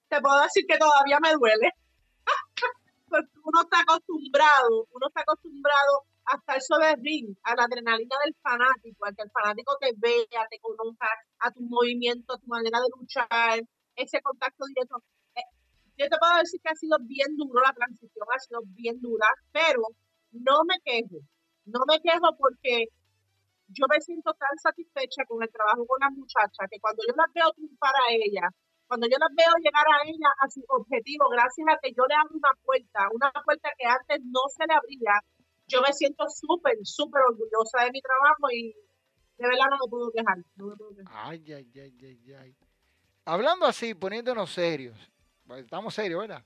te 0.08 0.20
puedo 0.20 0.40
decir 0.42 0.66
que 0.66 0.78
todavía 0.78 1.18
me 1.20 1.32
duele. 1.32 1.72
Porque 3.08 3.38
uno 3.44 3.62
está 3.62 3.80
acostumbrado, 3.80 4.88
uno 4.90 5.06
está 5.08 5.20
acostumbrado 5.20 6.04
a 6.26 6.36
estar 6.36 6.60
sobre 6.60 6.90
el 6.90 7.02
ring, 7.02 7.36
a 7.44 7.54
la 7.54 7.64
adrenalina 7.64 8.16
del 8.24 8.34
fanático, 8.42 9.06
a 9.06 9.12
que 9.12 9.22
el 9.22 9.30
fanático 9.30 9.76
te 9.80 9.92
vea, 9.96 10.46
te 10.50 10.58
conozca, 10.60 11.08
a 11.38 11.50
tu 11.50 11.60
movimiento, 11.62 12.34
a 12.34 12.38
tu 12.38 12.46
manera 12.46 12.80
de 12.80 12.88
luchar, 12.98 13.62
ese 13.94 14.20
contacto 14.22 14.66
directo. 14.66 15.02
Eh, 15.34 15.42
yo 15.98 16.08
te 16.08 16.18
puedo 16.18 16.36
decir 16.38 16.60
que 16.62 16.70
ha 16.70 16.74
sido 16.74 16.98
bien 17.02 17.36
duro, 17.36 17.60
la 17.62 17.72
transición 17.72 18.26
ha 18.34 18.38
sido 18.40 18.60
bien 18.74 19.00
dura, 19.00 19.26
pero 19.52 19.82
no 20.32 20.64
me 20.66 20.76
quejo, 20.84 21.22
no 21.64 21.80
me 21.86 22.00
quejo 22.00 22.36
porque 22.38 22.86
yo 23.68 23.86
me 23.88 24.00
siento 24.00 24.32
tan 24.34 24.56
satisfecha 24.58 25.24
con 25.26 25.42
el 25.42 25.50
trabajo 25.50 25.86
con 25.86 25.98
las 26.00 26.12
muchachas 26.12 26.68
que 26.70 26.80
cuando 26.80 27.02
yo 27.06 27.14
las 27.16 27.32
veo 27.32 27.50
triunfar 27.52 27.94
a 27.94 28.12
ellas, 28.14 28.50
cuando 28.86 29.06
yo 29.10 29.18
las 29.18 29.34
veo 29.34 29.50
llegar 29.58 29.86
a 29.90 30.06
ella 30.06 30.30
a 30.38 30.48
su 30.48 30.62
objetivo, 30.68 31.28
gracias 31.30 31.66
a 31.66 31.78
que 31.82 31.90
yo 31.90 32.06
le 32.06 32.14
abro 32.14 32.34
una 32.34 32.54
puerta, 32.62 33.08
una 33.12 33.32
puerta 33.44 33.70
que 33.76 33.86
antes 33.86 34.20
no 34.30 34.46
se 34.54 34.66
le 34.66 34.74
abría, 34.74 35.18
yo 35.66 35.80
me 35.82 35.92
siento 35.92 36.24
súper, 36.28 36.78
súper 36.82 37.22
orgullosa 37.22 37.84
de 37.84 37.90
mi 37.92 38.00
trabajo 38.00 38.50
y 38.52 38.72
de 39.38 39.48
verdad 39.48 39.66
no 39.70 39.76
me 39.84 39.90
puedo 39.90 40.12
quejar. 40.12 40.38
Ay, 41.06 41.52
ay, 41.52 41.70
ay, 41.74 41.94
ay, 42.02 42.34
ay. 42.34 42.56
Hablando 43.24 43.66
así, 43.66 43.94
poniéndonos 43.94 44.52
serios, 44.52 44.96
pues, 45.46 45.64
estamos 45.64 45.94
serios, 45.94 46.20
¿verdad? 46.20 46.44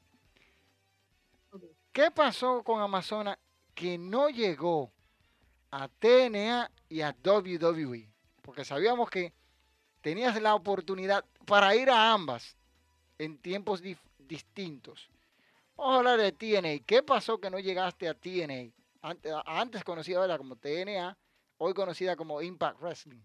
¿Qué 1.92 2.10
pasó 2.10 2.62
con 2.62 2.80
Amazona 2.80 3.38
que 3.74 3.98
no 3.98 4.28
llegó 4.30 4.92
a 5.70 5.88
TNA 5.88 6.70
y 6.88 7.00
a 7.02 7.14
WWE? 7.22 8.08
Porque 8.42 8.64
sabíamos 8.64 9.10
que 9.10 9.34
tenías 10.00 10.40
la 10.40 10.54
oportunidad 10.54 11.24
para 11.46 11.74
ir 11.74 11.90
a 11.90 12.12
ambas 12.12 12.56
en 13.18 13.38
tiempos 13.38 13.82
distintos. 14.18 15.10
Vamos 15.76 15.94
a 15.94 15.98
hablar 15.98 16.20
de 16.20 16.32
TNA. 16.32 16.84
¿Qué 16.86 17.02
pasó 17.02 17.38
que 17.38 17.50
no 17.50 17.58
llegaste 17.58 18.08
a 18.08 18.14
TNA? 18.14 18.72
Antes, 19.02 19.84
conocida 19.84 20.36
como 20.36 20.56
TNA, 20.56 21.16
hoy 21.58 21.74
conocida 21.74 22.16
como 22.16 22.42
Impact 22.42 22.80
Wrestling. 22.80 23.22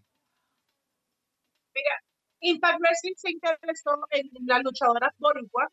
Mira, 1.74 2.02
Impact 2.40 2.80
Wrestling 2.80 3.14
se 3.16 3.30
interesó 3.30 3.98
en 4.10 4.30
las 4.46 4.62
luchadoras 4.62 5.12
boricuas 5.18 5.68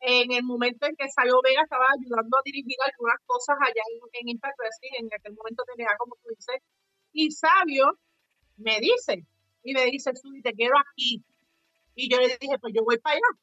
en 0.00 0.32
el 0.32 0.42
momento 0.42 0.86
en 0.86 0.96
que 0.96 1.08
Sayo 1.08 1.40
Vega 1.42 1.62
estaba 1.62 1.86
ayudando 1.92 2.36
a 2.36 2.42
dirigir 2.44 2.76
algunas 2.80 3.18
cosas 3.24 3.56
allá 3.60 3.82
en, 4.12 4.28
Impact 4.28 4.58
Wrestling, 4.58 4.90
en 4.98 5.08
aquel 5.12 5.34
momento 5.34 5.62
TNA, 5.64 5.96
como 5.98 6.16
tú 6.16 6.30
dices, 6.30 6.60
y 7.12 7.30
Sabio 7.30 7.98
me 8.56 8.80
dice, 8.80 9.24
y 9.62 9.74
me 9.74 9.84
dice, 9.86 10.10
Subi, 10.14 10.42
te 10.42 10.52
quiero 10.54 10.74
aquí. 10.78 11.22
Y 11.94 12.10
yo 12.10 12.18
le 12.18 12.36
dije, 12.40 12.58
pues 12.58 12.72
yo 12.74 12.82
voy 12.84 12.98
para 12.98 13.16
allá. 13.16 13.38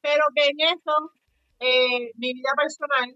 Pero 0.00 0.24
que 0.34 0.46
en 0.46 0.60
eso, 0.60 1.12
eh, 1.58 2.12
mi 2.14 2.32
vida 2.32 2.50
personal, 2.56 3.14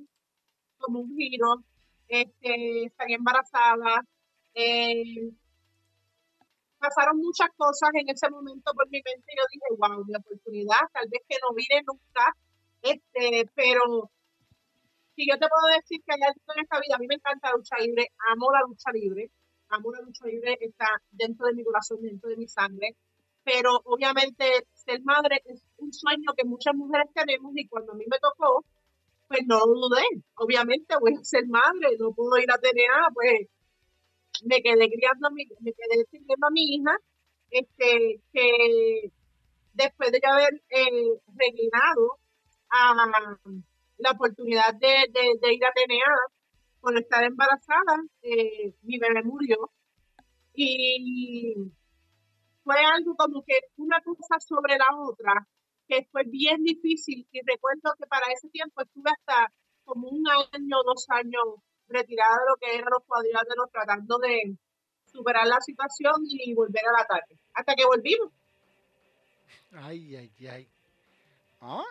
como 0.78 1.00
un 1.00 1.16
giro, 1.16 1.64
este, 2.08 2.84
estaría 2.86 3.16
embarazada, 3.16 4.02
eh, 4.54 5.30
pasaron 6.78 7.16
muchas 7.18 7.48
cosas 7.56 7.90
en 7.94 8.08
ese 8.08 8.28
momento 8.30 8.72
por 8.74 8.88
mi 8.90 9.00
mente 9.02 9.32
y 9.32 9.36
yo 9.36 9.44
dije, 9.52 9.68
wow, 9.78 10.04
mi 10.04 10.14
oportunidad, 10.14 10.84
tal 10.92 11.08
vez 11.08 11.22
que 11.28 11.36
no 11.42 11.54
vine 11.54 11.82
nunca, 11.86 12.24
este, 12.82 13.50
pero 13.54 14.10
si 15.16 15.26
yo 15.28 15.38
te 15.38 15.46
puedo 15.48 15.74
decir 15.74 16.00
que 16.04 16.12
hay 16.14 16.22
algo 16.22 16.40
en 16.54 16.62
esta 16.62 16.80
vida, 16.80 16.96
a 16.96 16.98
mí 16.98 17.06
me 17.06 17.14
encanta 17.16 17.50
la 17.50 17.56
lucha 17.56 17.76
libre, 17.78 18.08
amo 18.30 18.52
la 18.52 18.60
lucha 18.66 18.90
libre, 18.92 19.30
amo 19.68 19.92
la 19.92 20.00
lucha 20.00 20.26
libre, 20.26 20.58
está 20.60 20.88
dentro 21.10 21.46
de 21.46 21.54
mi 21.54 21.64
corazón, 21.64 22.02
dentro 22.02 22.28
de 22.30 22.36
mi 22.36 22.48
sangre, 22.48 22.96
pero 23.44 23.80
obviamente 23.84 24.66
ser 24.72 25.02
madre 25.02 25.40
es 25.44 25.62
un 25.78 25.92
sueño 25.92 26.32
que 26.36 26.44
muchas 26.44 26.74
mujeres 26.74 27.08
tenemos 27.14 27.52
y 27.54 27.68
cuando 27.68 27.92
a 27.92 27.96
mí 27.96 28.04
me 28.10 28.18
tocó, 28.18 28.64
pues 29.34 29.46
no 29.48 29.58
dudé. 29.66 30.02
Obviamente 30.36 30.94
voy 31.00 31.14
a 31.14 31.24
ser 31.24 31.46
madre, 31.48 31.96
no 31.98 32.12
puedo 32.12 32.38
ir 32.38 32.50
a 32.50 32.58
TNA, 32.58 33.10
pues 33.12 33.48
me 34.44 34.62
quedé 34.62 34.88
criando, 34.90 35.30
me 35.32 35.44
quedé 35.44 36.04
sirviendo 36.10 36.46
a 36.46 36.50
mi 36.50 36.76
hija, 36.76 36.96
este, 37.50 38.20
que 38.32 39.12
después 39.72 40.12
de 40.12 40.20
haber 40.22 40.62
eh, 40.70 41.18
reclinado 41.34 42.18
a 42.70 42.94
la 43.98 44.10
oportunidad 44.12 44.74
de, 44.74 45.10
de, 45.10 45.54
ir 45.54 45.64
a 45.64 45.72
TNA, 45.72 46.14
por 46.80 46.96
estar 46.98 47.24
embarazada, 47.24 48.02
eh, 48.22 48.74
mi 48.82 48.98
bebé 48.98 49.22
murió. 49.24 49.72
Y 50.54 51.54
fue 52.62 52.76
algo 52.84 53.16
como 53.16 53.42
que 53.44 53.60
una 53.78 54.00
cosa 54.02 54.38
sobre 54.38 54.76
la 54.78 54.86
otra, 54.96 55.48
que 55.88 56.06
fue 56.10 56.24
bien 56.24 56.62
difícil. 56.62 57.26
Y 57.30 57.40
recuerdo 57.46 57.94
que 57.98 58.06
para 58.06 58.26
ese 58.32 58.48
tiempo 58.48 58.82
estuve 58.82 59.10
hasta 59.10 59.52
como 59.84 60.08
un 60.08 60.24
año, 60.28 60.82
dos 60.84 61.06
años 61.10 61.42
retirada 61.88 62.36
de 62.36 62.50
lo 62.50 62.56
que 62.56 62.78
eran 62.78 62.90
los 62.90 63.04
cuadriláteros, 63.06 63.70
tratando 63.70 64.18
de 64.18 64.56
superar 65.06 65.46
la 65.46 65.60
situación 65.60 66.14
y 66.28 66.54
volver 66.54 66.82
a 66.88 66.98
la 66.98 67.04
tarde. 67.04 67.38
Hasta 67.52 67.74
que 67.74 67.84
volvimos. 67.84 68.32
Ay, 69.72 70.16
ay, 70.16 70.48
ay. 70.48 70.68
Ah, 71.60 71.84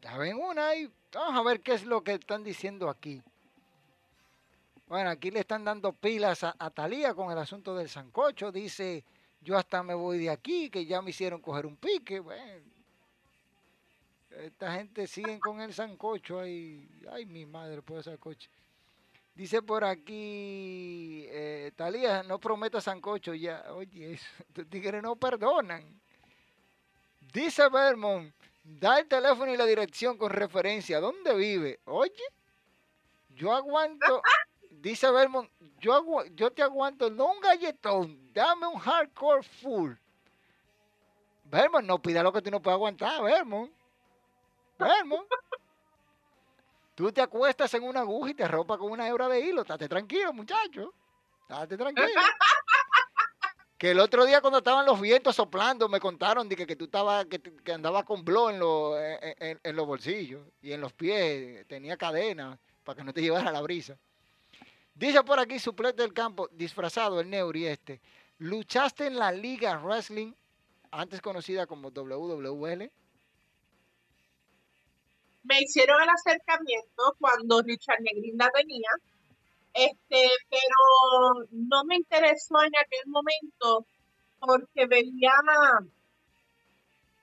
ya 0.00 0.16
ven 0.16 0.36
una 0.36 0.74
y 0.74 0.90
vamos 1.12 1.40
a 1.40 1.48
ver 1.48 1.60
qué 1.60 1.72
es 1.74 1.84
lo 1.84 2.02
que 2.02 2.14
están 2.14 2.42
diciendo 2.44 2.88
aquí. 2.88 3.22
Bueno, 4.86 5.10
aquí 5.10 5.30
le 5.30 5.40
están 5.40 5.64
dando 5.64 5.92
pilas 5.92 6.42
a, 6.42 6.54
a 6.58 6.70
Talía 6.70 7.14
con 7.14 7.30
el 7.30 7.38
asunto 7.38 7.76
del 7.76 7.88
sancocho. 7.88 8.50
Dice, 8.50 9.04
yo 9.40 9.56
hasta 9.56 9.82
me 9.82 9.94
voy 9.94 10.18
de 10.18 10.30
aquí, 10.30 10.68
que 10.68 10.84
ya 10.84 11.00
me 11.00 11.10
hicieron 11.10 11.40
coger 11.40 11.66
un 11.66 11.76
pique. 11.76 12.20
Bueno, 12.20 12.69
esta 14.30 14.72
gente 14.74 15.06
sigue 15.06 15.38
con 15.40 15.60
el 15.60 15.74
sancocho 15.74 16.40
ahí. 16.40 16.88
Ay, 17.10 17.26
mi 17.26 17.46
madre, 17.46 17.82
por 17.82 17.98
ese 17.98 18.10
sancocho. 18.10 18.50
Dice 19.34 19.62
por 19.62 19.84
aquí, 19.84 21.24
eh, 21.28 21.72
Talía, 21.74 22.22
no 22.22 22.38
prometa 22.38 22.80
sancocho 22.80 23.34
ya. 23.34 23.64
Oye, 23.72 24.12
estos 24.48 24.68
tigres 24.68 25.02
no 25.02 25.16
perdonan. 25.16 26.00
Dice 27.32 27.68
Vermont, 27.68 28.34
da 28.64 28.98
el 28.98 29.06
teléfono 29.06 29.52
y 29.52 29.56
la 29.56 29.66
dirección 29.66 30.18
con 30.18 30.30
referencia. 30.30 31.00
¿Dónde 31.00 31.34
vive? 31.34 31.80
Oye, 31.84 32.22
yo 33.30 33.52
aguanto. 33.52 34.22
Dice 34.70 35.10
Vermont, 35.10 35.50
yo, 35.78 36.24
yo 36.34 36.50
te 36.50 36.62
aguanto, 36.62 37.10
no 37.10 37.32
un 37.32 37.40
galletón, 37.40 38.32
dame 38.32 38.66
un 38.66 38.78
hardcore 38.78 39.42
full. 39.42 39.92
Vermont, 41.44 41.86
no 41.86 42.00
pida 42.00 42.22
lo 42.22 42.32
que 42.32 42.42
tú 42.42 42.50
no 42.50 42.60
puedes 42.60 42.76
aguantar, 42.76 43.22
Vermont. 43.22 43.72
Vermont. 44.88 45.28
Tú 46.94 47.10
te 47.12 47.20
acuestas 47.22 47.72
en 47.74 47.82
una 47.82 48.00
aguja 48.00 48.30
y 48.30 48.34
te 48.34 48.46
ropa 48.46 48.76
con 48.76 48.90
una 48.92 49.08
hebra 49.08 49.28
de 49.28 49.40
hilo. 49.40 49.62
Estate 49.62 49.88
tranquilo, 49.88 50.32
muchacho. 50.32 50.92
Estate 51.42 51.76
tranquilo. 51.76 52.08
que 53.78 53.92
el 53.92 54.00
otro 54.00 54.26
día 54.26 54.40
cuando 54.42 54.58
estaban 54.58 54.84
los 54.84 55.00
vientos 55.00 55.34
soplando 55.36 55.88
me 55.88 55.98
contaron 56.00 56.46
de 56.48 56.56
que, 56.56 56.66
que 56.66 56.76
tú 56.76 56.90
que, 57.30 57.40
que 57.40 57.72
andabas 57.72 58.04
con 58.04 58.22
blow 58.24 58.50
en, 58.50 59.18
en, 59.22 59.34
en- 59.38 59.60
en 59.62 59.76
los 59.76 59.86
bolsillos 59.86 60.42
y 60.60 60.72
en 60.72 60.80
los 60.82 60.92
pies. 60.92 61.66
Tenía 61.66 61.96
cadena 61.96 62.58
para 62.84 62.96
que 62.96 63.04
no 63.04 63.12
te 63.14 63.22
llevara 63.22 63.50
la 63.50 63.62
brisa. 63.62 63.96
Dice 64.94 65.22
por 65.22 65.40
aquí 65.40 65.58
suplente 65.58 66.02
del 66.02 66.12
campo, 66.12 66.48
disfrazado 66.52 67.20
el 67.20 67.30
Neuri 67.30 67.66
este. 67.66 68.02
¿Luchaste 68.38 69.06
en 69.06 69.18
la 69.18 69.32
Liga 69.32 69.78
Wrestling, 69.78 70.34
antes 70.90 71.22
conocida 71.22 71.66
como 71.66 71.90
WWL? 71.90 72.90
Me 75.42 75.60
hicieron 75.60 76.02
el 76.02 76.08
acercamiento 76.08 77.16
cuando 77.18 77.62
Richard 77.62 78.00
Negrín 78.00 78.36
la 78.36 78.50
tenía, 78.50 78.90
este, 79.74 80.28
pero 80.48 81.46
no 81.50 81.84
me 81.84 81.96
interesó 81.96 82.62
en 82.62 82.72
aquel 82.76 83.06
momento 83.06 83.86
porque 84.40 84.86
veía, 84.86 85.32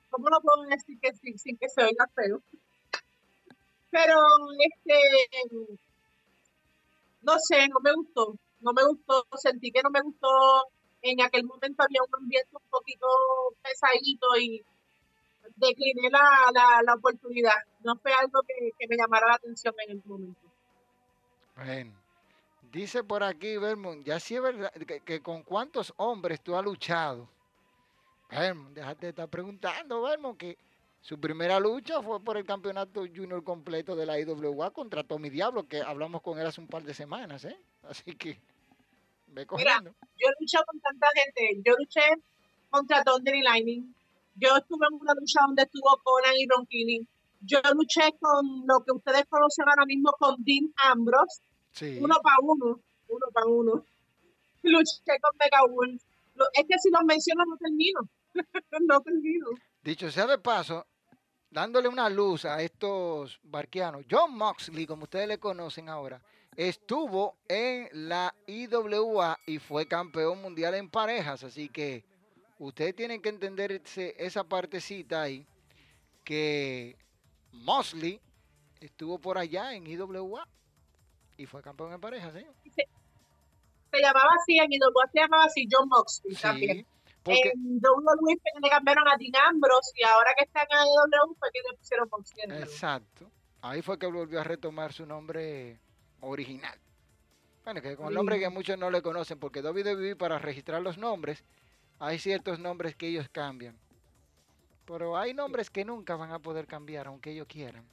¿cómo 0.10 0.30
lo 0.30 0.42
puedo 0.42 0.64
decir 0.64 1.00
que 1.00 1.14
sin, 1.14 1.38
sin 1.38 1.58
que 1.58 1.70
se 1.70 1.84
oiga 1.84 2.08
feo? 2.16 2.42
Pero, 3.92 4.20
este, 4.60 5.00
no 7.22 7.40
sé, 7.40 7.68
no 7.70 7.80
me 7.82 7.94
gustó, 7.94 8.36
no 8.62 8.74
me 8.74 8.84
gustó, 8.86 9.26
sentí 9.38 9.72
que 9.72 9.82
no 9.84 9.90
me 9.90 10.02
gustó, 10.02 10.28
en 11.02 11.22
aquel 11.22 11.44
momento 11.46 11.84
había 11.84 12.02
un 12.04 12.24
ambiente 12.24 12.50
un 12.52 12.70
poquito 12.70 13.08
pesadito 13.64 14.38
y 14.40 14.64
decliné 15.58 16.10
la, 16.10 16.52
la, 16.54 16.82
la 16.84 16.94
oportunidad. 16.96 17.54
No 17.84 17.96
fue 17.98 18.14
algo 18.14 18.42
que, 18.44 18.72
que 18.78 18.88
me 18.88 18.96
llamara 18.96 19.28
la 19.28 19.36
atención 19.36 19.74
en 19.86 19.92
el 19.92 20.02
momento. 20.06 20.42
Bueno, 21.56 21.94
dice 22.72 23.04
por 23.04 23.24
aquí, 23.24 23.58
Vermont, 23.58 24.06
ya 24.06 24.20
sí 24.20 24.36
es 24.36 24.42
verdad 24.42 24.72
que, 24.72 25.02
que 25.02 25.22
con 25.22 25.44
cuántos 25.44 25.94
hombres 25.98 26.42
tú 26.42 26.56
has 26.56 26.64
luchado. 26.64 27.28
Vermont, 28.30 28.74
déjate 28.76 29.08
de 29.08 29.10
estar 29.10 29.30
preguntando, 29.30 30.02
Vermont, 30.02 30.38
que 30.38 30.58
su 31.02 31.20
primera 31.20 31.60
lucha 31.60 32.02
fue 32.02 32.20
por 32.22 32.38
el 32.38 32.46
campeonato 32.46 33.02
junior 33.02 33.44
completo 33.44 33.96
de 33.96 34.06
la 34.06 34.20
IWA 34.20 34.72
contra 34.72 35.04
Tommy 35.04 35.30
Diablo, 35.30 35.68
que 35.68 35.82
hablamos 35.82 36.22
con 36.22 36.38
él 36.40 36.46
hace 36.46 36.60
un 36.60 36.68
par 36.68 36.84
de 36.84 36.94
semanas, 36.94 37.46
¿eh? 37.46 37.58
Así 37.84 38.16
que, 38.16 38.40
ve 39.28 39.46
cogiendo. 39.46 39.96
Yo 40.18 40.28
he 40.28 40.42
luchado 40.42 40.66
con 40.66 40.80
tanta 40.82 41.08
gente. 41.16 41.62
Yo 41.64 41.74
luché 41.78 42.02
contra 42.70 43.04
Thunder 43.04 43.36
y 43.36 43.42
Lightning. 43.42 43.96
Yo 44.40 44.56
estuve 44.56 44.86
en 44.90 45.00
una 45.02 45.14
lucha 45.14 45.40
donde 45.46 45.64
estuvo 45.64 46.00
Conan 46.04 46.36
y 46.38 46.48
Ron 46.48 46.66
Killing. 46.68 47.08
Yo 47.42 47.60
luché 47.74 48.02
con 48.20 48.66
lo 48.68 48.84
que 48.84 48.92
ustedes 48.92 49.26
conocen 49.30 49.66
ahora 49.68 49.86
mismo 49.86 50.12
con 50.20 50.36
Dean 50.40 50.72
Ambrose. 50.92 51.42
Sí. 51.72 51.98
Uno 52.02 52.16
para 52.22 52.38
uno. 52.42 52.80
Uno 53.08 53.26
para 53.34 53.46
uno. 53.48 53.86
Luché 54.64 55.20
con 55.22 55.38
Mega 55.40 55.60
Wolf. 55.70 56.02
Es 56.54 56.66
que 56.68 56.78
si 56.80 56.90
los 56.92 57.04
menciono 57.04 57.46
no 57.46 57.58
termino. 57.58 58.02
no 58.88 59.02
termino. 59.02 59.48
Dicho 59.84 60.12
sea 60.12 60.28
de 60.28 60.38
paso, 60.38 60.86
dándole 61.50 61.88
una 61.88 62.10
luz 62.10 62.46
a 62.46 62.62
estos 62.62 63.40
barquianos, 63.44 64.06
John 64.10 64.36
Moxley, 64.36 64.86
como 64.86 65.04
ustedes 65.04 65.28
le 65.28 65.38
conocen 65.40 65.90
ahora, 65.90 66.22
estuvo 66.56 67.38
en 67.48 67.88
la 68.10 68.34
IWA 68.48 69.40
y 69.46 69.60
fue 69.60 69.88
campeón 69.88 70.42
mundial 70.42 70.76
en 70.76 70.90
parejas, 70.90 71.44
así 71.44 71.70
que 71.70 72.04
ustedes 72.60 72.96
tienen 72.96 73.22
que 73.22 73.30
entender 73.30 73.72
ese- 73.72 74.16
esa 74.18 74.44
partecita 74.44 75.22
ahí, 75.22 75.46
que 76.24 76.98
Moxley 77.52 78.20
estuvo 78.80 79.20
por 79.20 79.38
allá 79.38 79.74
en 79.74 79.88
IWA 79.88 80.48
y 81.38 81.46
fue 81.46 81.62
campeón 81.62 81.94
en 81.94 82.02
parejas, 82.02 82.34
¿sí? 82.34 82.46
Se 83.92 84.02
llamaba 84.02 84.30
así, 84.42 84.58
en 84.58 84.72
IWA 84.74 85.10
se 85.12 85.20
llamaba 85.20 85.44
así 85.46 85.68
John 85.72 85.88
Moxley 85.90 86.36
también. 86.36 86.78
Sí, 86.78 86.86
porque 87.24 87.52
En 87.56 87.80
WWE 87.82 88.38
le 88.62 88.70
cambiaron 88.70 89.08
a 89.08 89.18
Dean 89.18 89.36
Ambrose 89.48 89.92
y 89.96 90.04
ahora 90.04 90.32
que 90.38 90.44
está 90.46 90.62
en 90.64 90.68
AEW 90.78 91.36
fue 91.40 91.50
que 91.54 91.60
le 91.72 91.78
pusieron 91.78 92.08
Moxley. 92.10 92.46
Exacto. 92.62 93.30
Ahí 93.62 93.82
fue 93.82 93.98
que 93.98 94.06
volvió 94.08 94.40
a 94.40 94.44
retomar 94.44 94.94
su 94.94 95.06
nombre 95.06 95.80
original. 96.22 96.78
Bueno, 97.66 97.82
que 97.82 97.98
con 97.98 98.08
el 98.08 98.14
nombre 98.14 98.40
que 98.40 98.48
muchos 98.50 98.78
no 98.78 98.90
le 98.90 99.02
conocen, 99.02 99.40
porque 99.40 99.62
WWE 99.62 100.16
para 100.16 100.40
registrar 100.40 100.82
los 100.82 100.98
nombres, 100.98 101.44
hay 102.00 102.20
ciertos 102.20 102.60
nombres 102.60 102.96
que 102.96 103.08
ellos 103.08 103.28
cambian. 103.32 103.76
Pero 104.86 105.18
hay 105.18 105.34
nombres 105.34 105.70
que 105.70 105.84
nunca 105.84 106.16
van 106.16 106.32
a 106.32 106.40
poder 106.40 106.66
cambiar, 106.66 107.08
aunque 107.08 107.32
ellos 107.32 107.48
quieran. 107.48 107.86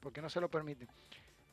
Porque 0.00 0.22
no 0.22 0.30
se 0.30 0.40
lo 0.40 0.48
permiten. 0.48 0.88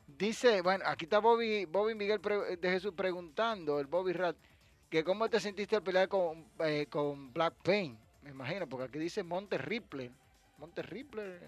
Dice, 0.06 0.62
bueno, 0.62 0.84
aquí 0.86 1.04
está 1.04 1.18
Bobby, 1.18 1.66
Bobby 1.66 1.94
Miguel 1.94 2.20
pre- 2.20 2.56
de 2.56 2.70
Jesús 2.70 2.94
preguntando, 2.96 3.78
el 3.78 3.86
Bobby 3.86 4.14
Rat, 4.14 4.36
que 4.88 5.04
cómo 5.04 5.28
te 5.28 5.38
sentiste 5.38 5.76
al 5.76 5.82
pelear 5.82 6.08
con, 6.08 6.46
eh, 6.60 6.86
con 6.88 7.30
Black 7.34 7.54
Pain, 7.62 7.98
me 8.22 8.30
imagino, 8.30 8.66
porque 8.66 8.86
aquí 8.86 8.98
dice 8.98 9.22
Monte 9.22 9.58
Ripley. 9.58 10.10
Monte 10.56 10.82
Ripley, 10.82 11.38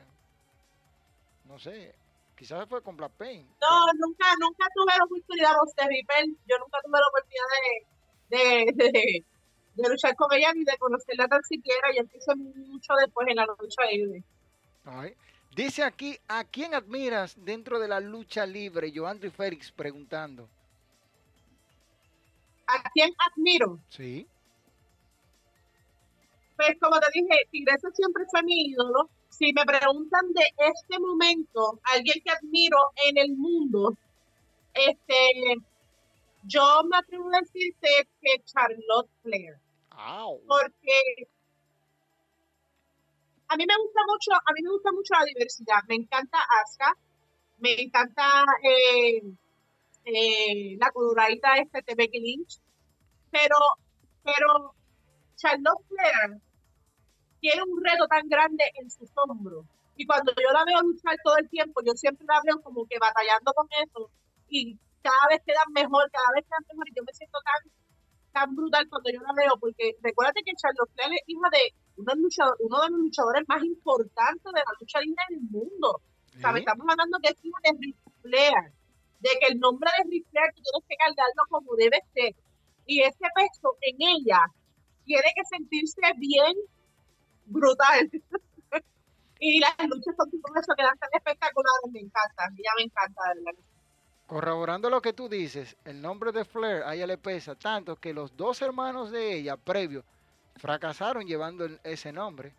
no 1.46 1.58
sé, 1.58 1.94
quizás 2.36 2.68
fue 2.68 2.82
con 2.82 2.96
Black 2.98 3.12
Pain. 3.12 3.48
No, 3.62 3.86
nunca, 3.94 4.26
nunca 4.38 4.66
tuve 4.74 4.92
la 4.98 5.04
oportunidad 5.04 5.52
de 5.76 5.88
Ripper. 5.88 6.26
Yo 6.46 6.58
nunca 6.58 6.78
tuve 6.84 6.98
la 6.98 7.06
oportunidad 7.08 7.46
de, 8.28 9.24
de 9.74 9.88
luchar 9.88 10.14
con 10.16 10.32
ella 10.32 10.52
ni 10.54 10.64
de 10.64 10.76
conocerla 10.78 11.28
tan 11.28 11.42
siquiera. 11.42 11.88
Yo 11.94 12.00
empecé 12.00 12.34
mucho 12.34 12.94
después 12.94 13.28
en 13.28 13.36
la 13.36 13.46
lucha 13.46 13.84
libre. 13.90 14.22
Ay. 14.84 15.14
Dice 15.54 15.82
aquí, 15.82 16.16
¿a 16.28 16.44
quién 16.44 16.74
admiras 16.74 17.34
dentro 17.44 17.80
de 17.80 17.88
la 17.88 17.98
lucha 17.98 18.46
libre? 18.46 18.92
Joandri 18.94 19.30
Félix 19.30 19.72
preguntando. 19.72 20.48
¿A 22.66 22.88
quién 22.94 23.10
admiro? 23.18 23.80
Sí. 23.88 24.26
Pues 26.56 26.78
como 26.80 27.00
te 27.00 27.06
dije, 27.14 27.34
Tigresa 27.50 27.90
siempre 27.90 28.24
fue 28.30 28.42
mi 28.44 28.66
ídolo. 28.66 29.08
Si 29.28 29.52
me 29.52 29.64
preguntan 29.64 30.32
de 30.32 30.44
este 30.58 31.00
momento, 31.00 31.80
alguien 31.84 32.22
que 32.22 32.30
admiro 32.30 32.78
en 33.08 33.18
el 33.18 33.36
mundo, 33.36 33.96
este, 34.74 35.56
yo 36.42 36.82
me 36.88 36.98
atrevo 36.98 37.28
a 37.28 37.40
decirte 37.40 38.08
que 38.20 38.42
Charlotte 38.44 39.10
Flair. 39.22 39.58
Porque 40.46 41.28
a 43.48 43.56
mí 43.56 43.64
me 43.66 43.76
gusta 43.76 44.00
mucho, 44.06 44.32
a 44.34 44.52
mí 44.52 44.62
me 44.62 44.70
gusta 44.70 44.92
mucho 44.92 45.14
la 45.14 45.24
diversidad. 45.24 45.80
Me 45.88 45.96
encanta 45.96 46.38
Asuka, 46.62 46.96
me 47.58 47.80
encanta 47.80 48.44
eh, 48.62 49.22
eh, 50.04 50.76
la 50.78 50.90
coloradita 50.92 51.56
este 51.56 51.82
de 51.86 51.94
Becky 51.94 52.20
Lynch, 52.20 52.60
pero, 53.30 53.56
pero 54.22 54.74
Charlotte 55.36 55.84
Flair 55.88 56.40
tiene 57.40 57.62
un 57.62 57.82
reto 57.82 58.06
tan 58.06 58.28
grande 58.28 58.64
en 58.74 58.90
sus 58.90 59.10
hombros. 59.16 59.66
Y 59.96 60.06
cuando 60.06 60.32
yo 60.32 60.52
la 60.52 60.64
veo 60.64 60.80
luchar 60.82 61.16
todo 61.22 61.36
el 61.36 61.48
tiempo, 61.48 61.82
yo 61.84 61.92
siempre 61.92 62.26
la 62.26 62.40
veo 62.44 62.62
como 62.62 62.86
que 62.86 62.98
batallando 62.98 63.52
con 63.52 63.66
eso. 63.84 64.10
Y 64.48 64.78
cada 65.02 65.26
vez 65.30 65.40
quedan 65.44 65.70
mejor, 65.72 66.10
cada 66.10 66.30
vez 66.34 66.44
quedan 66.44 66.64
mejor. 66.70 66.88
Y 66.88 66.94
yo 66.94 67.02
me 67.04 67.12
siento 67.12 67.38
tan 67.44 67.70
tan 68.32 68.54
brutal 68.54 68.88
cuando 68.88 69.10
yo 69.10 69.20
la 69.20 69.32
veo, 69.34 69.58
porque 69.58 69.96
recuérdate 70.02 70.42
que 70.44 70.54
Charlotte 70.54 70.90
Flair 70.94 71.12
es 71.12 71.24
hija 71.26 71.48
de 71.50 71.74
uno, 71.96 72.14
luchador, 72.14 72.56
uno 72.60 72.80
de 72.82 72.90
los 72.90 73.00
luchadores 73.00 73.44
más 73.48 73.62
importantes 73.62 74.44
de 74.44 74.60
la 74.60 74.72
lucha 74.78 75.00
libre 75.00 75.24
del 75.30 75.40
mundo. 75.50 76.00
Sí. 76.32 76.40
¿Sabes? 76.40 76.60
Estamos 76.60 76.86
hablando 76.88 77.18
que 77.22 77.30
es 77.30 77.44
hija 77.44 77.58
de 77.64 77.78
Ric 77.78 77.96
Flair, 78.22 78.72
de 79.20 79.30
que 79.40 79.46
el 79.52 79.58
nombre 79.58 79.90
de 79.98 80.10
Ric 80.10 80.26
Flair 80.30 80.50
tú 80.54 80.62
tienes 80.62 80.84
que 80.88 80.96
cargarlo 80.96 81.42
como 81.48 81.74
debe 81.76 81.98
ser. 82.14 82.34
Y 82.86 83.02
ese 83.02 83.26
peso 83.34 83.76
en 83.82 83.96
ella 83.98 84.40
tiene 85.04 85.28
que 85.34 85.44
sentirse 85.50 86.00
bien 86.16 86.54
brutal. 87.46 88.10
y 89.40 89.60
las 89.60 89.74
luchas 89.88 90.14
con 90.16 90.30
tu 90.30 90.36
eso 90.36 90.74
quedan 90.76 90.98
tan 90.98 91.10
espectaculares, 91.12 91.90
me 91.90 92.00
encantan, 92.00 92.54
ya 92.56 92.70
me 92.76 92.84
encanta, 92.84 93.20
de 93.34 93.42
verdad. 93.42 93.69
Corroborando 94.30 94.88
lo 94.88 95.02
que 95.02 95.12
tú 95.12 95.28
dices, 95.28 95.76
el 95.84 96.00
nombre 96.00 96.30
de 96.30 96.44
Flair 96.44 96.84
a 96.84 96.94
ella 96.94 97.04
le 97.08 97.18
pesa 97.18 97.56
tanto 97.56 97.96
que 97.96 98.14
los 98.14 98.36
dos 98.36 98.62
hermanos 98.62 99.10
de 99.10 99.34
ella, 99.34 99.56
previo, 99.56 100.04
fracasaron 100.54 101.26
llevando 101.26 101.64
el- 101.64 101.80
ese 101.82 102.12
nombre. 102.12 102.52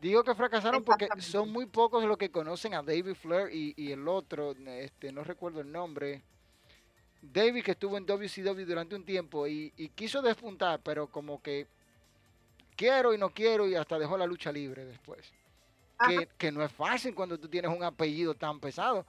Digo 0.00 0.22
que 0.22 0.32
fracasaron 0.36 0.84
porque 0.84 1.08
son 1.18 1.50
muy 1.50 1.66
pocos 1.66 2.04
los 2.04 2.16
que 2.16 2.30
conocen 2.30 2.74
a 2.74 2.82
David 2.84 3.14
Flair 3.16 3.52
y, 3.52 3.74
y 3.76 3.90
el 3.90 4.06
otro, 4.06 4.52
este, 4.52 5.10
no 5.10 5.24
recuerdo 5.24 5.60
el 5.60 5.72
nombre. 5.72 6.22
David 7.20 7.64
que 7.64 7.72
estuvo 7.72 7.96
en 7.96 8.06
WCW 8.06 8.64
durante 8.64 8.94
un 8.94 9.04
tiempo 9.04 9.48
y, 9.48 9.72
y 9.76 9.88
quiso 9.88 10.22
despuntar, 10.22 10.78
pero 10.84 11.08
como 11.08 11.42
que 11.42 11.66
quiero 12.76 13.12
y 13.12 13.18
no 13.18 13.30
quiero 13.30 13.66
y 13.66 13.74
hasta 13.74 13.98
dejó 13.98 14.16
la 14.16 14.26
lucha 14.26 14.52
libre 14.52 14.84
después. 14.84 15.32
Que, 16.06 16.28
que 16.38 16.52
no 16.52 16.62
es 16.62 16.70
fácil 16.70 17.12
cuando 17.12 17.36
tú 17.40 17.48
tienes 17.48 17.76
un 17.76 17.82
apellido 17.82 18.34
tan 18.34 18.60
pesado, 18.60 19.04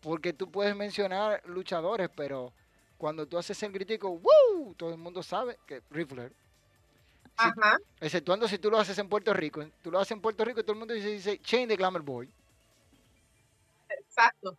porque 0.00 0.32
tú 0.32 0.50
puedes 0.50 0.74
mencionar 0.74 1.42
luchadores, 1.46 2.08
pero 2.14 2.52
cuando 2.98 3.26
tú 3.26 3.38
haces 3.38 3.62
el 3.62 3.72
gritico, 3.72 4.10
¡Woo! 4.10 4.74
todo 4.76 4.90
el 4.90 4.98
mundo 4.98 5.22
sabe 5.22 5.58
que 5.66 5.82
Ric 5.90 6.08
Flair. 6.08 6.32
Sí, 7.38 7.46
Ajá. 7.56 7.78
exceptuando 8.00 8.46
si 8.48 8.58
tú 8.58 8.70
lo 8.70 8.78
haces 8.78 8.98
en 8.98 9.08
Puerto 9.08 9.32
Rico. 9.32 9.64
Tú 9.82 9.90
lo 9.90 9.98
haces 9.98 10.12
en 10.12 10.20
Puerto 10.20 10.44
Rico 10.44 10.60
y 10.60 10.62
todo 10.62 10.72
el 10.72 10.78
mundo 10.78 10.94
dice, 10.94 11.08
dice 11.08 11.38
Chain 11.38 11.68
de 11.68 11.76
Glamour 11.76 12.02
Boy. 12.02 12.28
Exacto. 13.88 14.56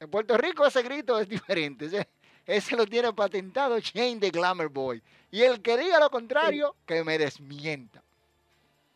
En 0.00 0.10
Puerto 0.10 0.36
Rico 0.36 0.66
ese 0.66 0.82
grito 0.82 1.18
es 1.18 1.28
diferente. 1.28 1.86
Ese, 1.86 2.08
ese 2.46 2.76
lo 2.76 2.86
tiene 2.86 3.12
patentado 3.12 3.78
Shane 3.78 4.18
the 4.18 4.30
Glamour 4.30 4.68
Boy. 4.68 5.02
Y 5.30 5.42
el 5.42 5.60
que 5.60 5.76
diga 5.76 6.00
lo 6.00 6.10
contrario, 6.10 6.74
que 6.86 7.04
me 7.04 7.18
desmienta. 7.18 8.02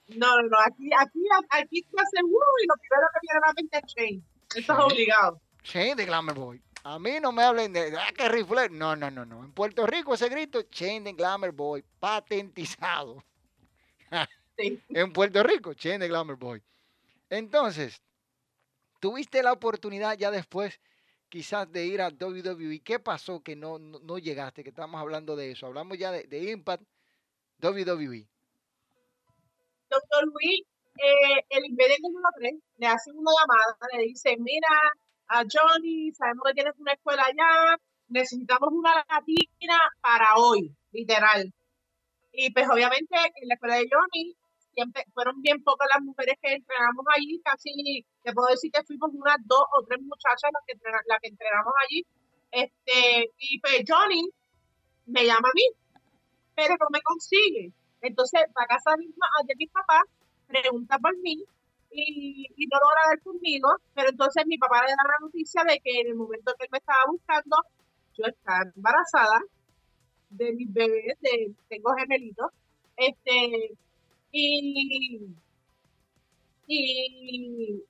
No, 0.09 0.37
no, 0.37 0.49
no. 0.49 0.59
Aquí, 0.67 0.91
aquí, 0.99 1.21
aquí 1.51 1.83
tú 1.83 1.99
haces 1.99 2.21
uno 2.23 2.47
y 2.63 2.67
lo 2.67 2.75
primero 2.77 3.07
que 3.13 3.21
viene 3.23 3.39
a 3.39 3.47
la 3.47 3.53
mente 3.53 3.79
es 3.79 3.95
Shane. 3.95 4.23
Eso 4.57 4.73
es 4.73 4.79
obligado. 4.79 5.41
Shane 5.63 5.97
the 5.97 6.05
Glamour 6.05 6.35
Boy. 6.35 6.63
A 6.85 6.99
mí 6.99 7.21
no 7.21 7.31
me 7.31 7.43
hablen 7.43 7.73
de 7.73 7.97
ah, 7.97 8.13
que 8.17 8.29
rifle. 8.29 8.69
No, 8.71 8.97
no, 8.97 9.11
no, 9.11 9.25
no. 9.25 9.45
En 9.45 9.53
Puerto 9.53 9.87
Rico 9.87 10.15
ese 10.15 10.29
grito, 10.29 10.63
Shane 10.71 11.05
the 11.05 11.13
Glamour 11.13 11.53
Boy, 11.53 11.85
patentizado. 12.01 13.25
Sí. 14.57 14.81
en 14.89 15.13
Puerto 15.13 15.43
Rico, 15.43 15.73
Shane 15.73 16.01
the 16.01 16.09
Glamour 16.09 16.37
Boy. 16.37 16.63
Entonces, 17.31 18.03
tuviste 19.01 19.43
la 19.43 19.53
oportunidad 19.53 20.19
ya 20.19 20.31
después 20.31 20.81
quizás 21.29 21.71
de 21.71 21.87
ir 21.87 22.03
a 22.03 22.09
WWE. 22.09 22.81
¿Qué 22.81 22.99
pasó 22.99 23.43
que 23.43 23.57
no, 23.57 23.79
no, 23.79 24.01
no 24.01 24.19
llegaste? 24.19 24.63
Que 24.63 24.71
estamos 24.71 25.01
hablando 25.01 25.37
de 25.37 25.53
eso. 25.53 25.67
Hablamos 25.67 25.97
ya 25.97 26.11
de, 26.11 26.25
de 26.25 26.51
Impact. 26.51 26.83
WWE. 27.63 28.27
Doctor 29.89 30.25
Luis, 30.25 30.67
eh, 30.99 31.45
el 31.51 31.65
invader 31.67 32.01
número 32.01 32.29
3 32.39 32.55
le 32.79 32.87
hace 32.87 33.13
una 33.13 33.31
llamada, 33.41 33.77
le 33.93 34.03
dice, 34.05 34.37
mira, 34.39 34.69
a 35.29 35.43
Johnny, 35.51 36.13
sabemos 36.13 36.45
que 36.47 36.55
tienes 36.55 36.75
una 36.79 36.93
escuela 36.93 37.25
allá, 37.25 37.79
necesitamos 38.09 38.71
una 38.73 38.95
latina 39.09 39.79
para 40.01 40.37
hoy, 40.37 40.75
literal. 40.93 41.53
Y 42.33 42.53
pues 42.53 42.69
obviamente 42.71 43.17
en 43.17 43.49
la 43.49 43.55
escuela 43.55 43.77
de 43.77 43.89
Johnny 43.91 44.37
siempre 44.75 45.05
fueron 45.15 45.41
bien 45.43 45.63
pocas 45.63 45.89
las 45.93 46.03
mujeres 46.03 46.37
que 46.41 46.55
entrenamos 46.55 47.05
allí, 47.15 47.41
casi 47.45 48.07
te 48.23 48.33
puedo 48.33 48.49
decir 48.49 48.71
que 48.73 48.83
fuimos 48.85 49.11
unas 49.13 49.37
dos 49.45 49.65
o 49.79 49.85
tres 49.85 50.01
muchachas 50.03 50.51
las 50.53 50.63
que, 50.67 50.73
entrena- 50.75 51.03
las 51.07 51.19
que 51.21 51.29
entrenamos 51.29 51.73
allí. 51.85 52.07
Este, 52.51 53.31
y 53.39 53.61
pues 53.61 53.83
Johnny 53.89 54.29
me 55.07 55.25
llama 55.27 55.49
a 55.49 55.53
mí, 55.55 55.65
pero 56.55 56.77
no 56.81 56.87
me 56.91 57.03
consigue. 57.03 57.73
Entonces 58.01 58.43
va 58.57 58.65
a 58.65 58.67
casa 58.67 58.93
de 58.93 59.55
mis, 59.57 59.71
papás, 59.71 60.03
pregunta 60.47 60.99
por 60.99 61.17
mí 61.19 61.45
y, 61.93 62.67
no 62.71 62.79
logra 62.81 63.09
dar 63.09 63.21
conmigo, 63.23 63.69
pero 63.95 64.11
entonces 64.11 64.45
mi 64.47 64.59
papá 64.59 64.83
le 64.85 64.91
da 64.93 65.05
la 65.05 65.19
noticia 65.21 65.65
de 65.65 65.81
que 65.81 66.01
en 66.01 66.09
el 66.09 66.15
momento 66.15 66.55
que 66.59 66.65
él 66.65 66.71
me 66.73 66.79
estaba 66.79 67.05
buscando, 67.09 67.57
yo 68.19 68.25
estaba 68.27 68.63
embarazada 68.75 69.41
de 70.31 70.53
mis 70.53 70.73
bebés, 70.73 71.19
de, 71.21 71.55
tengo 71.69 71.95
gemelitos, 71.97 72.51
este, 72.97 73.75
y, 74.33 75.35
y 76.67 77.83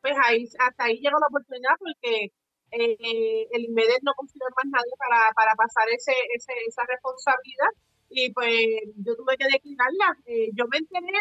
pues 0.00 0.14
ahí, 0.24 0.48
hasta 0.58 0.84
ahí 0.84 0.98
llegó 1.00 1.18
la 1.18 1.26
oportunidad 1.28 1.74
porque 1.78 2.32
eh, 2.70 3.48
el 3.52 3.64
INMEDER 3.64 4.00
no 4.02 4.12
consiguió 4.14 4.46
más 4.56 4.66
nadie 4.66 4.92
para, 4.98 5.32
para 5.34 5.54
pasar 5.54 5.88
ese, 5.90 6.12
ese, 6.34 6.52
esa 6.66 6.82
responsabilidad 6.86 7.68
y 8.10 8.32
pues 8.32 8.54
yo 8.96 9.16
tuve 9.16 9.36
que 9.36 9.46
declinarla. 9.52 10.16
Eh, 10.26 10.50
yo 10.54 10.66
me 10.68 10.78
enteré 10.78 11.20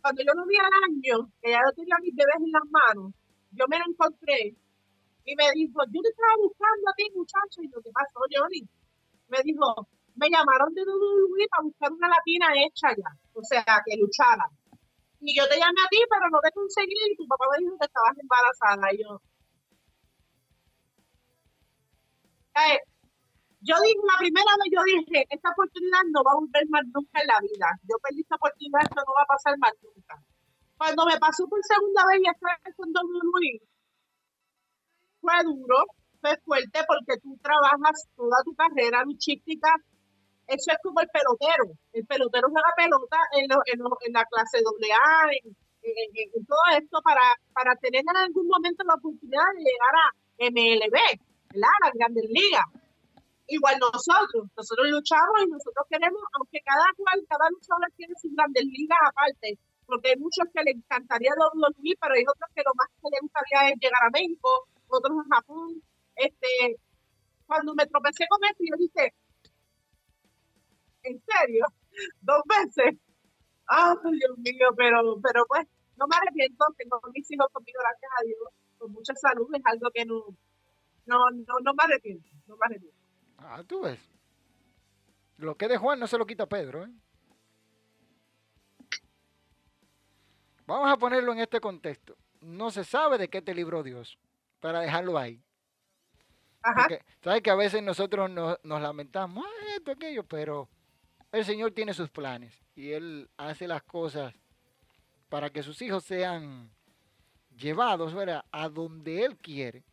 cuando 0.00 0.22
yo 0.22 0.32
lo 0.34 0.46
vi 0.46 0.56
al 0.56 0.72
año, 0.88 1.30
que 1.40 1.50
ya 1.50 1.60
yo 1.64 1.72
tenía 1.76 1.96
mis 2.00 2.14
bebés 2.14 2.40
en 2.40 2.52
las 2.52 2.66
manos, 2.70 3.12
yo 3.52 3.64
me 3.68 3.78
lo 3.78 3.84
encontré 3.88 4.54
y 5.24 5.36
me 5.36 5.44
dijo, 5.54 5.80
yo 5.92 6.00
te 6.02 6.08
estaba 6.08 6.34
buscando 6.36 6.90
a 6.90 6.94
ti, 6.94 7.10
muchacho, 7.14 7.62
y 7.62 7.68
lo 7.68 7.80
que 7.82 7.90
pasó, 7.92 8.20
Johnny, 8.30 8.62
me 9.28 9.42
dijo, 9.44 9.88
me 10.16 10.28
llamaron 10.30 10.74
de 10.74 10.82
WWE 10.82 11.46
para 11.50 11.62
buscar 11.62 11.92
una 11.92 12.08
latina 12.08 12.48
hecha 12.56 12.88
ya, 12.96 13.10
o 13.34 13.42
sea, 13.42 13.64
que 13.84 13.96
luchara. 13.96 14.48
Y 15.20 15.36
yo 15.36 15.46
te 15.48 15.58
llamé 15.58 15.80
a 15.84 15.88
ti, 15.90 15.98
pero 16.08 16.30
no 16.30 16.40
te 16.40 16.50
conseguí, 16.52 16.96
y 17.12 17.16
tu 17.16 17.26
papá 17.26 17.44
me 17.52 17.64
dijo 17.64 17.76
que 17.78 17.86
estabas 17.86 18.16
embarazada, 18.18 18.94
y 18.94 19.02
yo... 19.02 19.20
yo 23.60 23.76
dije, 23.84 24.00
la 24.08 24.16
primera 24.18 24.52
vez 24.56 24.68
yo 24.72 24.82
dije, 24.84 25.26
esta 25.28 25.50
oportunidad 25.52 26.00
no 26.08 26.24
va 26.24 26.32
a 26.32 26.40
volver 26.40 26.64
más 26.68 26.84
nunca 26.88 27.20
en 27.20 27.26
la 27.28 27.38
vida. 27.40 27.68
Yo 27.84 27.96
perdí 28.00 28.20
esta 28.24 28.36
oportunidad, 28.36 28.82
esto 28.82 29.00
no 29.04 29.12
va 29.12 29.22
a 29.22 29.32
pasar 29.36 29.54
más 29.58 29.72
nunca. 29.84 30.16
Cuando 30.80 31.04
me 31.04 31.20
pasó 31.20 31.44
por 31.46 31.60
segunda 31.62 32.06
vez 32.08 32.20
y 32.24 32.28
estar 32.28 32.56
con 32.74 32.88
WWE, 32.88 33.60
fue 35.20 35.36
duro, 35.44 35.84
fue 36.20 36.36
fuerte 36.40 36.80
porque 36.88 37.20
tú 37.20 37.36
trabajas 37.42 38.08
toda 38.16 38.40
tu 38.44 38.54
carrera 38.56 39.04
luchística. 39.04 39.76
Eso 40.48 40.72
es 40.72 40.78
como 40.82 41.00
el 41.00 41.08
pelotero. 41.12 41.76
El 41.92 42.06
pelotero 42.06 42.48
juega 42.48 42.72
pelota 42.74 43.18
en, 43.36 43.44
lo- 43.46 43.62
en, 43.68 44.12
la 44.12 44.24
clase 44.24 44.58
AA, 44.64 45.36
en, 45.36 46.46
todo 46.48 46.64
esto 46.76 47.00
para, 47.04 47.22
para 47.52 47.76
tener 47.76 48.00
en 48.00 48.16
algún 48.16 48.48
momento 48.48 48.82
la 48.84 48.94
oportunidad 48.94 49.52
de 49.54 49.68
llegar 49.68 49.94
a 49.94 50.06
MLB, 50.48 50.96
¿verdad? 51.52 51.76
A 51.76 51.86
las 51.86 51.92
grandes 51.94 52.24
ligas 52.28 52.64
igual 53.50 53.76
nosotros, 53.80 54.46
nosotros 54.56 54.86
luchamos 54.90 55.42
y 55.42 55.50
nosotros 55.50 55.86
queremos, 55.90 56.22
aunque 56.34 56.60
cada 56.64 56.86
cual, 56.96 57.18
cada 57.28 57.50
luchador 57.50 57.90
tiene 57.96 58.14
sus 58.20 58.32
grandes 58.34 58.64
ligas 58.64 58.98
aparte, 59.04 59.58
porque 59.86 60.10
hay 60.10 60.16
muchos 60.16 60.46
que 60.54 60.62
le 60.62 60.70
encantaría 60.72 61.34
WWE, 61.34 61.94
pero 62.00 62.14
hay 62.14 62.22
otros 62.22 62.50
que 62.54 62.62
lo 62.62 62.72
más 62.74 62.88
que 62.88 63.10
les 63.10 63.20
gustaría 63.20 63.74
es 63.74 63.80
llegar 63.80 64.02
a 64.06 64.10
México, 64.10 64.68
otros 64.86 65.18
a 65.18 65.34
Japón. 65.34 65.82
Este, 66.14 66.78
cuando 67.46 67.74
me 67.74 67.86
tropecé 67.86 68.26
con 68.28 68.38
esto, 68.44 68.62
yo 68.62 68.76
dije, 68.78 69.14
¿en 71.02 71.22
serio? 71.26 71.66
¿Dos 72.20 72.42
veces? 72.46 72.94
¡Ay, 73.66 73.96
Dios 74.14 74.38
mío! 74.38 74.68
Pero, 74.76 75.20
pero 75.22 75.44
pues, 75.46 75.66
no 75.96 76.06
me 76.06 76.16
arrepiento, 76.16 76.64
tengo 76.78 77.00
mis 77.12 77.30
hijos 77.30 77.46
conmigo, 77.52 77.80
gracias 77.82 78.12
a 78.18 78.24
Dios, 78.24 78.48
con 78.78 78.92
mucha 78.92 79.14
salud, 79.14 79.48
es 79.54 79.62
algo 79.64 79.90
que 79.92 80.04
no, 80.04 80.24
no, 81.06 81.18
no, 81.30 81.54
no 81.62 81.74
me 81.74 81.82
arrepiento, 81.84 82.28
no 82.46 82.56
me 82.56 82.66
arrepiento. 82.66 82.99
Ah, 83.40 83.62
tú 83.66 83.82
ves. 83.82 83.98
Lo 85.38 85.56
que 85.56 85.64
es 85.64 85.70
de 85.70 85.78
Juan 85.78 85.98
no 85.98 86.06
se 86.06 86.18
lo 86.18 86.26
quita 86.26 86.46
Pedro, 86.46 86.84
¿eh? 86.84 86.90
Vamos 90.66 90.90
a 90.90 90.96
ponerlo 90.96 91.32
en 91.32 91.40
este 91.40 91.60
contexto. 91.60 92.16
No 92.40 92.70
se 92.70 92.84
sabe 92.84 93.18
de 93.18 93.28
qué 93.28 93.42
te 93.42 93.54
libró 93.54 93.82
Dios 93.82 94.18
para 94.60 94.80
dejarlo 94.80 95.18
ahí. 95.18 95.42
Ajá. 96.62 96.82
Porque, 96.82 97.04
¿Sabes 97.22 97.42
que 97.42 97.50
a 97.50 97.54
veces 97.56 97.82
nosotros 97.82 98.30
nos, 98.30 98.58
nos 98.62 98.80
lamentamos, 98.80 99.44
"Ah, 99.44 99.74
esto, 99.76 99.90
aquello, 99.92 100.22
pero 100.24 100.68
el 101.32 101.44
Señor 101.44 101.72
tiene 101.72 101.94
sus 101.94 102.10
planes 102.10 102.62
y 102.76 102.92
Él 102.92 103.28
hace 103.36 103.66
las 103.66 103.82
cosas 103.82 104.34
para 105.28 105.50
que 105.50 105.62
sus 105.62 105.80
hijos 105.80 106.04
sean 106.04 106.70
llevados 107.56 108.14
¿verdad? 108.14 108.44
a 108.52 108.68
donde 108.68 109.24
Él 109.24 109.36
quiere. 109.38 109.84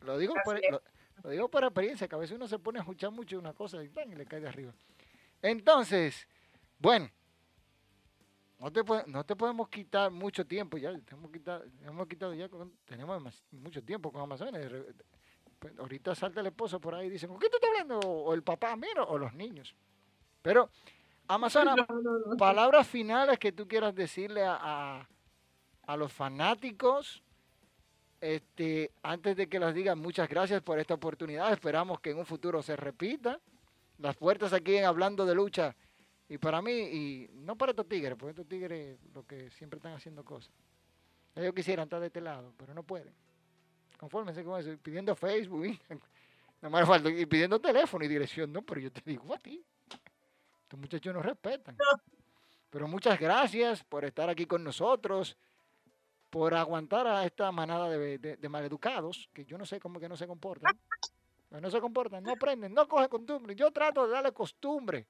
Lo 0.00 0.18
digo, 0.18 0.34
por, 0.44 0.60
lo, 0.70 0.82
lo 1.22 1.30
digo 1.30 1.48
por 1.48 1.64
experiencia, 1.64 2.08
que 2.08 2.14
a 2.14 2.18
veces 2.18 2.36
uno 2.36 2.46
se 2.48 2.58
pone 2.58 2.78
a 2.78 2.82
escuchar 2.82 3.10
mucho 3.10 3.38
una 3.38 3.52
cosa 3.52 3.82
y, 3.82 3.88
¡tan! 3.88 4.10
y 4.10 4.14
le 4.14 4.26
cae 4.26 4.40
de 4.40 4.48
arriba. 4.48 4.72
Entonces, 5.42 6.26
bueno, 6.78 7.08
no 8.58 8.70
te, 8.72 8.82
no 9.06 9.24
te 9.24 9.36
podemos 9.36 9.68
quitar 9.68 10.10
mucho 10.10 10.46
tiempo 10.46 10.76
ya. 10.76 10.92
Te 10.98 11.14
hemos 11.14 11.30
quitado, 11.30 11.64
hemos 11.84 12.06
quitado 12.06 12.34
ya, 12.34 12.48
con- 12.48 12.72
tenemos 12.84 13.16
demas- 13.22 13.42
mucho 13.52 13.82
tiempo 13.82 14.12
con 14.12 14.20
Amazonas. 14.22 14.62
pues, 15.58 15.78
ahorita 15.78 16.14
salta 16.14 16.40
el 16.40 16.46
esposo 16.46 16.80
por 16.80 16.94
ahí 16.94 17.06
y 17.06 17.10
dicen, 17.10 17.28
¿con 17.30 17.38
qué 17.38 17.48
tú 17.48 17.56
estás 17.56 17.70
hablando? 17.70 17.98
O 18.00 18.34
el 18.34 18.42
papá, 18.42 18.76
mira, 18.76 19.04
o 19.04 19.18
los 19.18 19.32
niños. 19.34 19.74
Pero, 20.42 20.70
Amazonas, 21.28 21.76
No, 21.88 22.00
no, 22.00 22.18
no. 22.18 22.36
palabras 22.36 22.86
finales 22.86 23.38
que 23.38 23.52
tú 23.52 23.66
quieras 23.68 23.94
decirle 23.94 24.42
a, 24.44 24.56
a- 24.60 25.08
a 25.86 25.96
los 25.96 26.12
fanáticos. 26.12 27.22
Este, 28.20 28.90
antes 29.02 29.36
de 29.36 29.48
que 29.48 29.58
las 29.58 29.74
digan, 29.74 29.98
muchas 29.98 30.28
gracias 30.28 30.60
por 30.62 30.78
esta 30.78 30.94
oportunidad. 30.94 31.52
Esperamos 31.52 32.00
que 32.00 32.10
en 32.10 32.18
un 32.18 32.26
futuro 32.26 32.62
se 32.62 32.76
repita. 32.76 33.40
Las 33.98 34.16
puertas 34.16 34.52
aquí 34.52 34.76
en 34.76 34.84
Hablando 34.84 35.24
de 35.24 35.34
Lucha. 35.34 35.74
Y 36.28 36.38
para 36.38 36.62
mí, 36.62 36.72
y 36.72 37.30
no 37.32 37.56
para 37.56 37.70
estos 37.70 37.88
tigres, 37.88 38.16
porque 38.16 38.30
estos 38.30 38.46
tigres 38.46 38.98
lo 39.14 39.26
que 39.26 39.50
siempre 39.50 39.78
están 39.78 39.94
haciendo 39.94 40.24
cosas. 40.24 40.52
Ellos 41.34 41.54
quisieran 41.54 41.84
estar 41.84 42.00
de 42.00 42.06
este 42.06 42.20
lado, 42.20 42.52
pero 42.56 42.74
no 42.74 42.82
pueden. 42.82 43.12
Confórmense 43.98 44.44
con 44.44 44.60
eso, 44.60 44.70
y 44.70 44.76
pidiendo 44.76 45.14
Facebook, 45.16 45.64
nada 46.62 46.70
más 46.70 46.86
falta, 46.86 47.10
y 47.10 47.26
pidiendo 47.26 47.58
teléfono 47.58 48.04
y 48.04 48.08
dirección. 48.08 48.52
No, 48.52 48.62
pero 48.62 48.80
yo 48.80 48.92
te 48.92 49.02
digo 49.04 49.34
a 49.34 49.38
ti. 49.38 49.64
Estos 50.62 50.78
muchachos 50.78 51.12
nos 51.12 51.24
respetan. 51.24 51.76
Pero 52.70 52.86
muchas 52.86 53.18
gracias 53.18 53.82
por 53.82 54.04
estar 54.04 54.30
aquí 54.30 54.46
con 54.46 54.62
nosotros, 54.62 55.36
por 56.30 56.54
aguantar 56.54 57.06
a 57.06 57.24
esta 57.26 57.50
manada 57.52 57.88
de, 57.90 58.18
de- 58.18 58.36
de 58.36 58.48
maleducados, 58.48 59.28
que 59.34 59.44
yo 59.44 59.58
no 59.58 59.66
sé 59.66 59.80
cómo 59.80 59.98
que 60.00 60.08
no 60.08 60.16
se 60.16 60.26
comportan. 60.26 60.78
Pero 61.48 61.60
no 61.60 61.70
se 61.70 61.80
comportan, 61.80 62.22
no 62.22 62.32
aprenden, 62.32 62.72
no 62.72 62.86
cogen 62.86 63.08
costumbre. 63.08 63.56
Yo 63.56 63.72
trato 63.72 64.06
de 64.06 64.12
darle 64.12 64.32
costumbre. 64.32 65.08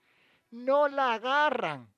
No 0.52 0.88
la 0.88 1.12
agarran. 1.14 1.92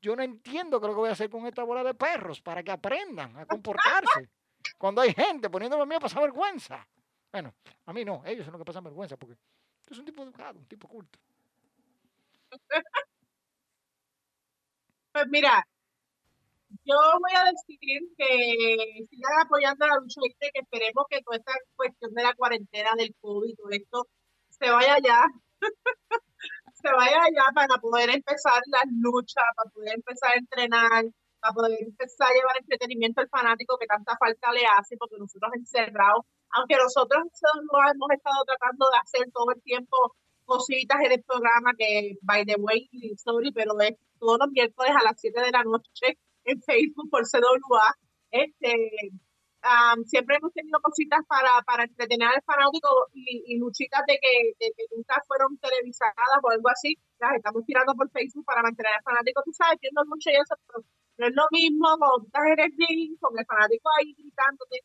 Yo 0.00 0.16
no 0.16 0.22
entiendo 0.22 0.80
qué 0.80 0.86
es 0.86 0.88
lo 0.88 0.94
que 0.94 1.00
voy 1.00 1.08
a 1.10 1.12
hacer 1.12 1.28
con 1.30 1.46
esta 1.46 1.62
bola 1.62 1.84
de 1.84 1.94
perros 1.94 2.40
para 2.40 2.62
que 2.62 2.70
aprendan 2.72 3.36
a 3.36 3.44
comportarse. 3.46 4.30
Cuando 4.78 5.02
hay 5.02 5.12
gente 5.12 5.50
poniéndome 5.50 5.82
a 5.82 5.86
mí 5.86 5.94
a 5.94 6.00
pasar 6.00 6.22
vergüenza. 6.22 6.86
Bueno, 7.30 7.54
a 7.86 7.92
mí 7.92 8.04
no, 8.04 8.22
ellos 8.24 8.44
son 8.44 8.52
los 8.52 8.60
que 8.60 8.64
pasan 8.64 8.82
vergüenza 8.84 9.16
porque 9.16 9.36
eres 9.86 9.98
un 9.98 10.04
tipo 10.06 10.22
educado, 10.22 10.58
un 10.58 10.66
tipo 10.66 10.88
culto. 10.88 11.18
Pues 15.12 15.26
mira, 15.28 15.66
yo 16.84 16.96
voy 17.20 17.32
a 17.34 17.50
decir 17.50 18.00
que 18.16 19.06
sigan 19.10 19.40
apoyando 19.44 19.84
a 19.84 19.88
la 19.88 19.96
lucha 19.96 20.20
libre, 20.22 20.50
que 20.52 20.60
esperemos 20.60 21.04
que 21.08 21.22
toda 21.22 21.36
esta 21.36 21.52
cuestión 21.76 22.14
de 22.14 22.22
la 22.22 22.34
cuarentena 22.34 22.90
del 22.96 23.14
COVID, 23.20 23.56
todo 23.56 23.70
esto, 23.70 24.06
se 24.50 24.70
vaya 24.70 24.98
ya. 25.02 25.24
se 26.74 26.92
vaya 26.92 27.22
ya 27.34 27.52
para 27.54 27.78
poder 27.78 28.10
empezar 28.10 28.60
las 28.66 28.84
luchas, 29.00 29.44
para 29.56 29.70
poder 29.70 29.94
empezar 29.94 30.32
a 30.32 30.38
entrenar, 30.38 31.04
para 31.40 31.54
poder 31.54 31.78
empezar 31.82 32.28
a 32.30 32.34
llevar 32.34 32.56
entretenimiento 32.58 33.20
al 33.20 33.28
fanático 33.28 33.78
que 33.78 33.86
tanta 33.86 34.16
falta 34.16 34.52
le 34.52 34.66
hace, 34.66 34.96
porque 34.96 35.16
nosotros 35.18 35.52
encerrados, 35.54 36.24
aunque 36.50 36.76
nosotros 36.76 37.24
lo 37.72 37.78
hemos 37.90 38.10
estado 38.10 38.44
tratando 38.44 38.90
de 38.90 38.98
hacer 38.98 39.30
todo 39.32 39.52
el 39.54 39.62
tiempo 39.62 40.14
cositas 40.44 41.00
en 41.04 41.12
el 41.12 41.22
programa 41.22 41.72
que, 41.78 42.18
by 42.22 42.44
the 42.44 42.56
way, 42.58 42.88
sorry, 43.16 43.52
pero 43.52 43.78
es 43.80 43.96
todos 44.18 44.38
los 44.38 44.48
miércoles 44.50 44.92
a 44.98 45.04
las 45.04 45.20
7 45.20 45.40
de 45.40 45.50
la 45.50 45.64
noche 45.64 46.18
en 46.44 46.60
Facebook 46.62 47.10
por 47.10 47.22
CWA. 47.28 47.94
Este, 48.30 48.90
siempre 50.06 50.36
hemos 50.36 50.52
tenido 50.52 50.80
cositas 50.80 51.20
para, 51.28 51.62
para 51.62 51.84
entretener 51.84 52.28
al 52.28 52.42
fanático 52.42 52.88
y, 53.12 53.44
y 53.46 53.58
luchitas 53.58 54.02
de 54.06 54.18
que, 54.20 54.54
de 54.58 54.72
que, 54.76 54.84
nunca 54.96 55.22
fueron 55.26 55.56
televisadas 55.58 56.38
o 56.42 56.50
algo 56.50 56.68
así. 56.68 56.98
Las 57.18 57.36
estamos 57.36 57.64
tirando 57.64 57.94
por 57.94 58.10
Facebook 58.10 58.44
para 58.44 58.62
mantener 58.62 58.92
al 58.94 59.02
fanático, 59.02 59.42
tú 59.44 59.52
sabes, 59.52 59.78
viendo 59.80 60.04
mucho 60.06 60.30
y 60.30 60.34
eso, 60.34 60.54
pero 60.66 60.84
no 61.18 61.26
es 61.28 61.34
lo 61.34 61.46
mismo 61.50 61.86
estás 62.24 62.42
en 62.46 62.60
el 62.60 62.72
ring 62.76 63.16
con 63.20 63.38
el 63.38 63.46
fanático 63.46 63.88
ahí 63.98 64.14
gritándote. 64.14 64.82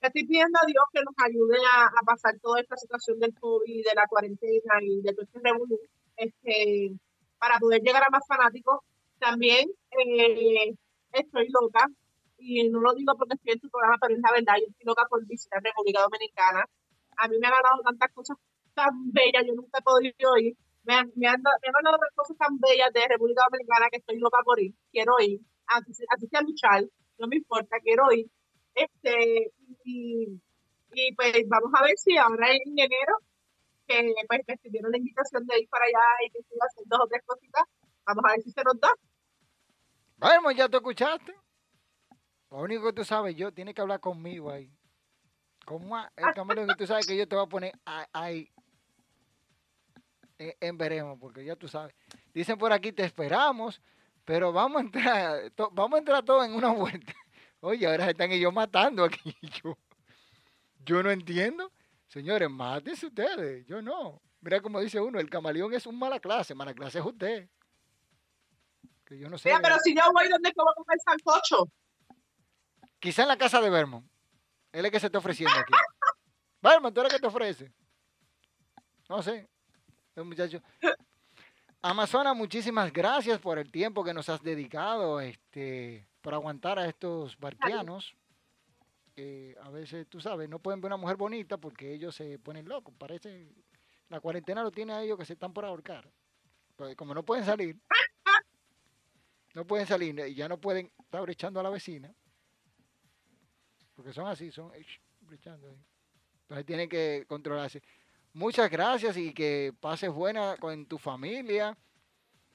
Estoy 0.00 0.26
pidiendo 0.26 0.58
a 0.62 0.66
Dios 0.66 0.84
que 0.92 1.02
nos 1.02 1.14
ayude 1.18 1.58
a, 1.74 1.90
pasar 2.06 2.38
toda 2.40 2.60
esta 2.60 2.76
situación 2.76 3.18
del 3.18 3.34
COVID, 3.34 3.84
de 3.84 3.94
la 3.94 4.06
cuarentena 4.06 4.74
y 4.80 5.00
de 5.02 5.12
todo 5.12 5.24
este 5.24 5.40
revolución, 5.42 5.80
este, 6.16 6.92
para 7.38 7.58
poder 7.58 7.82
llegar 7.82 8.04
a 8.04 8.10
más 8.10 8.24
fanáticos. 8.28 8.80
También 9.18 9.68
eh, 9.90 10.74
estoy 11.12 11.48
loca, 11.50 11.86
y 12.38 12.68
no 12.70 12.80
lo 12.80 12.94
digo 12.94 13.14
porque 13.16 13.34
estoy 13.34 13.52
en 13.54 13.60
tu 13.60 13.68
programa, 13.68 13.98
pero 14.00 14.14
es 14.14 14.20
la 14.20 14.32
verdad, 14.32 14.54
yo 14.60 14.70
estoy 14.70 14.86
loca 14.86 15.04
por 15.08 15.26
visitar 15.26 15.62
República 15.62 16.02
Dominicana. 16.02 16.64
A 17.16 17.28
mí 17.28 17.36
me 17.38 17.46
han 17.46 17.52
ganado 17.52 17.82
tantas 17.82 18.12
cosas 18.12 18.36
tan 18.74 19.12
bellas, 19.12 19.44
yo 19.46 19.54
nunca 19.54 19.78
he 19.78 19.82
podido 19.82 20.36
ir 20.38 20.56
me 20.88 20.94
han, 20.94 21.12
me 21.16 21.28
han, 21.28 21.42
me 21.42 21.68
han 21.68 21.98
cosas 22.14 22.36
tan 22.38 22.58
bellas 22.58 22.90
de 22.94 23.06
República 23.08 23.44
Dominicana 23.44 23.90
que 23.90 23.98
estoy 23.98 24.18
loca 24.18 24.38
por 24.42 24.58
ir, 24.58 24.72
quiero 24.90 25.20
ir, 25.20 25.38
así, 25.66 25.92
así 26.08 26.26
sea 26.28 26.40
luchar, 26.40 26.84
no 27.18 27.26
me 27.28 27.36
importa, 27.36 27.76
quiero 27.82 28.10
ir. 28.10 28.26
Este, 28.74 29.52
y, 29.84 30.40
pues 31.14 31.32
vamos 31.46 31.70
a 31.74 31.82
ver 31.82 31.92
si 31.98 32.16
ahora 32.16 32.48
en 32.52 32.78
enero, 32.78 33.18
que 33.86 34.14
pues 34.26 34.40
me 34.46 34.90
la 34.90 34.96
invitación 34.96 35.46
de 35.46 35.60
ir 35.60 35.68
para 35.68 35.84
allá 35.84 36.26
y 36.26 36.30
que 36.30 36.38
estoy 36.38 36.58
haciendo 36.58 36.96
dos 36.96 37.04
o 37.04 37.08
tres 37.08 37.22
cositas, 37.26 37.64
vamos 38.06 38.24
a 38.24 38.32
ver 38.32 38.42
si 38.42 38.50
se 38.50 38.64
nos 38.64 38.80
da. 38.80 38.88
Bueno, 40.18 40.50
ya 40.50 40.68
te 40.68 40.76
escuchaste. 40.76 41.34
Lo 42.50 42.58
único 42.58 42.86
que 42.86 42.92
tú 42.92 43.04
sabes, 43.04 43.36
yo, 43.36 43.52
tiene 43.52 43.72
que 43.72 43.80
hablar 43.80 44.00
conmigo 44.00 44.50
ahí. 44.50 44.72
¿Cómo? 45.64 45.96
Camino 46.34 46.66
que 46.66 46.74
tú 46.76 46.86
sabes 46.86 47.06
que 47.06 47.16
yo 47.16 47.28
te 47.28 47.36
voy 47.36 47.44
a 47.44 47.48
poner 47.48 47.72
ahí 48.12 48.50
en, 50.38 50.78
veremos, 50.78 51.18
porque 51.20 51.44
ya 51.44 51.56
tú 51.56 51.68
sabes. 51.68 51.94
Dicen 52.32 52.56
por 52.56 52.72
aquí, 52.72 52.92
te 52.92 53.04
esperamos, 53.04 53.80
pero 54.24 54.52
vamos 54.52 54.78
a 54.78 54.84
entrar, 54.84 55.52
vamos 55.72 55.96
a 55.96 55.98
entrar 55.98 56.24
todos 56.24 56.46
en 56.46 56.54
una 56.54 56.72
vuelta. 56.72 57.12
Oye, 57.60 57.86
ahora 57.86 58.10
están 58.10 58.32
ellos 58.32 58.52
matando 58.52 59.04
aquí. 59.04 59.36
Yo, 59.62 59.76
yo 60.84 61.02
no 61.02 61.10
entiendo. 61.10 61.70
Señores, 62.06 62.48
mátense 62.48 63.06
ustedes. 63.06 63.66
Yo 63.66 63.82
no. 63.82 64.22
Mira 64.40 64.60
como 64.60 64.80
dice 64.80 65.00
uno, 65.00 65.18
el 65.18 65.28
camaleón 65.28 65.74
es 65.74 65.86
un 65.86 65.98
mala 65.98 66.18
clase. 66.18 66.54
Mala 66.54 66.72
clase 66.72 67.00
es 67.00 67.04
usted. 67.04 67.48
Que 69.08 69.18
yo 69.18 69.28
no 69.28 69.38
sé. 69.38 69.50
pero 69.62 69.78
si 69.82 69.94
yo 69.94 70.02
voy, 70.12 70.28
¿dónde 70.28 70.52
como 70.52 70.72
comer 70.74 70.98
sancocho? 71.00 71.66
Quizá 73.00 73.22
en 73.22 73.28
la 73.28 73.38
casa 73.38 73.60
de 73.60 73.70
Vermont. 73.70 74.06
Él 74.70 74.84
es 74.84 74.92
que 74.92 75.00
se 75.00 75.06
está 75.06 75.18
ofreciendo 75.18 75.58
aquí. 75.58 75.72
Vermont, 76.60 76.94
¿tú 76.94 77.00
eres 77.00 77.14
que 77.14 77.18
te 77.18 77.26
ofrece? 77.26 77.72
No 79.08 79.22
sé 79.22 79.48
muchacho. 80.24 80.62
Amazona, 81.82 82.34
muchísimas 82.34 82.92
gracias 82.92 83.38
por 83.38 83.58
el 83.58 83.70
tiempo 83.70 84.02
que 84.02 84.14
nos 84.14 84.28
has 84.28 84.42
dedicado 84.42 85.20
este, 85.20 86.06
por 86.20 86.34
aguantar 86.34 86.78
a 86.78 86.86
estos 86.86 87.38
barquianos. 87.38 88.14
a 89.62 89.70
veces, 89.70 90.06
tú 90.08 90.20
sabes, 90.20 90.48
no 90.48 90.58
pueden 90.58 90.80
ver 90.80 90.88
una 90.88 90.96
mujer 90.96 91.16
bonita 91.16 91.56
porque 91.56 91.92
ellos 91.92 92.14
se 92.14 92.38
ponen 92.38 92.68
locos. 92.68 92.94
Parece, 92.98 93.48
la 94.08 94.20
cuarentena 94.20 94.62
lo 94.62 94.70
tiene 94.70 94.92
a 94.92 95.02
ellos 95.02 95.18
que 95.18 95.24
se 95.24 95.34
están 95.34 95.52
por 95.52 95.64
ahorcar. 95.64 96.10
Pues, 96.76 96.96
como 96.96 97.14
no 97.14 97.24
pueden 97.24 97.44
salir, 97.44 97.76
no 99.58 99.66
pueden 99.66 99.88
salir 99.88 100.16
y 100.20 100.36
ya 100.36 100.48
no 100.48 100.60
pueden 100.60 100.88
estar 101.00 101.20
brechando 101.20 101.58
a 101.58 101.64
la 101.64 101.70
vecina. 101.70 102.14
Porque 103.96 104.12
son 104.12 104.28
así, 104.28 104.52
son 104.52 104.70
brechando 105.22 105.68
ahí. 105.68 105.84
Entonces 106.42 106.64
tienen 106.64 106.88
que 106.88 107.24
controlarse. 107.26 107.82
Muchas 108.34 108.70
gracias 108.70 109.16
y 109.16 109.34
que 109.34 109.74
pases 109.80 110.10
buena 110.10 110.56
con 110.58 110.86
tu 110.86 110.96
familia. 110.96 111.76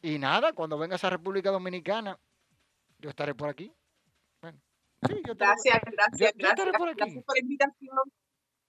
Y 0.02 0.18
nada, 0.18 0.54
cuando 0.54 0.78
vengas 0.78 1.04
a 1.04 1.10
República 1.10 1.52
Dominicana, 1.52 2.18
yo 3.00 3.10
estaré 3.10 3.36
por 3.36 3.50
aquí. 3.50 3.70
Bueno, 4.42 4.62
sí, 5.06 5.16
yo 5.28 5.36
gracias, 5.36 5.82
gracias, 5.84 6.32
gracias, 6.38 6.66
gracias 6.96 7.26
por 7.26 7.36
la 7.36 7.42
invitación. 7.42 8.00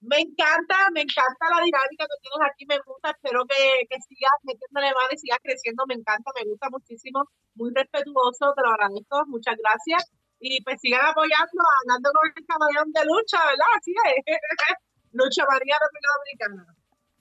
Me 0.05 0.19
encanta, 0.21 0.89
me 0.93 1.01
encanta 1.01 1.49
la 1.49 1.65
dinámica 1.65 2.05
que 2.05 2.17
tienes 2.21 2.41
aquí, 2.45 2.65
me 2.65 2.79
gusta, 2.85 3.09
espero 3.11 3.45
que, 3.45 3.87
que 3.89 3.97
sigas 4.01 4.37
metiéndole 4.43 4.93
mano 4.93 5.09
y 5.11 5.17
sigas 5.17 5.39
creciendo, 5.41 5.83
me 5.87 5.95
encanta, 5.95 6.31
me 6.35 6.49
gusta 6.49 6.69
muchísimo, 6.69 7.25
muy 7.55 7.71
respetuoso, 7.73 8.53
te 8.53 8.61
lo 8.61 8.69
agradezco, 8.69 9.25
muchas 9.27 9.55
gracias. 9.57 10.11
Y 10.39 10.61
pues 10.63 10.79
sigan 10.81 11.05
apoyando, 11.05 11.63
hablando 11.81 12.11
con 12.13 12.29
el 12.29 12.45
camaleón 12.45 12.91
de 12.91 13.05
lucha, 13.05 13.39
¿verdad? 13.45 13.71
Así 13.77 13.93
es. 13.93 14.37
lucha 15.11 15.45
María 15.49 15.75
República 15.79 16.09
Dominicana. 16.17 16.75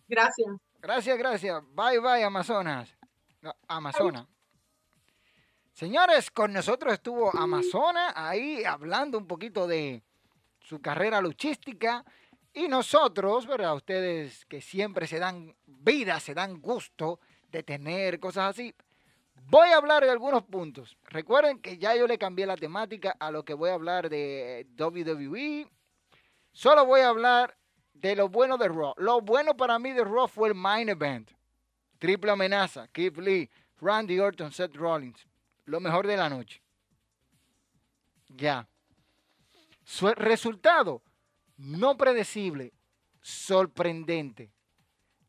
Gracias. 0.09 0.49
Gracias, 0.81 1.19
gracias. 1.19 1.63
Bye, 1.73 2.01
bye, 2.01 2.25
Amazonas. 2.25 2.95
Amazona. 3.69 4.29
Señores, 5.73 6.31
con 6.31 6.53
nosotros 6.53 6.93
estuvo 6.93 7.35
Amazona 7.37 8.13
ahí 8.15 8.65
hablando 8.65 9.19
un 9.19 9.27
poquito 9.27 9.67
de 9.67 10.03
su 10.61 10.81
carrera 10.81 11.21
luchística. 11.21 12.05
Y 12.55 12.69
nosotros, 12.69 13.47
¿verdad? 13.49 13.75
Ustedes 13.75 14.47
que 14.47 14.61
siempre 14.61 15.09
se 15.09 15.19
dan 15.19 15.55
vida, 15.67 16.21
se 16.21 16.35
dan 16.35 16.61
gusto 16.61 17.19
de 17.51 17.65
tener 17.65 18.21
cosas 18.21 18.51
así. 18.51 18.73
Voy 19.47 19.71
a 19.71 19.77
hablar 19.77 20.05
de 20.05 20.11
algunos 20.11 20.45
puntos. 20.45 20.97
Recuerden 21.07 21.59
que 21.59 21.79
ya 21.79 21.97
yo 21.97 22.07
le 22.07 22.17
cambié 22.17 22.47
la 22.47 22.57
temática 22.57 23.17
a 23.19 23.33
lo 23.33 23.45
que 23.45 23.55
voy 23.55 23.71
a 23.71 23.75
hablar 23.75 24.09
de 24.09 24.69
WWE. 24.79 25.69
Solo 26.53 26.87
voy 26.87 27.01
a 27.01 27.09
hablar 27.09 27.57
de 27.93 28.15
lo 28.15 28.29
bueno 28.29 28.57
de 28.57 28.69
Raw. 28.69 28.95
Lo 28.99 29.21
bueno 29.21 29.57
para 29.57 29.79
mí 29.81 29.93
de 29.93 30.05
Raw 30.05 30.29
fue 30.29 30.49
el 30.49 30.55
main 30.55 30.89
event. 30.89 31.31
Triple 31.99 32.31
amenaza. 32.31 32.87
Keith 32.89 33.19
Lee, 33.19 33.51
Randy 33.81 34.21
Orton, 34.21 34.53
Seth 34.53 34.77
Rollins. 34.77 35.27
Lo 35.65 35.81
mejor 35.81 36.07
de 36.07 36.17
la 36.17 36.29
noche. 36.29 36.63
Ya. 38.29 38.69
Su 39.83 40.09
resultado, 40.15 41.03
no 41.57 41.97
predecible, 41.97 42.73
sorprendente. 43.21 44.53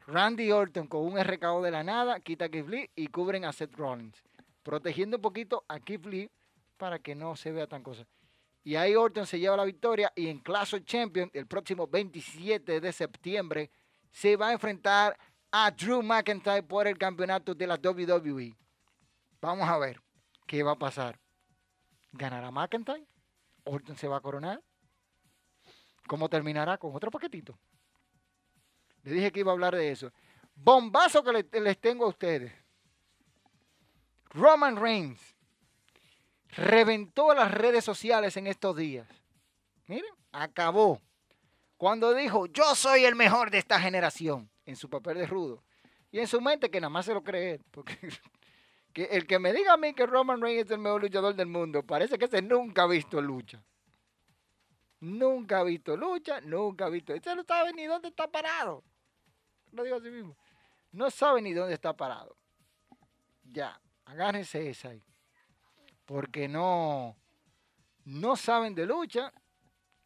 Randy 0.07 0.51
Orton 0.51 0.88
con 0.88 1.03
un 1.03 1.19
RKO 1.19 1.61
de 1.63 1.71
la 1.71 1.84
nada, 1.84 2.19
quita 2.19 2.45
a 2.45 2.49
Keith 2.49 2.67
Lee 2.67 2.89
y 2.95 3.07
cubren 3.07 3.45
a 3.45 3.53
Seth 3.53 3.76
Rollins. 3.76 4.23
Protegiendo 4.61 5.17
un 5.17 5.21
poquito 5.21 5.65
a 5.67 5.80
Keith 5.80 6.05
Lee 6.05 6.30
para 6.78 6.99
que 6.99 7.15
no 7.15 7.36
se 7.36 7.51
vea 7.51 7.67
tan 7.67 7.84
cosa. 7.84 8.05
Y 8.63 8.76
ahí 8.76 8.95
Orton 8.95 9.28
se 9.28 9.39
lleva 9.39 9.57
la 9.57 9.63
victoria 9.63 10.11
y 10.15 10.28
en 10.28 10.39
Clash 10.39 10.76
of 10.76 10.86
Champions 10.86 11.32
el 11.34 11.45
próximo 11.45 11.88
27 11.88 12.80
de 12.82 12.91
septiembre 12.91 13.69
se 14.11 14.36
va 14.36 14.49
a 14.49 14.53
enfrentar 14.53 15.17
a 15.51 15.71
Drew 15.71 16.01
McIntyre 16.01 16.63
por 16.63 16.88
el 16.88 16.97
campeonato 16.97 17.53
de 17.53 17.67
la 17.67 17.76
WWE. 17.76 18.55
Vamos 19.39 19.69
a 19.69 19.78
ver 19.78 20.01
qué 20.47 20.63
va 20.63 20.71
a 20.71 20.80
pasar. 20.80 21.19
¿Ganará 22.11 22.49
McIntyre? 22.49 23.05
¿Orton 23.65 23.95
se 23.95 24.07
va 24.07 24.17
a 24.17 24.21
coronar? 24.21 24.61
¿Cómo 26.08 26.30
terminará? 26.30 26.78
Con 26.78 26.95
otro 26.95 27.12
paquetito. 27.12 27.58
Le 29.03 29.14
dije 29.14 29.32
que 29.32 29.41
iba 29.41 29.51
a 29.51 29.53
hablar 29.53 29.76
de 29.76 29.91
eso. 29.91 30.12
Bombazo 30.56 31.24
que 31.24 31.60
les 31.60 31.78
tengo 31.80 32.06
a 32.06 32.10
ustedes. 32.10 32.53
Roman 34.30 34.76
Reigns 34.76 35.36
reventó 36.49 37.34
las 37.34 37.51
redes 37.51 37.84
sociales 37.84 38.36
en 38.38 38.47
estos 38.47 38.76
días. 38.76 39.08
Miren, 39.88 40.12
acabó. 40.32 41.01
Cuando 41.78 42.14
dijo, 42.14 42.45
yo 42.47 42.76
soy 42.76 43.06
el 43.06 43.16
mejor 43.16 43.51
de 43.51 43.58
esta 43.58 43.80
generación, 43.80 44.49
en 44.66 44.76
su 44.76 44.89
papel 44.89 45.18
de 45.18 45.28
rudo. 45.28 45.64
Y 46.12 46.20
en 46.20 46.28
su 46.28 46.39
mente 46.41 46.70
que 46.70 46.80
nada 46.80 46.89
más 46.89 47.06
se 47.06 47.14
lo 47.14 47.24
cree 47.24 47.60
Porque 47.72 47.97
que 48.93 49.03
el 49.03 49.28
que 49.28 49.39
me 49.39 49.51
diga 49.51 49.74
a 49.74 49.78
mí 49.78 49.93
que 49.93 50.06
Roman 50.06 50.41
Reigns 50.41 50.66
es 50.66 50.72
el 50.72 50.80
mejor 50.80 51.01
luchador 51.01 51.36
del 51.36 51.47
mundo, 51.47 51.84
parece 51.84 52.18
que 52.18 52.26
ese 52.26 52.41
nunca 52.41 52.84
ha 52.84 52.88
visto 52.88 53.22
lucha. 53.22 53.62
Nunca 55.06 55.60
ha 55.60 55.64
visto 55.64 55.95
lucha, 55.95 56.41
nunca 56.41 56.86
ha 56.86 56.89
visto. 56.89 57.14
Ese 57.14 57.36
no 57.36 57.43
sabe 57.43 57.74
ni 57.74 57.86
dónde 57.86 58.10
está 58.10 58.28
parado. 58.28 58.84
Lo 59.72 59.84
digo 59.84 59.97
así 59.97 60.10
mismo. 60.10 60.36
No 60.91 61.10
sabe 61.12 61.41
ni 61.41 61.53
dónde 61.53 61.74
está 61.74 61.95
parado. 61.95 62.36
Ya, 63.43 63.80
agárrense 64.06 64.70
esa 64.70 64.89
ahí 64.89 65.03
porque 66.06 66.47
no, 66.47 67.18
no 68.06 68.36
saben 68.36 68.76
de 68.76 68.86
lucha, 68.86 69.34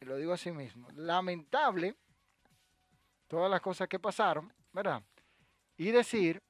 lo 0.00 0.16
digo 0.16 0.32
así 0.32 0.50
mismo, 0.50 0.88
lamentable 0.94 1.94
todas 3.28 3.50
las 3.50 3.60
cosas 3.60 3.86
que 3.86 3.98
pasaron, 3.98 4.52
¿verdad? 4.72 5.02
Y 5.76 5.90
decir 5.90 6.42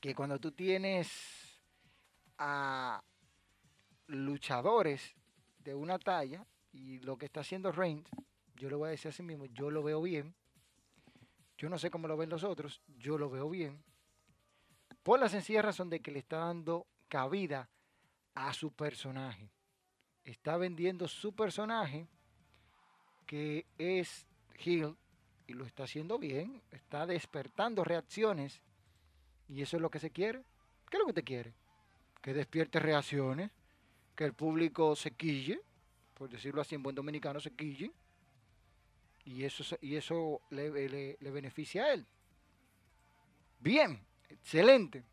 que 0.00 0.14
cuando 0.14 0.38
tú 0.38 0.52
tienes 0.52 1.60
a 2.36 3.02
luchadores 4.06 5.14
de 5.58 5.74
una 5.74 5.98
talla 5.98 6.46
y 6.78 7.00
lo 7.00 7.18
que 7.18 7.26
está 7.26 7.40
haciendo 7.40 7.72
Reigns, 7.72 8.08
yo 8.54 8.70
lo 8.70 8.78
voy 8.78 8.88
a 8.88 8.90
decir 8.92 9.08
así 9.08 9.22
mismo, 9.22 9.46
yo 9.46 9.70
lo 9.70 9.82
veo 9.82 10.00
bien. 10.00 10.34
Yo 11.56 11.68
no 11.68 11.76
sé 11.76 11.90
cómo 11.90 12.06
lo 12.06 12.16
ven 12.16 12.30
los 12.30 12.44
otros, 12.44 12.80
yo 12.98 13.18
lo 13.18 13.28
veo 13.28 13.50
bien. 13.50 13.82
Por 15.02 15.18
la 15.18 15.28
sencilla 15.28 15.60
razón 15.60 15.90
de 15.90 16.00
que 16.00 16.12
le 16.12 16.20
está 16.20 16.38
dando 16.38 16.86
cabida 17.08 17.68
a 18.34 18.52
su 18.52 18.72
personaje. 18.72 19.50
Está 20.24 20.56
vendiendo 20.56 21.08
su 21.08 21.34
personaje, 21.34 22.06
que 23.26 23.66
es 23.76 24.28
Hill, 24.64 24.96
y 25.48 25.54
lo 25.54 25.64
está 25.64 25.84
haciendo 25.84 26.18
bien. 26.18 26.62
Está 26.70 27.06
despertando 27.06 27.82
reacciones. 27.82 28.62
Y 29.48 29.62
eso 29.62 29.76
es 29.76 29.82
lo 29.82 29.90
que 29.90 29.98
se 29.98 30.10
quiere. 30.10 30.44
¿Qué 30.88 30.96
es 30.96 31.00
lo 31.00 31.06
que 31.06 31.14
te 31.14 31.24
quiere? 31.24 31.54
Que 32.22 32.34
despierte 32.34 32.78
reacciones, 32.78 33.50
que 34.14 34.24
el 34.24 34.34
público 34.34 34.94
se 34.94 35.10
quille, 35.12 35.60
por 36.18 36.28
decirlo 36.28 36.60
así 36.60 36.74
en 36.74 36.82
buen 36.82 36.94
dominicano, 36.94 37.40
se 37.40 37.50
quille. 37.50 37.92
Y 39.24 39.44
eso, 39.44 39.76
y 39.80 39.96
eso 39.96 40.40
le, 40.50 41.16
le 41.18 41.30
beneficia 41.30 41.84
a 41.84 41.92
él. 41.92 42.06
Bien, 43.60 44.00
excelente. 44.30 45.04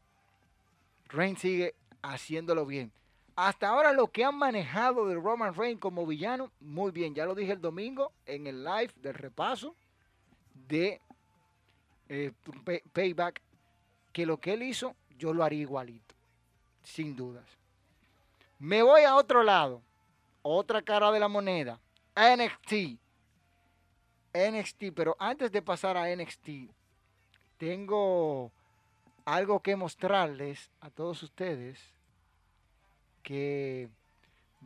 Reigns 1.08 1.40
sigue 1.40 1.76
haciéndolo 2.02 2.66
bien. 2.66 2.92
Hasta 3.36 3.68
ahora 3.68 3.92
lo 3.92 4.08
que 4.08 4.24
han 4.24 4.38
manejado 4.38 5.08
de 5.08 5.16
Roman 5.16 5.54
Reigns 5.54 5.82
como 5.82 6.06
villano, 6.06 6.52
muy 6.62 6.92
bien. 6.92 7.14
Ya 7.14 7.26
lo 7.26 7.36
dije 7.36 7.52
el 7.52 7.62
domingo 7.62 8.14
en 8.26 8.48
el 8.48 8.64
live 8.64 8.92
del 9.02 9.14
repaso 9.14 9.76
de 10.68 11.02
eh, 12.08 12.32
Payback, 12.94 13.42
que 14.14 14.26
lo 14.26 14.38
que 14.38 14.54
él 14.54 14.64
hizo, 14.64 14.96
yo 15.18 15.34
lo 15.34 15.44
haría 15.44 15.62
igualito, 15.62 16.16
sin 16.84 17.16
dudas. 17.16 17.46
Me 18.60 18.82
voy 18.82 19.02
a 19.02 19.16
otro 19.16 19.44
lado, 19.44 19.82
otra 20.48 20.84
cara 20.84 21.12
de 21.12 21.20
la 21.20 21.28
moneda, 21.28 21.80
NXT. 22.16 23.00
NXT, 24.32 24.84
pero 24.96 25.16
antes 25.18 25.52
de 25.52 25.62
pasar 25.64 25.98
a 25.98 26.16
NXT, 26.16 26.70
tengo 27.58 28.52
algo 29.24 29.60
que 29.60 29.76
mostrarles 29.76 30.70
a 30.82 30.92
todos 30.92 31.24
ustedes 31.24 31.80
que 33.24 33.90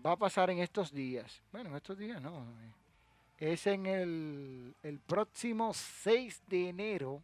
va 0.05 0.13
a 0.13 0.17
pasar 0.17 0.49
en 0.49 0.59
estos 0.59 0.91
días. 0.91 1.41
Bueno, 1.53 1.69
en 1.69 1.77
estos 1.77 1.97
días 1.97 2.21
no. 2.21 2.45
Es 3.37 3.65
en 3.65 3.85
el, 3.85 4.75
el 4.83 4.99
próximo 4.99 5.73
6 5.73 6.43
de 6.47 6.69
enero. 6.69 7.23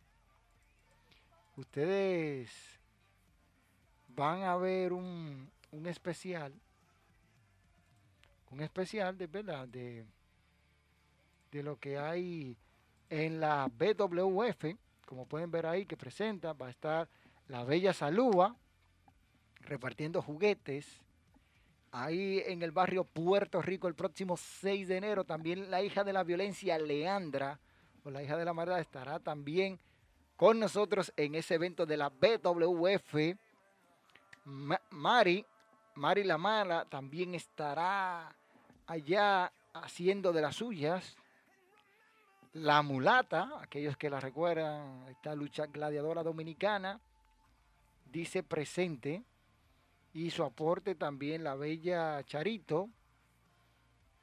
Ustedes 1.57 2.49
van 4.07 4.43
a 4.43 4.55
ver 4.55 4.93
un, 4.93 5.51
un 5.71 5.87
especial. 5.87 6.53
Un 8.55 8.61
especial 8.61 9.17
de 9.17 9.27
verdad 9.27 9.67
de, 9.67 10.05
de 11.51 11.61
lo 11.61 11.77
que 11.77 11.97
hay 11.97 12.55
en 13.09 13.41
la 13.41 13.67
BWF. 13.67 14.77
Como 15.05 15.25
pueden 15.25 15.51
ver 15.51 15.65
ahí 15.65 15.85
que 15.85 15.97
presenta, 15.97 16.53
va 16.53 16.67
a 16.67 16.69
estar 16.69 17.09
la 17.49 17.65
Bella 17.65 17.91
Salúa 17.91 18.55
repartiendo 19.59 20.21
juguetes. 20.21 21.01
Ahí 21.91 22.43
en 22.45 22.61
el 22.61 22.71
barrio 22.71 23.03
Puerto 23.03 23.61
Rico 23.61 23.89
el 23.89 23.93
próximo 23.93 24.37
6 24.37 24.87
de 24.87 24.95
enero 24.95 25.25
también 25.25 25.69
la 25.69 25.83
hija 25.83 26.05
de 26.05 26.13
la 26.13 26.23
violencia, 26.23 26.79
Leandra, 26.79 27.59
o 28.05 28.09
la 28.09 28.23
hija 28.23 28.37
de 28.37 28.45
la 28.45 28.53
maldad, 28.53 28.79
estará 28.79 29.19
también 29.19 29.77
con 30.37 30.61
nosotros 30.61 31.11
en 31.17 31.35
ese 31.35 31.55
evento 31.55 31.85
de 31.85 31.97
la 31.97 32.07
BWF. 32.07 33.37
Mari, 34.91 35.45
Mari 35.95 36.23
la 36.23 36.37
Mala 36.37 36.85
también 36.85 37.35
estará 37.35 38.33
allá 38.87 39.51
haciendo 39.73 40.33
de 40.33 40.41
las 40.41 40.55
suyas. 40.55 41.15
La 42.53 42.81
mulata, 42.81 43.49
aquellos 43.61 43.97
que 43.97 44.09
la 44.09 44.19
recuerdan, 44.19 45.05
esta 45.09 45.35
lucha 45.35 45.65
gladiadora 45.65 46.23
dominicana 46.23 47.01
dice 48.05 48.43
presente 48.43 49.23
y 50.13 50.29
su 50.31 50.43
aporte 50.43 50.95
también 50.95 51.43
la 51.43 51.55
bella 51.55 52.23
Charito, 52.23 52.89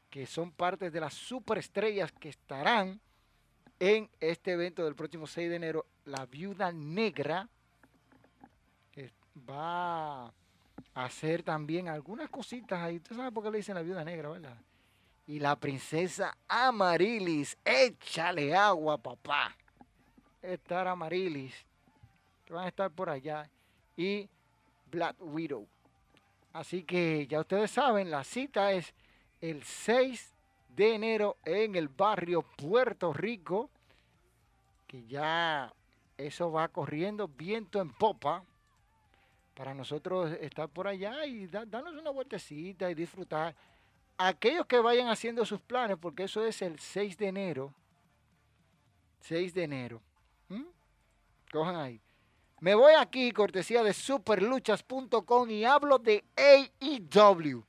que 0.08 0.26
son 0.26 0.52
partes 0.52 0.92
de 0.92 1.00
las 1.00 1.12
superestrellas 1.12 2.10
que 2.12 2.30
estarán 2.30 3.00
en 3.78 4.08
este 4.20 4.52
evento 4.52 4.84
del 4.84 4.94
próximo 4.94 5.26
6 5.26 5.50
de 5.50 5.56
enero, 5.56 5.86
la 6.04 6.24
viuda 6.24 6.72
negra, 6.72 7.48
va 9.48 10.32
hacer 10.94 11.42
también 11.42 11.88
algunas 11.88 12.28
cositas 12.28 12.80
ahí. 12.80 12.96
Usted 12.96 13.16
sabe 13.16 13.32
por 13.32 13.44
qué 13.44 13.50
le 13.50 13.58
dicen 13.58 13.74
la 13.74 13.82
viuda 13.82 14.04
negra, 14.04 14.28
¿verdad? 14.28 14.56
Y 15.26 15.38
la 15.38 15.56
princesa 15.56 16.36
Amarilis, 16.48 17.56
échale 17.64 18.54
agua, 18.54 18.98
papá. 18.98 19.56
Estar 20.42 20.88
Amarilis, 20.88 21.54
van 22.50 22.64
a 22.64 22.68
estar 22.68 22.90
por 22.90 23.08
allá 23.08 23.48
y 23.96 24.28
Black 24.90 25.16
Widow. 25.20 25.66
Así 26.52 26.82
que 26.82 27.26
ya 27.26 27.40
ustedes 27.40 27.70
saben, 27.70 28.10
la 28.10 28.24
cita 28.24 28.72
es 28.72 28.92
el 29.40 29.62
6 29.62 30.34
de 30.76 30.94
enero 30.94 31.36
en 31.44 31.76
el 31.76 31.88
barrio 31.88 32.42
Puerto 32.42 33.12
Rico, 33.12 33.70
que 34.86 35.04
ya 35.06 35.72
eso 36.18 36.52
va 36.52 36.68
corriendo 36.68 37.28
viento 37.28 37.80
en 37.80 37.90
popa 37.90 38.44
para 39.54 39.74
nosotros 39.74 40.32
estar 40.40 40.68
por 40.68 40.86
allá 40.86 41.26
y 41.26 41.46
darnos 41.46 41.94
una 41.94 42.10
vueltecita 42.10 42.90
y 42.90 42.94
disfrutar. 42.94 43.54
Aquellos 44.18 44.66
que 44.66 44.78
vayan 44.78 45.08
haciendo 45.08 45.44
sus 45.44 45.60
planes, 45.60 45.96
porque 45.98 46.24
eso 46.24 46.44
es 46.44 46.62
el 46.62 46.78
6 46.78 47.16
de 47.16 47.26
enero. 47.28 47.74
6 49.20 49.54
de 49.54 49.64
enero. 49.64 50.02
Cojan 51.50 51.76
ahí. 51.76 52.00
Me 52.60 52.74
voy 52.74 52.94
aquí, 52.94 53.32
cortesía 53.32 53.82
de 53.82 53.92
superluchas.com 53.92 55.50
y 55.50 55.64
hablo 55.64 55.98
de 55.98 56.24
AEW. 56.36 57.64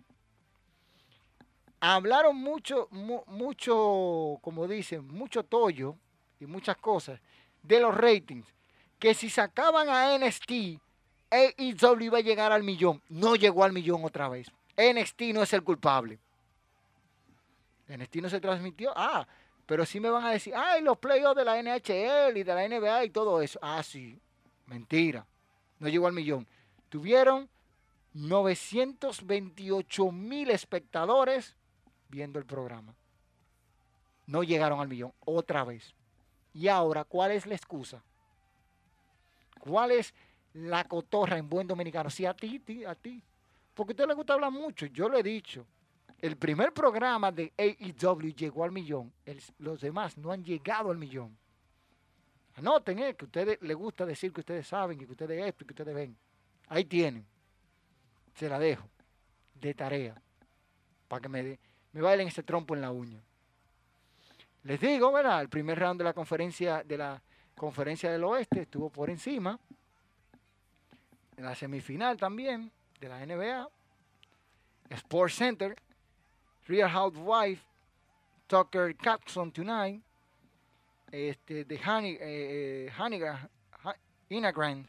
Hablaron 1.80 2.38
mucho, 2.38 2.88
mucho, 2.92 4.38
como 4.42 4.68
dicen, 4.68 5.06
mucho 5.08 5.44
tollo 5.44 5.98
y 6.40 6.46
muchas 6.46 6.78
cosas 6.78 7.20
de 7.62 7.80
los 7.82 7.94
ratings. 7.94 8.48
Que 9.00 9.14
si 9.14 9.30
sacaban 9.30 9.90
a 9.90 10.18
NXT, 10.18 10.80
AEW 11.34 12.02
iba 12.02 12.20
a 12.20 12.22
llegar 12.22 12.52
al 12.52 12.64
millón. 12.64 13.02
No 13.10 13.36
llegó 13.36 13.64
al 13.64 13.74
millón 13.74 14.06
otra 14.06 14.30
vez. 14.30 14.52
NXT 14.78 15.22
no 15.34 15.42
es 15.42 15.52
el 15.54 15.64
culpable. 15.64 16.20
NXT 17.88 18.16
no 18.18 18.30
se 18.30 18.40
transmitió. 18.40 18.94
Ah, 18.96 19.28
pero 19.66 19.86
sí 19.86 20.00
me 20.00 20.10
van 20.10 20.26
a 20.26 20.32
decir, 20.32 20.54
ay, 20.56 20.82
los 20.82 20.98
playoffs 20.98 21.38
de 21.38 21.46
la 21.46 21.62
NHL 21.62 22.38
y 22.38 22.44
de 22.44 22.54
la 22.54 22.68
NBA 22.68 23.06
y 23.06 23.10
todo 23.10 23.42
eso. 23.42 23.58
Ah, 23.62 23.82
sí. 23.82 24.20
Mentira. 24.68 25.26
No 25.80 25.90
llegó 25.90 26.08
al 26.08 26.14
millón. 26.14 26.48
Tuvieron 26.90 27.50
928 28.14 30.12
mil 30.12 30.52
espectadores 30.52 31.56
viendo 32.10 32.38
el 32.40 32.46
programa. 32.46 32.94
No 34.28 34.44
llegaron 34.44 34.80
al 34.80 34.88
millón 34.88 35.14
otra 35.20 35.64
vez. 35.64 35.96
Y 36.54 36.68
ahora, 36.68 37.04
¿cuál 37.04 37.32
es 37.32 37.48
la 37.48 37.56
excusa? 37.56 38.04
¿Cuál 39.60 39.92
es 39.92 40.14
la 40.54 40.84
cotorra 40.86 41.38
en 41.38 41.50
buen 41.50 41.68
dominicano? 41.68 42.10
Sí, 42.10 42.26
a 42.26 42.34
ti, 42.34 42.62
a 42.86 42.96
ti. 42.96 43.24
Porque 43.74 43.92
a 43.92 43.94
usted 43.94 44.08
le 44.08 44.14
gusta 44.14 44.34
hablar 44.34 44.52
mucho. 44.52 44.86
Yo 44.88 45.10
lo 45.10 45.18
he 45.18 45.24
dicho. 45.24 45.66
El 46.20 46.38
primer 46.38 46.72
programa 46.72 47.32
de 47.32 47.52
AEW 47.58 48.34
llegó 48.34 48.64
al 48.64 48.72
millón. 48.72 49.12
los 49.60 49.82
demás 49.82 50.18
no 50.18 50.32
han 50.32 50.44
llegado 50.44 50.92
al 50.92 50.98
millón. 50.98 51.38
Anoten, 52.56 53.00
eh, 53.00 53.16
que 53.16 53.26
a 53.26 53.28
ustedes 53.28 53.62
les 53.62 53.76
gusta 53.76 54.06
decir 54.06 54.32
que 54.32 54.42
ustedes 54.42 54.68
saben 54.68 55.02
y 55.02 55.06
que 55.06 55.12
ustedes 55.12 55.46
esto 55.46 55.64
y 55.64 55.68
que 55.68 55.74
ustedes 55.74 55.96
ven. 55.96 56.16
Ahí 56.68 56.86
tienen. 56.86 57.26
Se 58.36 58.48
la 58.48 58.60
dejo. 58.60 58.88
De 59.56 59.74
tarea. 59.74 60.22
Para 61.08 61.22
que 61.22 61.30
me, 61.30 61.60
me 61.92 62.02
bailen 62.02 62.28
ese 62.28 62.44
trompo 62.44 62.76
en 62.76 62.82
la 62.82 62.92
uña. 62.92 63.22
Les 64.64 64.80
digo, 64.80 65.12
¿verdad? 65.12 65.42
El 65.42 65.50
primer 65.50 65.78
round 65.78 66.00
de 66.00 66.06
la 66.06 66.14
conferencia 66.14 66.84
de 66.84 66.98
la 66.98 67.22
conferencia 67.56 68.12
del 68.12 68.24
oeste 68.24 68.62
estuvo 68.62 68.90
por 68.90 69.10
encima. 69.10 69.60
En 71.38 71.46
la 71.46 71.56
semifinal 71.56 72.18
también 72.18 72.72
de 73.00 73.10
la 73.10 73.26
NBA. 73.26 73.70
Sports 74.90 75.36
Center. 75.36 75.76
Real 76.68 76.90
Housewife. 76.90 77.64
Tucker 78.48 78.96
Capson 78.96 79.52
Tonight 79.52 80.04
este, 81.14 81.64
de 81.64 81.80
Honey, 81.86 82.18
eh, 82.20 82.90
eh 82.90 84.84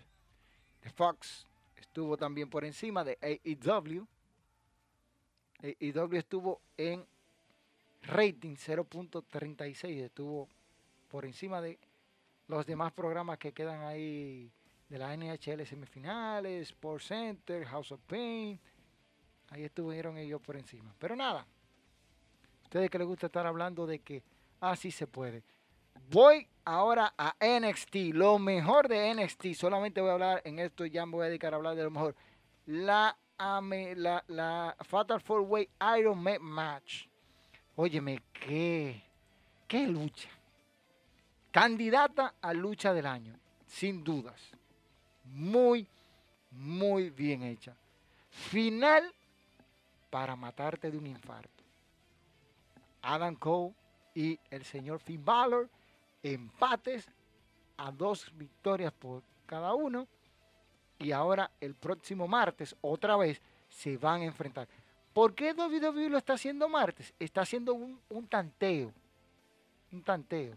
de 0.83 0.91
Fox, 0.91 1.47
estuvo 1.77 2.17
también 2.17 2.49
por 2.49 2.65
encima 2.65 3.05
de 3.05 3.19
AEW. 3.21 4.07
AEW 5.63 6.17
estuvo 6.17 6.61
en 6.79 7.05
rating 8.03 8.55
0.36, 8.55 10.03
estuvo 10.03 10.49
por 11.09 11.27
encima 11.27 11.61
de 11.61 11.79
los 12.49 12.65
demás 12.65 12.93
programas 12.93 13.39
que 13.39 13.53
quedan 13.53 13.83
ahí 13.83 14.51
de 14.95 15.01
la 15.01 15.17
NHL 15.17 15.67
semifinales, 15.67 16.69
Sports 16.69 17.07
Center, 17.07 17.65
House 17.67 17.91
of 17.91 18.01
Pain. 18.07 18.61
Ahí 19.51 19.65
estuvieron 19.65 20.17
ellos 20.17 20.41
por 20.41 20.57
encima. 20.57 20.95
Pero 21.01 21.17
nada, 21.17 21.45
ustedes 22.63 22.89
que 22.89 22.99
les 22.99 23.07
gusta 23.09 23.27
estar 23.27 23.45
hablando 23.45 23.87
de 23.89 23.99
que 23.99 24.23
así 24.61 24.93
se 24.93 25.09
puede. 25.09 25.43
Voy 26.11 26.47
ahora 26.65 27.13
a 27.19 27.35
NXT, 27.41 28.13
lo 28.13 28.39
mejor 28.39 28.87
de 28.87 29.13
NXT. 29.13 29.55
Solamente 29.55 30.01
voy 30.01 30.11
a 30.11 30.13
hablar 30.13 30.43
en 30.45 30.61
esto, 30.61 30.87
ya 30.87 31.05
me 31.07 31.13
voy 31.17 31.25
a 31.25 31.29
dedicar 31.29 31.53
a 31.55 31.57
hablar 31.57 31.75
de 31.75 31.83
lo 31.83 31.91
mejor. 31.91 32.15
La, 32.67 33.19
la, 33.37 34.25
la 34.29 34.77
Fatal 34.81 35.21
Four 35.21 35.41
Way 35.41 35.71
Iron 35.99 36.23
Man 36.23 36.41
Match. 36.41 37.09
Óyeme, 37.75 38.23
qué, 38.33 39.03
qué 39.67 39.89
lucha. 39.89 40.29
Candidata 41.51 42.35
a 42.41 42.53
lucha 42.53 42.95
del 42.95 43.07
año, 43.07 43.37
sin 43.67 44.05
dudas. 44.05 44.55
Muy, 45.25 45.87
muy 46.51 47.11
bien 47.11 47.43
hecha. 47.43 47.75
Final 48.31 49.13
para 50.11 50.37
matarte 50.37 50.91
de 50.91 50.99
un 50.99 51.07
infarto. 51.07 51.63
Adam 53.03 53.35
Cole 53.35 53.75
y 54.15 54.39
el 54.51 54.65
señor 54.65 55.01
Finn 55.01 55.25
Balor 55.25 55.69
empates 56.23 57.09
a 57.77 57.91
dos 57.91 58.33
victorias 58.37 58.93
por 58.93 59.23
cada 59.47 59.75
uno. 59.75 60.07
Y 60.99 61.13
ahora 61.13 61.51
el 61.61 61.75
próximo 61.75 62.27
martes, 62.29 62.75
otra 62.81 63.17
vez, 63.17 63.41
se 63.69 63.97
van 63.97 64.23
a 64.23 64.27
enfrentar. 64.27 64.69
¿Por 65.13 65.35
qué 65.35 65.53
WWE 65.53 66.09
lo 66.09 66.19
está 66.19 66.35
haciendo 66.35 66.69
martes? 66.69 67.13
Está 67.19 67.43
haciendo 67.43 67.75
un, 67.75 68.01
un 68.09 68.27
tanteo. 68.27 68.93
Un 69.93 70.03
tanteo. 70.03 70.57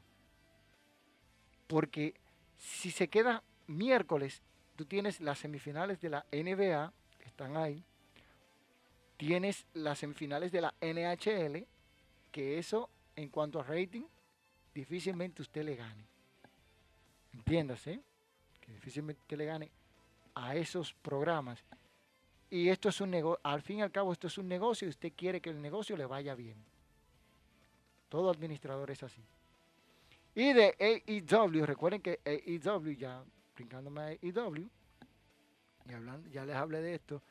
Porque 1.67 2.13
si 2.57 2.91
se 2.91 3.07
queda 3.07 3.43
miércoles, 3.67 4.41
tú 4.77 4.85
tienes 4.85 5.19
las 5.19 5.39
semifinales 5.39 5.99
de 5.99 6.09
la 6.09 6.25
NBA, 6.31 6.93
están 7.25 7.57
ahí. 7.57 7.83
Tienes 9.17 9.65
las 9.73 9.97
semifinales 9.97 10.51
de 10.51 10.61
la 10.61 10.73
NHL, 10.79 11.65
que 12.31 12.59
eso 12.59 12.89
en 13.15 13.29
cuanto 13.29 13.59
a 13.59 13.63
rating 13.63 14.03
difícilmente 14.73 15.41
usted 15.41 15.63
le 15.63 15.75
gane. 15.75 16.05
Entiéndase, 17.33 17.99
que 18.61 18.71
difícilmente 18.71 19.19
usted 19.21 19.37
le 19.37 19.45
gane 19.45 19.71
a 20.35 20.55
esos 20.55 20.93
programas. 20.93 21.63
Y 22.51 22.69
esto 22.69 22.89
es 22.89 23.01
un 23.01 23.09
negocio, 23.09 23.39
al 23.43 23.63
fin 23.63 23.79
y 23.79 23.81
al 23.81 23.91
cabo 23.91 24.13
esto 24.13 24.27
es 24.27 24.37
un 24.37 24.47
negocio 24.47 24.87
y 24.87 24.89
usted 24.89 25.11
quiere 25.15 25.41
que 25.41 25.49
el 25.49 25.59
negocio 25.59 25.97
le 25.97 26.05
vaya 26.05 26.35
bien. 26.35 26.63
Todo 28.09 28.29
administrador 28.29 28.91
es 28.91 29.01
así. 29.01 29.21
Y 30.35 30.53
de 30.53 30.75
AEW, 30.79 31.65
recuerden 31.65 32.01
que 32.01 32.19
AEW, 32.23 32.91
ya 32.91 33.23
brincándome 33.57 34.01
a 34.01 34.05
AEW, 34.05 34.69
y 35.89 35.93
hablando, 35.93 36.29
ya 36.29 36.45
les 36.45 36.55
hablé 36.55 36.79
de 36.81 36.93
esto, 36.93 37.23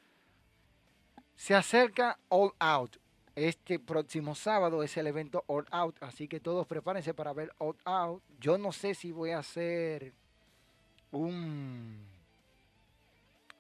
se 1.37 1.55
acerca 1.55 2.19
All 2.29 2.53
Out. 2.59 2.97
Este 3.37 3.79
próximo 3.79 4.35
sábado 4.35 4.83
es 4.83 4.97
el 4.97 5.07
evento 5.07 5.45
All 5.47 5.67
Out, 5.71 6.03
así 6.03 6.27
que 6.27 6.41
todos 6.41 6.67
prepárense 6.67 7.15
para 7.15 7.33
ver 7.33 7.53
All 7.59 7.77
Out. 7.85 8.23
Yo 8.41 8.59
no 8.59 8.73
sé 8.73 8.95
si 8.95 9.13
voy 9.13 9.31
a 9.31 9.39
hacer 9.39 10.13
un, 11.13 12.05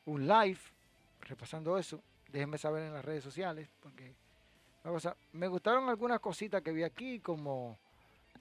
un 0.06 0.26
live 0.26 0.58
repasando 1.20 1.78
eso. 1.78 2.02
Déjenme 2.32 2.58
saber 2.58 2.82
en 2.82 2.94
las 2.94 3.04
redes 3.04 3.22
sociales, 3.22 3.68
porque 3.80 4.14
me 5.32 5.46
gustaron 5.46 5.88
algunas 5.88 6.18
cositas 6.20 6.62
que 6.62 6.72
vi 6.72 6.82
aquí, 6.82 7.20
como 7.20 7.78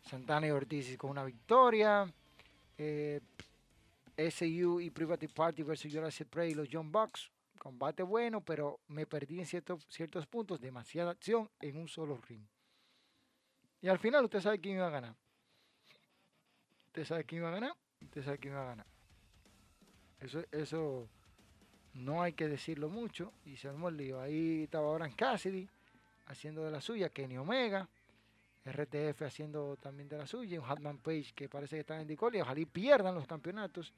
Santana 0.09 0.47
y 0.47 0.51
Ortiz 0.51 0.97
con 0.97 1.11
una 1.11 1.23
victoria, 1.23 2.11
eh, 2.77 3.19
SU 4.17 4.79
y 4.81 4.89
Private 4.89 5.29
Party 5.29 5.63
versus 5.63 5.91
Jurassic 5.91 6.27
Prey 6.27 6.51
y 6.51 6.55
los 6.55 6.67
John 6.71 6.91
Bucks 6.91 7.31
combate 7.57 8.03
bueno, 8.03 8.41
pero 8.41 8.79
me 8.87 9.07
perdí 9.07 9.39
en 9.39 9.45
ciertos, 9.45 9.85
ciertos 9.89 10.27
puntos, 10.27 10.61
demasiada 10.61 11.11
acción 11.11 11.49
en 11.59 11.77
un 11.77 11.87
solo 11.87 12.17
ring. 12.27 12.45
Y 13.81 13.87
al 13.87 13.97
final 13.97 14.23
usted 14.23 14.39
sabe 14.39 14.59
quién 14.59 14.75
iba 14.75 14.87
a 14.87 14.91
ganar. 14.91 15.15
Usted 16.87 17.05
sabe 17.05 17.23
quién 17.23 17.41
iba 17.41 17.49
a 17.49 17.53
ganar, 17.53 17.75
usted 18.01 18.23
sabe 18.23 18.37
quién 18.37 18.53
iba 18.53 18.63
a 18.63 18.67
ganar. 18.67 18.85
Eso, 20.19 20.43
eso 20.51 21.09
no 21.93 22.21
hay 22.21 22.33
que 22.33 22.47
decirlo 22.47 22.87
mucho 22.89 23.33
y 23.45 23.57
se 23.57 23.67
armó 23.67 23.89
el 23.89 23.97
lío. 23.97 24.21
Ahí 24.21 24.63
estaba 24.63 24.87
Oran 24.87 25.13
Cassidy 25.13 25.67
haciendo 26.27 26.63
de 26.63 26.71
la 26.71 26.81
suya, 26.81 27.09
Kenny 27.09 27.37
Omega, 27.37 27.89
RTF 28.65 29.21
haciendo 29.21 29.77
también 29.77 30.09
de 30.09 30.17
la 30.17 30.25
suya, 30.25 30.59
un 30.59 30.69
Hatman 30.69 30.97
Page 30.97 31.33
que 31.35 31.47
parece 31.47 31.75
que 31.75 31.81
está 31.81 32.01
en 32.01 32.07
Dicol 32.07 32.35
y 32.35 32.41
ojalá 32.41 32.65
pierdan 32.65 33.13
los 33.13 33.27
campeonatos 33.27 33.93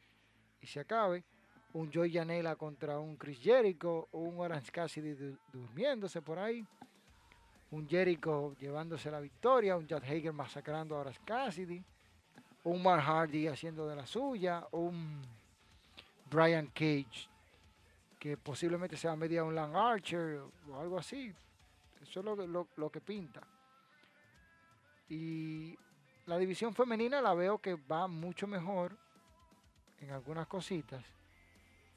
y 0.61 0.68
se 0.68 0.82
acabe 0.82 1.24
un 1.74 1.89
Joy 1.89 2.11
Janela 2.11 2.55
contra 2.55 2.99
un 2.99 3.15
Chris 3.15 3.39
Jericho, 3.39 4.09
un 4.11 4.39
Orange 4.39 4.72
Cassidy 4.72 5.38
durmiéndose 5.51 6.22
por 6.22 6.39
ahí, 6.39 6.65
un 7.72 7.88
Jericho 7.88 8.55
llevándose 8.59 9.09
la 9.09 9.20
victoria, 9.20 9.78
un 9.78 9.88
Chad 9.88 10.03
Hager 10.03 10.34
masacrando 10.34 10.95
a 10.95 10.99
Orange 10.99 11.22
Cassidy, 11.24 11.84
un 12.63 12.84
Mark 12.84 13.03
Hardy 13.03 13.47
haciendo 13.47 13.88
de 13.88 13.95
la 13.95 14.05
suya, 14.05 14.68
un 14.72 15.22
Brian 16.30 16.68
Cage 16.68 17.30
que 18.20 18.36
posiblemente 18.36 18.97
sea 18.97 19.15
media 19.15 19.43
un 19.43 19.55
Lang 19.55 19.76
Archer 19.76 20.41
o 20.70 20.80
algo 20.80 20.97
así. 20.97 21.34
Eso 22.01 22.20
es 22.20 22.26
lo, 22.26 22.68
lo 22.76 22.89
que 22.89 22.99
pinta. 22.99 23.41
Y 25.10 25.78
la 26.26 26.38
división 26.38 26.74
femenina 26.74 27.22
la 27.22 27.34
veo 27.34 27.60
que 27.60 27.76
va 27.76 28.08
mucho 28.08 28.47
mejor 28.47 28.97
en 29.99 30.12
algunas 30.12 30.47
cositas. 30.47 31.03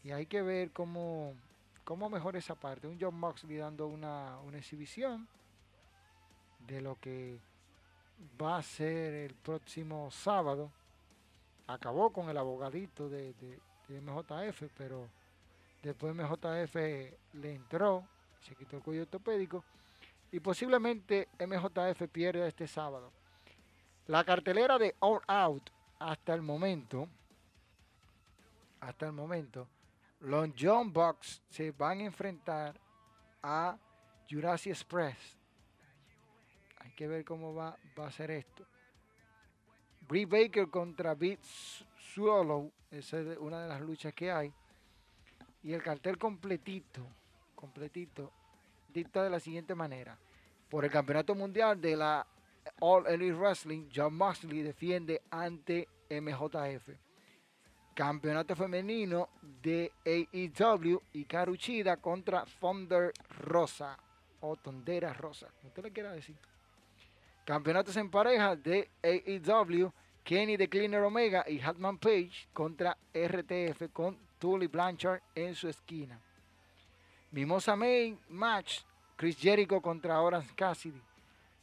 Y 0.02 0.12
hay 0.12 0.26
que 0.26 0.42
ver 0.42 0.70
cómo, 0.70 1.34
cómo 1.84 2.10
esa 2.34 2.54
parte. 2.54 2.86
Un 2.86 2.98
John 3.00 3.18
Moxley 3.18 3.56
dando 3.56 3.86
una, 3.86 4.38
exhibición 4.54 5.28
de 6.66 6.80
lo 6.80 6.94
que 6.96 7.38
va 8.40 8.58
a 8.58 8.62
ser 8.62 9.14
el 9.14 9.34
próximo 9.34 10.10
sábado. 10.10 10.70
Acabó 11.66 12.12
con 12.12 12.28
el 12.28 12.36
abogadito 12.36 13.08
de, 13.08 13.34
MJF, 13.88 14.62
pero 14.78 15.08
después 15.82 16.14
MJF 16.14 16.74
le 17.34 17.54
entró, 17.54 18.06
se 18.40 18.54
quitó 18.54 18.76
el 18.76 18.82
cuello 18.82 19.02
ortopédico 19.02 19.64
y 20.32 20.40
posiblemente 20.40 21.28
MJF 21.38 22.08
pierda 22.10 22.46
este 22.46 22.66
sábado. 22.66 23.12
La 24.06 24.24
cartelera 24.24 24.78
de 24.78 24.94
All 25.00 25.20
Out 25.26 25.70
hasta 25.98 26.34
el 26.34 26.42
momento, 26.42 27.08
hasta 28.80 29.06
el 29.06 29.12
momento, 29.12 29.68
los 30.20 30.50
John 30.58 30.92
Bucks 30.92 31.42
se 31.48 31.72
van 31.72 32.00
a 32.00 32.04
enfrentar 32.04 32.78
a 33.42 33.76
Jurassic 34.28 34.72
Express. 34.72 35.38
Hay 36.78 36.92
que 36.92 37.08
ver 37.08 37.24
cómo 37.24 37.54
va, 37.54 37.76
va 37.98 38.06
a 38.06 38.10
ser 38.10 38.30
esto. 38.30 38.66
Brie 40.00 40.26
Baker 40.26 40.68
contra 40.68 41.14
Beat 41.14 41.42
Swallow. 41.42 42.72
Esa 42.90 43.20
es 43.20 43.38
una 43.38 43.62
de 43.62 43.68
las 43.68 43.80
luchas 43.80 44.12
que 44.12 44.30
hay. 44.30 44.52
Y 45.62 45.72
el 45.72 45.82
cartel 45.82 46.18
completito, 46.18 47.06
completito, 47.54 48.32
dicta 48.92 49.22
de 49.22 49.30
la 49.30 49.40
siguiente 49.40 49.74
manera. 49.74 50.18
Por 50.68 50.84
el 50.84 50.90
campeonato 50.90 51.34
mundial 51.34 51.80
de 51.80 51.96
la 51.96 52.26
All 52.80 53.06
Elite 53.06 53.34
Wrestling, 53.34 53.88
John 53.94 54.14
Moxley 54.14 54.62
defiende 54.62 55.22
ante 55.30 55.88
MJF. 56.10 56.90
Campeonato 57.94 58.54
femenino 58.56 59.28
de 59.42 59.92
AEW 60.06 61.02
y 61.12 61.24
Caruchida 61.24 61.96
contra 61.96 62.44
Thunder 62.60 63.12
Rosa 63.40 63.98
o 64.40 64.56
Tondera 64.56 65.12
Rosa, 65.12 65.48
como 65.56 65.68
usted 65.68 65.82
le 65.82 65.92
quiera 65.92 66.12
decir. 66.12 66.36
Campeonatos 67.44 67.96
en 67.96 68.10
pareja 68.10 68.56
de 68.56 68.90
AEW, 69.02 69.92
Kenny 70.22 70.56
de 70.56 70.68
Cleaner 70.68 71.02
Omega 71.02 71.44
y 71.48 71.60
Hatman 71.60 71.98
Page 71.98 72.48
contra 72.52 72.96
RTF 73.12 73.90
con 73.92 74.18
Tully 74.38 74.68
Blanchard 74.68 75.20
en 75.34 75.54
su 75.54 75.68
esquina. 75.68 76.20
Mimosa 77.32 77.76
Main 77.76 78.18
Match, 78.28 78.80
Chris 79.16 79.36
Jericho 79.36 79.80
contra 79.80 80.20
Orange 80.20 80.52
Cassidy. 80.56 81.00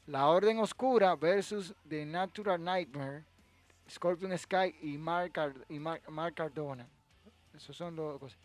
La 0.08 0.30
Orden 0.30 0.60
Oscura 0.60 1.16
versus 1.20 1.74
The 1.90 2.06
Natural 2.06 2.58
Nightmare 2.58 3.26
Scorpion 3.90 4.38
Sky 4.38 4.74
y 4.82 4.98
Mark, 4.98 5.38
y 5.70 6.32
Cardona. 6.34 6.88
Esos 7.54 7.76
son 7.76 7.96
los. 7.96 8.38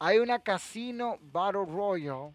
Hay 0.00 0.18
una 0.18 0.38
Casino 0.40 1.18
Battle 1.20 1.66
Royal 1.66 2.34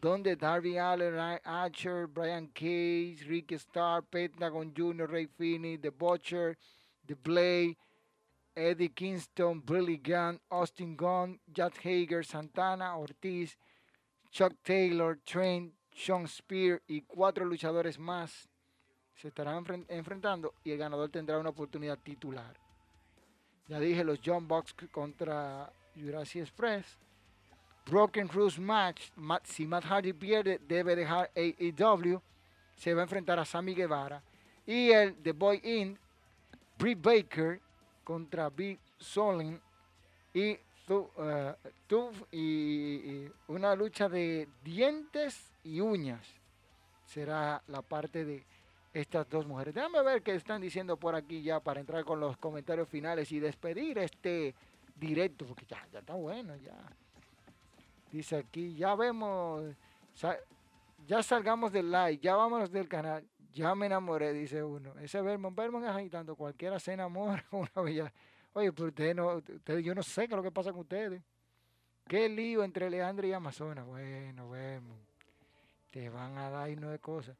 donde 0.00 0.36
Darby 0.36 0.78
Allen, 0.78 1.40
Archer, 1.44 2.06
Brian 2.06 2.48
Cage, 2.48 3.24
Ricky 3.26 3.56
Starr, 3.56 4.02
Pentagon 4.02 4.72
Jr., 4.76 5.06
Ray 5.06 5.26
Finney, 5.26 5.76
The 5.76 5.90
Butcher, 5.90 6.56
The 7.06 7.14
Blade, 7.14 7.76
Eddie 8.58 8.90
Kingston, 8.90 9.60
Billy 9.60 9.98
Gunn, 9.98 10.40
Austin 10.50 10.96
Gunn, 10.96 11.38
Jack 11.52 11.78
Hager, 11.84 12.24
Santana, 12.24 12.96
Ortiz, 12.98 13.56
Chuck 14.30 14.54
Taylor, 14.64 15.18
Trent, 15.24 15.72
Sean 15.94 16.26
Spear 16.26 16.82
y 16.88 17.02
cuatro 17.02 17.44
luchadores 17.44 17.98
más 17.98 18.48
se 19.14 19.28
estarán 19.28 19.64
enfrentando 19.88 20.54
y 20.62 20.70
el 20.70 20.78
ganador 20.78 21.10
tendrá 21.10 21.38
una 21.38 21.50
oportunidad 21.50 21.98
titular. 21.98 22.56
Ya 23.66 23.80
dije 23.80 24.04
los 24.04 24.20
John 24.24 24.46
Box 24.46 24.74
contra 24.92 25.72
Jurassic 25.96 26.42
Express. 26.42 26.96
Broken 27.90 28.28
Rules 28.28 28.58
match. 28.58 29.10
Si 29.44 29.66
Matt 29.66 29.84
Hardy 29.84 30.12
pierde, 30.12 30.58
debe 30.58 30.94
dejar 30.94 31.30
AEW. 31.34 32.20
Se 32.76 32.94
va 32.94 33.00
a 33.00 33.04
enfrentar 33.04 33.38
a 33.38 33.44
Sammy 33.44 33.74
Guevara. 33.74 34.22
Y 34.66 34.90
el 34.90 35.16
The 35.16 35.32
Boy 35.32 35.60
In, 35.64 35.98
Britt 36.78 37.00
Baker 37.02 37.60
contra 38.08 38.48
Big 38.48 38.78
Solin. 38.96 39.60
Y, 40.32 40.58
uh, 40.88 41.52
y 42.32 43.30
una 43.48 43.74
lucha 43.74 44.08
de 44.08 44.48
dientes 44.64 45.52
y 45.62 45.80
uñas. 45.80 46.26
Será 47.04 47.62
la 47.66 47.82
parte 47.82 48.24
de 48.24 48.42
estas 48.94 49.28
dos 49.28 49.46
mujeres. 49.46 49.74
Déjame 49.74 50.02
ver 50.02 50.22
qué 50.22 50.34
están 50.34 50.62
diciendo 50.62 50.96
por 50.96 51.14
aquí 51.14 51.42
ya 51.42 51.60
para 51.60 51.80
entrar 51.80 52.02
con 52.06 52.18
los 52.18 52.38
comentarios 52.38 52.88
finales 52.88 53.30
y 53.30 53.40
despedir 53.40 53.98
este 53.98 54.54
directo, 54.96 55.44
porque 55.44 55.66
ya, 55.66 55.86
ya 55.92 55.98
está 55.98 56.14
bueno, 56.14 56.56
ya. 56.56 56.78
Dice 58.10 58.36
aquí, 58.36 58.74
ya 58.74 58.94
vemos, 58.94 59.74
ya 61.06 61.22
salgamos 61.22 61.72
del 61.72 61.90
live, 61.90 62.18
ya 62.18 62.36
vámonos 62.36 62.72
del 62.72 62.88
canal, 62.88 63.22
ya 63.52 63.74
me 63.74 63.86
enamoré, 63.86 64.32
dice 64.32 64.62
uno. 64.62 64.98
Ese 64.98 65.20
Vermont, 65.20 65.56
Vermont 65.56 65.84
es 65.84 65.90
agitando, 65.90 66.36
cualquiera 66.36 66.78
se 66.78 66.92
enamora 66.92 67.44
con 67.50 67.60
una 67.74 67.82
bella. 67.82 68.12
Oye, 68.52 68.72
pero 68.72 68.88
ustedes 68.88 69.14
no, 69.14 69.36
ustedes, 69.36 69.84
yo 69.84 69.94
no 69.94 70.02
sé 70.02 70.26
qué 70.26 70.34
es 70.34 70.36
lo 70.36 70.42
que 70.42 70.50
pasa 70.50 70.72
con 70.72 70.80
ustedes. 70.80 71.22
Qué 72.06 72.28
lío 72.28 72.64
entre 72.64 72.88
Leandro 72.88 73.26
y 73.26 73.32
Amazonas. 73.32 73.86
Bueno, 73.86 74.48
Vermont, 74.48 75.00
te 75.90 76.08
van 76.08 76.38
a 76.38 76.50
dar 76.50 76.70
y 76.70 76.76
no 76.76 76.90
de 76.90 76.98
cosas. 76.98 77.36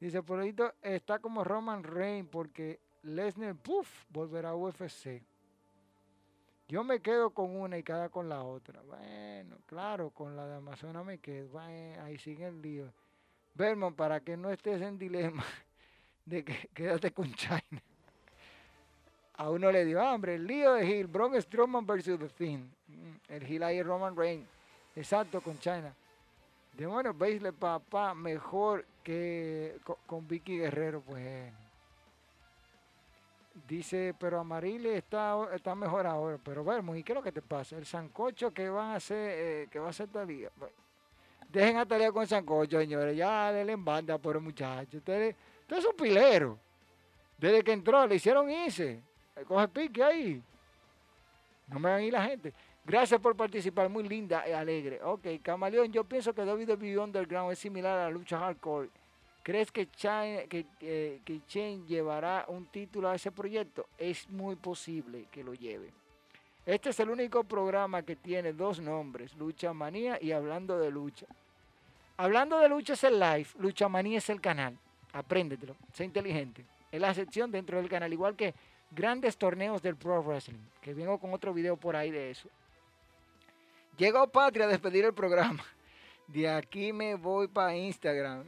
Dice, 0.00 0.22
por 0.22 0.40
ahí 0.40 0.54
está 0.82 1.18
como 1.18 1.44
Roman 1.44 1.84
Reigns 1.84 2.28
porque 2.30 2.80
Lesnar, 3.02 3.54
puff, 3.56 4.06
volverá 4.10 4.50
a 4.50 4.54
UFC. 4.54 5.22
Yo 6.68 6.84
me 6.84 7.00
quedo 7.00 7.30
con 7.30 7.56
una 7.56 7.78
y 7.78 7.82
cada 7.82 8.08
con 8.08 8.28
la 8.28 8.42
otra. 8.42 8.80
Bueno, 8.82 9.58
claro, 9.66 10.10
con 10.10 10.36
la 10.36 10.46
de 10.46 10.54
Amazonas 10.56 11.04
me 11.04 11.18
quedo. 11.18 11.58
ahí 11.58 12.16
sigue 12.18 12.46
el 12.46 12.62
lío. 12.62 12.92
Vermont, 13.54 13.96
para 13.96 14.20
que 14.20 14.36
no 14.36 14.50
estés 14.50 14.80
en 14.82 14.98
dilema 14.98 15.44
de 16.24 16.44
que 16.44 16.68
quédate 16.74 17.12
con 17.12 17.32
China. 17.34 17.82
A 19.34 19.48
uno 19.48 19.72
le 19.72 19.84
dio 19.84 20.02
hambre. 20.02 20.34
El 20.34 20.46
lío 20.46 20.74
de 20.74 20.86
Hill, 20.86 21.06
Braun 21.06 21.40
Strowman 21.40 21.86
versus 21.86 22.18
The 22.18 22.28
Finn. 22.28 22.70
Mm, 22.88 23.32
el 23.32 23.50
Hill 23.50 23.62
ahí 23.62 23.82
Roman 23.82 24.14
Reigns. 24.14 24.46
Exacto, 24.94 25.40
con 25.40 25.58
China. 25.58 25.94
De 26.74 26.86
bueno, 26.86 27.14
veisle 27.14 27.52
papá 27.52 28.14
mejor 28.14 28.84
que 29.02 29.78
con, 30.06 30.26
Vicky 30.28 30.58
Guerrero, 30.58 31.00
pues. 31.00 31.52
Dice, 33.66 34.14
pero 34.18 34.40
Amarile 34.40 34.96
está, 34.96 35.36
está 35.54 35.74
mejor 35.74 36.06
ahora. 36.06 36.38
Pero 36.42 36.64
vemos, 36.64 36.96
¿y 36.96 37.02
qué 37.02 37.12
es 37.12 37.16
lo 37.16 37.22
que 37.22 37.32
te 37.32 37.42
pasa? 37.42 37.76
El 37.76 37.86
sancocho 37.86 38.52
que 38.52 38.68
van 38.68 38.90
a 38.90 38.96
hacer, 38.96 39.30
eh, 39.32 39.68
que 39.70 39.78
va 39.78 39.88
a 39.88 39.90
hacer 39.90 40.08
Talía. 40.08 40.50
Dejen 41.52 41.78
a 41.78 41.86
Talía 41.86 42.12
con 42.12 42.26
sancocho, 42.26 42.78
señores. 42.78 43.16
Ya 43.16 43.52
denle 43.52 43.72
en 43.72 43.84
banda 43.84 44.18
por 44.18 44.36
el 44.36 44.42
muchacho. 44.42 44.98
Ustedes, 44.98 45.34
ustedes 45.62 45.82
son 45.82 45.96
pileros. 45.96 46.56
Desde 47.38 47.62
que 47.64 47.72
entró, 47.72 48.06
le 48.06 48.16
hicieron 48.16 48.50
irse. 48.50 49.02
Coge 49.46 49.68
pique 49.68 50.02
ahí. 50.02 50.42
No 51.68 51.78
me 51.78 51.90
van 51.90 52.00
a 52.00 52.02
ir 52.02 52.12
la 52.12 52.24
gente. 52.24 52.52
Gracias 52.84 53.20
por 53.20 53.36
participar, 53.36 53.88
muy 53.88 54.06
linda 54.08 54.48
y 54.48 54.52
alegre. 54.52 55.00
Ok, 55.02 55.26
Camaleón, 55.42 55.92
yo 55.92 56.04
pienso 56.04 56.32
que 56.32 56.42
WWE 56.42 56.98
Underground 56.98 57.52
es 57.52 57.58
similar 57.58 57.98
a 57.98 58.04
la 58.04 58.10
lucha 58.10 58.38
hardcore. 58.38 58.90
¿Crees 59.42 59.72
que 59.72 59.90
Chain 59.90 60.48
que, 60.48 60.66
que 61.24 61.80
llevará 61.86 62.44
un 62.48 62.66
título 62.66 63.08
a 63.08 63.14
ese 63.14 63.32
proyecto? 63.32 63.86
Es 63.96 64.28
muy 64.28 64.56
posible 64.56 65.26
que 65.30 65.42
lo 65.42 65.54
lleve. 65.54 65.92
Este 66.66 66.90
es 66.90 67.00
el 67.00 67.10
único 67.10 67.42
programa 67.44 68.02
que 68.02 68.16
tiene 68.16 68.52
dos 68.52 68.80
nombres, 68.80 69.34
Lucha 69.36 69.72
Manía 69.72 70.18
y 70.20 70.32
Hablando 70.32 70.78
de 70.78 70.90
Lucha. 70.90 71.26
Hablando 72.20 72.58
de 72.58 72.68
Lucha 72.68 72.92
es 72.92 73.04
el 73.04 73.18
live, 73.18 73.46
Lucha 73.60 73.88
Manía 73.88 74.18
es 74.18 74.28
el 74.28 74.42
canal. 74.42 74.78
Apréndetelo, 75.14 75.74
sé 75.94 76.04
inteligente. 76.04 76.66
Es 76.92 77.00
la 77.00 77.14
sección 77.14 77.50
dentro 77.50 77.78
del 77.78 77.88
canal, 77.88 78.12
igual 78.12 78.36
que 78.36 78.54
grandes 78.90 79.38
torneos 79.38 79.80
del 79.80 79.96
Pro 79.96 80.22
Wrestling, 80.22 80.60
que 80.82 80.92
vengo 80.92 81.18
con 81.18 81.32
otro 81.32 81.54
video 81.54 81.78
por 81.78 81.96
ahí 81.96 82.10
de 82.10 82.30
eso. 82.30 82.50
Llegó 83.96 84.28
Patria 84.28 84.66
a 84.66 84.68
despedir 84.68 85.06
el 85.06 85.14
programa. 85.14 85.64
De 86.26 86.46
aquí 86.46 86.92
me 86.92 87.14
voy 87.14 87.48
para 87.48 87.74
Instagram. 87.74 88.44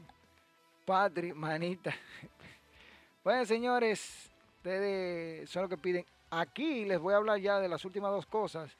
Patri, 0.84 1.32
manita. 1.32 1.94
Bueno, 3.24 3.46
señores, 3.46 4.30
ustedes 4.56 5.48
son 5.48 5.62
los 5.62 5.70
que 5.70 5.78
piden. 5.78 6.04
Aquí 6.28 6.84
les 6.84 6.98
voy 6.98 7.14
a 7.14 7.18
hablar 7.18 7.38
ya 7.38 7.60
de 7.60 7.68
las 7.68 7.84
últimas 7.84 8.10
dos 8.10 8.26
cosas. 8.26 8.76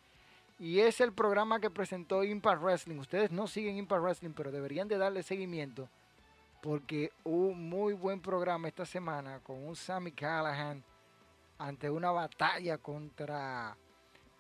Y 0.63 0.79
es 0.79 1.01
el 1.01 1.13
programa 1.13 1.59
que 1.59 1.71
presentó 1.71 2.23
Impact 2.23 2.63
Wrestling. 2.63 2.97
Ustedes 2.99 3.33
no 3.33 3.49
siguen 3.49 3.79
Impact 3.79 4.01
Wrestling, 4.01 4.31
pero 4.31 4.53
deberían 4.53 4.87
de 4.87 4.97
darle 4.97 5.25
seguimiento. 5.25 5.89
Porque 6.61 7.11
un 7.25 7.69
muy 7.69 7.95
buen 7.95 8.21
programa 8.21 8.69
esta 8.69 8.87
semana 8.87 9.41
con 9.41 9.61
un 9.67 9.75
Sammy 9.75 10.13
Callahan 10.13 10.85
ante 11.59 11.91
una 11.91 12.13
batalla 12.13 12.79
contra 12.79 13.77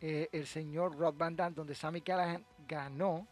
eh, 0.00 0.28
el 0.30 0.46
señor 0.46 0.96
Rod 0.96 1.16
Van 1.16 1.34
Damme, 1.34 1.56
donde 1.56 1.74
Sammy 1.74 2.02
Callahan 2.02 2.46
ganó. 2.68 3.26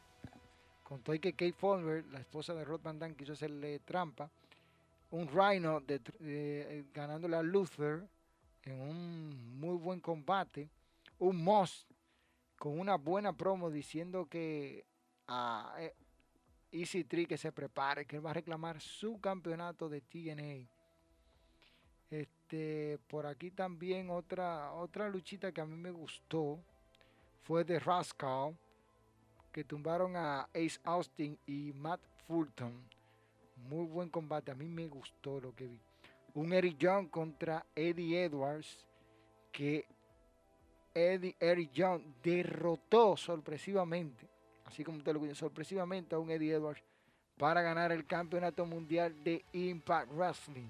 con 0.82 1.00
y 1.14 1.20
que 1.20 1.34
Kate 1.34 1.52
Folmer, 1.52 2.04
la 2.06 2.18
esposa 2.18 2.54
de 2.54 2.64
Rod 2.64 2.80
Van 2.82 2.98
Damme, 2.98 3.14
quiso 3.14 3.34
hacerle 3.34 3.78
trampa. 3.84 4.28
Un 5.12 5.28
Rhino 5.28 5.78
de, 5.78 6.00
eh, 6.22 6.84
ganándole 6.92 7.36
a 7.36 7.42
Luther 7.44 8.02
en 8.64 8.80
un 8.80 9.60
muy 9.60 9.76
buen 9.76 10.00
combate. 10.00 10.68
Un 11.20 11.44
Moss 11.44 11.86
con 12.60 12.78
una 12.78 12.96
buena 12.96 13.32
promo 13.32 13.70
diciendo 13.70 14.28
que 14.28 14.84
a 15.26 15.74
eh, 15.78 15.94
Easy 16.70 17.04
Tree 17.04 17.24
que 17.24 17.38
se 17.38 17.52
prepare, 17.52 18.04
que 18.04 18.16
él 18.16 18.26
va 18.26 18.32
a 18.32 18.34
reclamar 18.34 18.82
su 18.82 19.18
campeonato 19.18 19.88
de 19.88 20.02
TNA. 20.02 20.68
Este, 22.10 22.98
por 23.08 23.24
aquí 23.24 23.50
también 23.50 24.10
otra, 24.10 24.74
otra 24.74 25.08
luchita 25.08 25.50
que 25.52 25.62
a 25.62 25.64
mí 25.64 25.74
me 25.74 25.90
gustó 25.90 26.60
fue 27.44 27.64
de 27.64 27.78
Rascal, 27.78 28.54
que 29.52 29.64
tumbaron 29.64 30.14
a 30.14 30.42
Ace 30.52 30.78
Austin 30.84 31.38
y 31.46 31.72
Matt 31.72 32.02
Fulton. 32.26 32.74
Muy 33.70 33.86
buen 33.86 34.10
combate, 34.10 34.50
a 34.50 34.54
mí 34.54 34.66
me 34.66 34.86
gustó 34.86 35.40
lo 35.40 35.54
que 35.56 35.66
vi. 35.66 35.80
Un 36.34 36.52
Eric 36.52 36.76
Young 36.76 37.08
contra 37.08 37.64
Eddie 37.74 38.22
Edwards, 38.22 38.86
que 39.50 39.86
Eddie, 40.94 41.36
Eric 41.38 41.72
Young 41.72 42.02
derrotó 42.22 43.16
sorpresivamente, 43.16 44.26
así 44.66 44.84
como 44.84 45.02
te 45.02 45.12
lo 45.12 45.20
digo, 45.20 45.34
sorpresivamente 45.34 46.14
a 46.14 46.18
un 46.18 46.30
Eddie 46.30 46.54
Edwards 46.54 46.82
para 47.38 47.62
ganar 47.62 47.90
el 47.92 48.06
campeonato 48.06 48.66
mundial 48.66 49.14
de 49.24 49.44
Impact 49.52 50.12
Wrestling. 50.12 50.68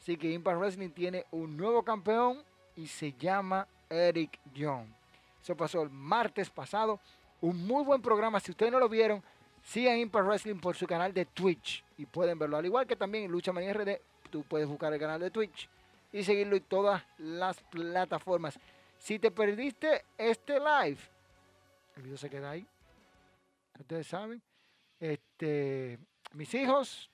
Así 0.00 0.16
que 0.16 0.32
Impact 0.32 0.58
Wrestling 0.58 0.90
tiene 0.90 1.26
un 1.30 1.56
nuevo 1.56 1.82
campeón 1.82 2.42
y 2.74 2.86
se 2.86 3.12
llama 3.12 3.68
Eric 3.88 4.38
Young. 4.54 4.86
Eso 5.42 5.56
pasó 5.56 5.82
el 5.82 5.90
martes 5.90 6.50
pasado. 6.50 6.98
Un 7.40 7.66
muy 7.66 7.84
buen 7.84 8.02
programa. 8.02 8.40
Si 8.40 8.50
ustedes 8.50 8.72
no 8.72 8.78
lo 8.78 8.88
vieron, 8.88 9.22
sigan 9.62 9.98
Impact 9.98 10.26
Wrestling 10.26 10.58
por 10.58 10.76
su 10.76 10.86
canal 10.86 11.12
de 11.14 11.26
Twitch 11.26 11.84
y 11.96 12.06
pueden 12.06 12.38
verlo. 12.38 12.56
Al 12.56 12.66
igual 12.66 12.86
que 12.86 12.96
también 12.96 13.30
Lucha 13.30 13.52
Manía 13.52 13.72
RD, 13.72 14.00
tú 14.30 14.42
puedes 14.42 14.68
buscar 14.68 14.92
el 14.92 15.00
canal 15.00 15.20
de 15.20 15.30
Twitch 15.30 15.68
y 16.12 16.24
seguirlo 16.24 16.56
en 16.56 16.64
todas 16.64 17.02
las 17.18 17.60
plataformas. 17.62 18.58
Si 19.00 19.18
te 19.18 19.30
perdiste 19.30 20.04
este 20.18 20.58
live, 20.58 21.00
el 21.96 22.02
video 22.02 22.18
se 22.18 22.28
queda 22.28 22.50
ahí. 22.50 22.66
Ustedes 23.78 24.06
saben. 24.06 24.42
Este, 25.00 25.98
mis 26.34 26.52
hijos, 26.52 27.10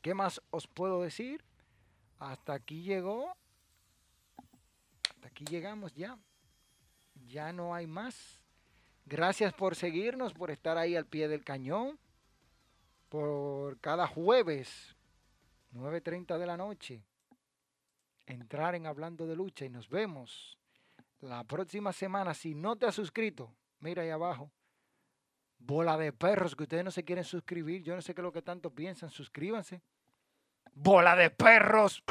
¿qué 0.00 0.14
más 0.14 0.40
os 0.50 0.68
puedo 0.68 1.02
decir? 1.02 1.42
Hasta 2.20 2.52
aquí 2.54 2.82
llegó. 2.82 3.36
Hasta 5.10 5.26
aquí 5.26 5.44
llegamos 5.46 5.92
ya. 5.94 6.16
Ya 7.26 7.52
no 7.52 7.74
hay 7.74 7.88
más. 7.88 8.40
Gracias 9.04 9.52
por 9.52 9.74
seguirnos, 9.74 10.32
por 10.32 10.52
estar 10.52 10.78
ahí 10.78 10.94
al 10.94 11.06
pie 11.06 11.26
del 11.26 11.42
cañón. 11.42 11.98
Por 13.08 13.80
cada 13.80 14.06
jueves, 14.06 14.94
9.30 15.72 16.38
de 16.38 16.46
la 16.46 16.56
noche, 16.56 17.02
entrar 18.26 18.76
en 18.76 18.86
Hablando 18.86 19.26
de 19.26 19.34
Lucha 19.34 19.64
y 19.64 19.70
nos 19.70 19.88
vemos 19.88 20.57
la 21.20 21.44
próxima 21.44 21.92
semana. 21.92 22.34
Si 22.34 22.54
no 22.54 22.76
te 22.76 22.86
has 22.86 22.94
suscrito, 22.94 23.54
mira 23.80 24.02
ahí 24.02 24.10
abajo. 24.10 24.50
Bola 25.58 25.96
de 25.96 26.12
perros 26.12 26.54
que 26.54 26.62
ustedes 26.64 26.84
no 26.84 26.90
se 26.90 27.04
quieren 27.04 27.24
suscribir. 27.24 27.82
Yo 27.82 27.94
no 27.94 28.02
sé 28.02 28.14
qué 28.14 28.20
es 28.20 28.24
lo 28.24 28.32
que 28.32 28.42
tanto 28.42 28.70
piensan. 28.70 29.10
Suscríbanse 29.10 29.82
bola 30.78 31.16
de 31.16 31.30
perros. 31.30 32.02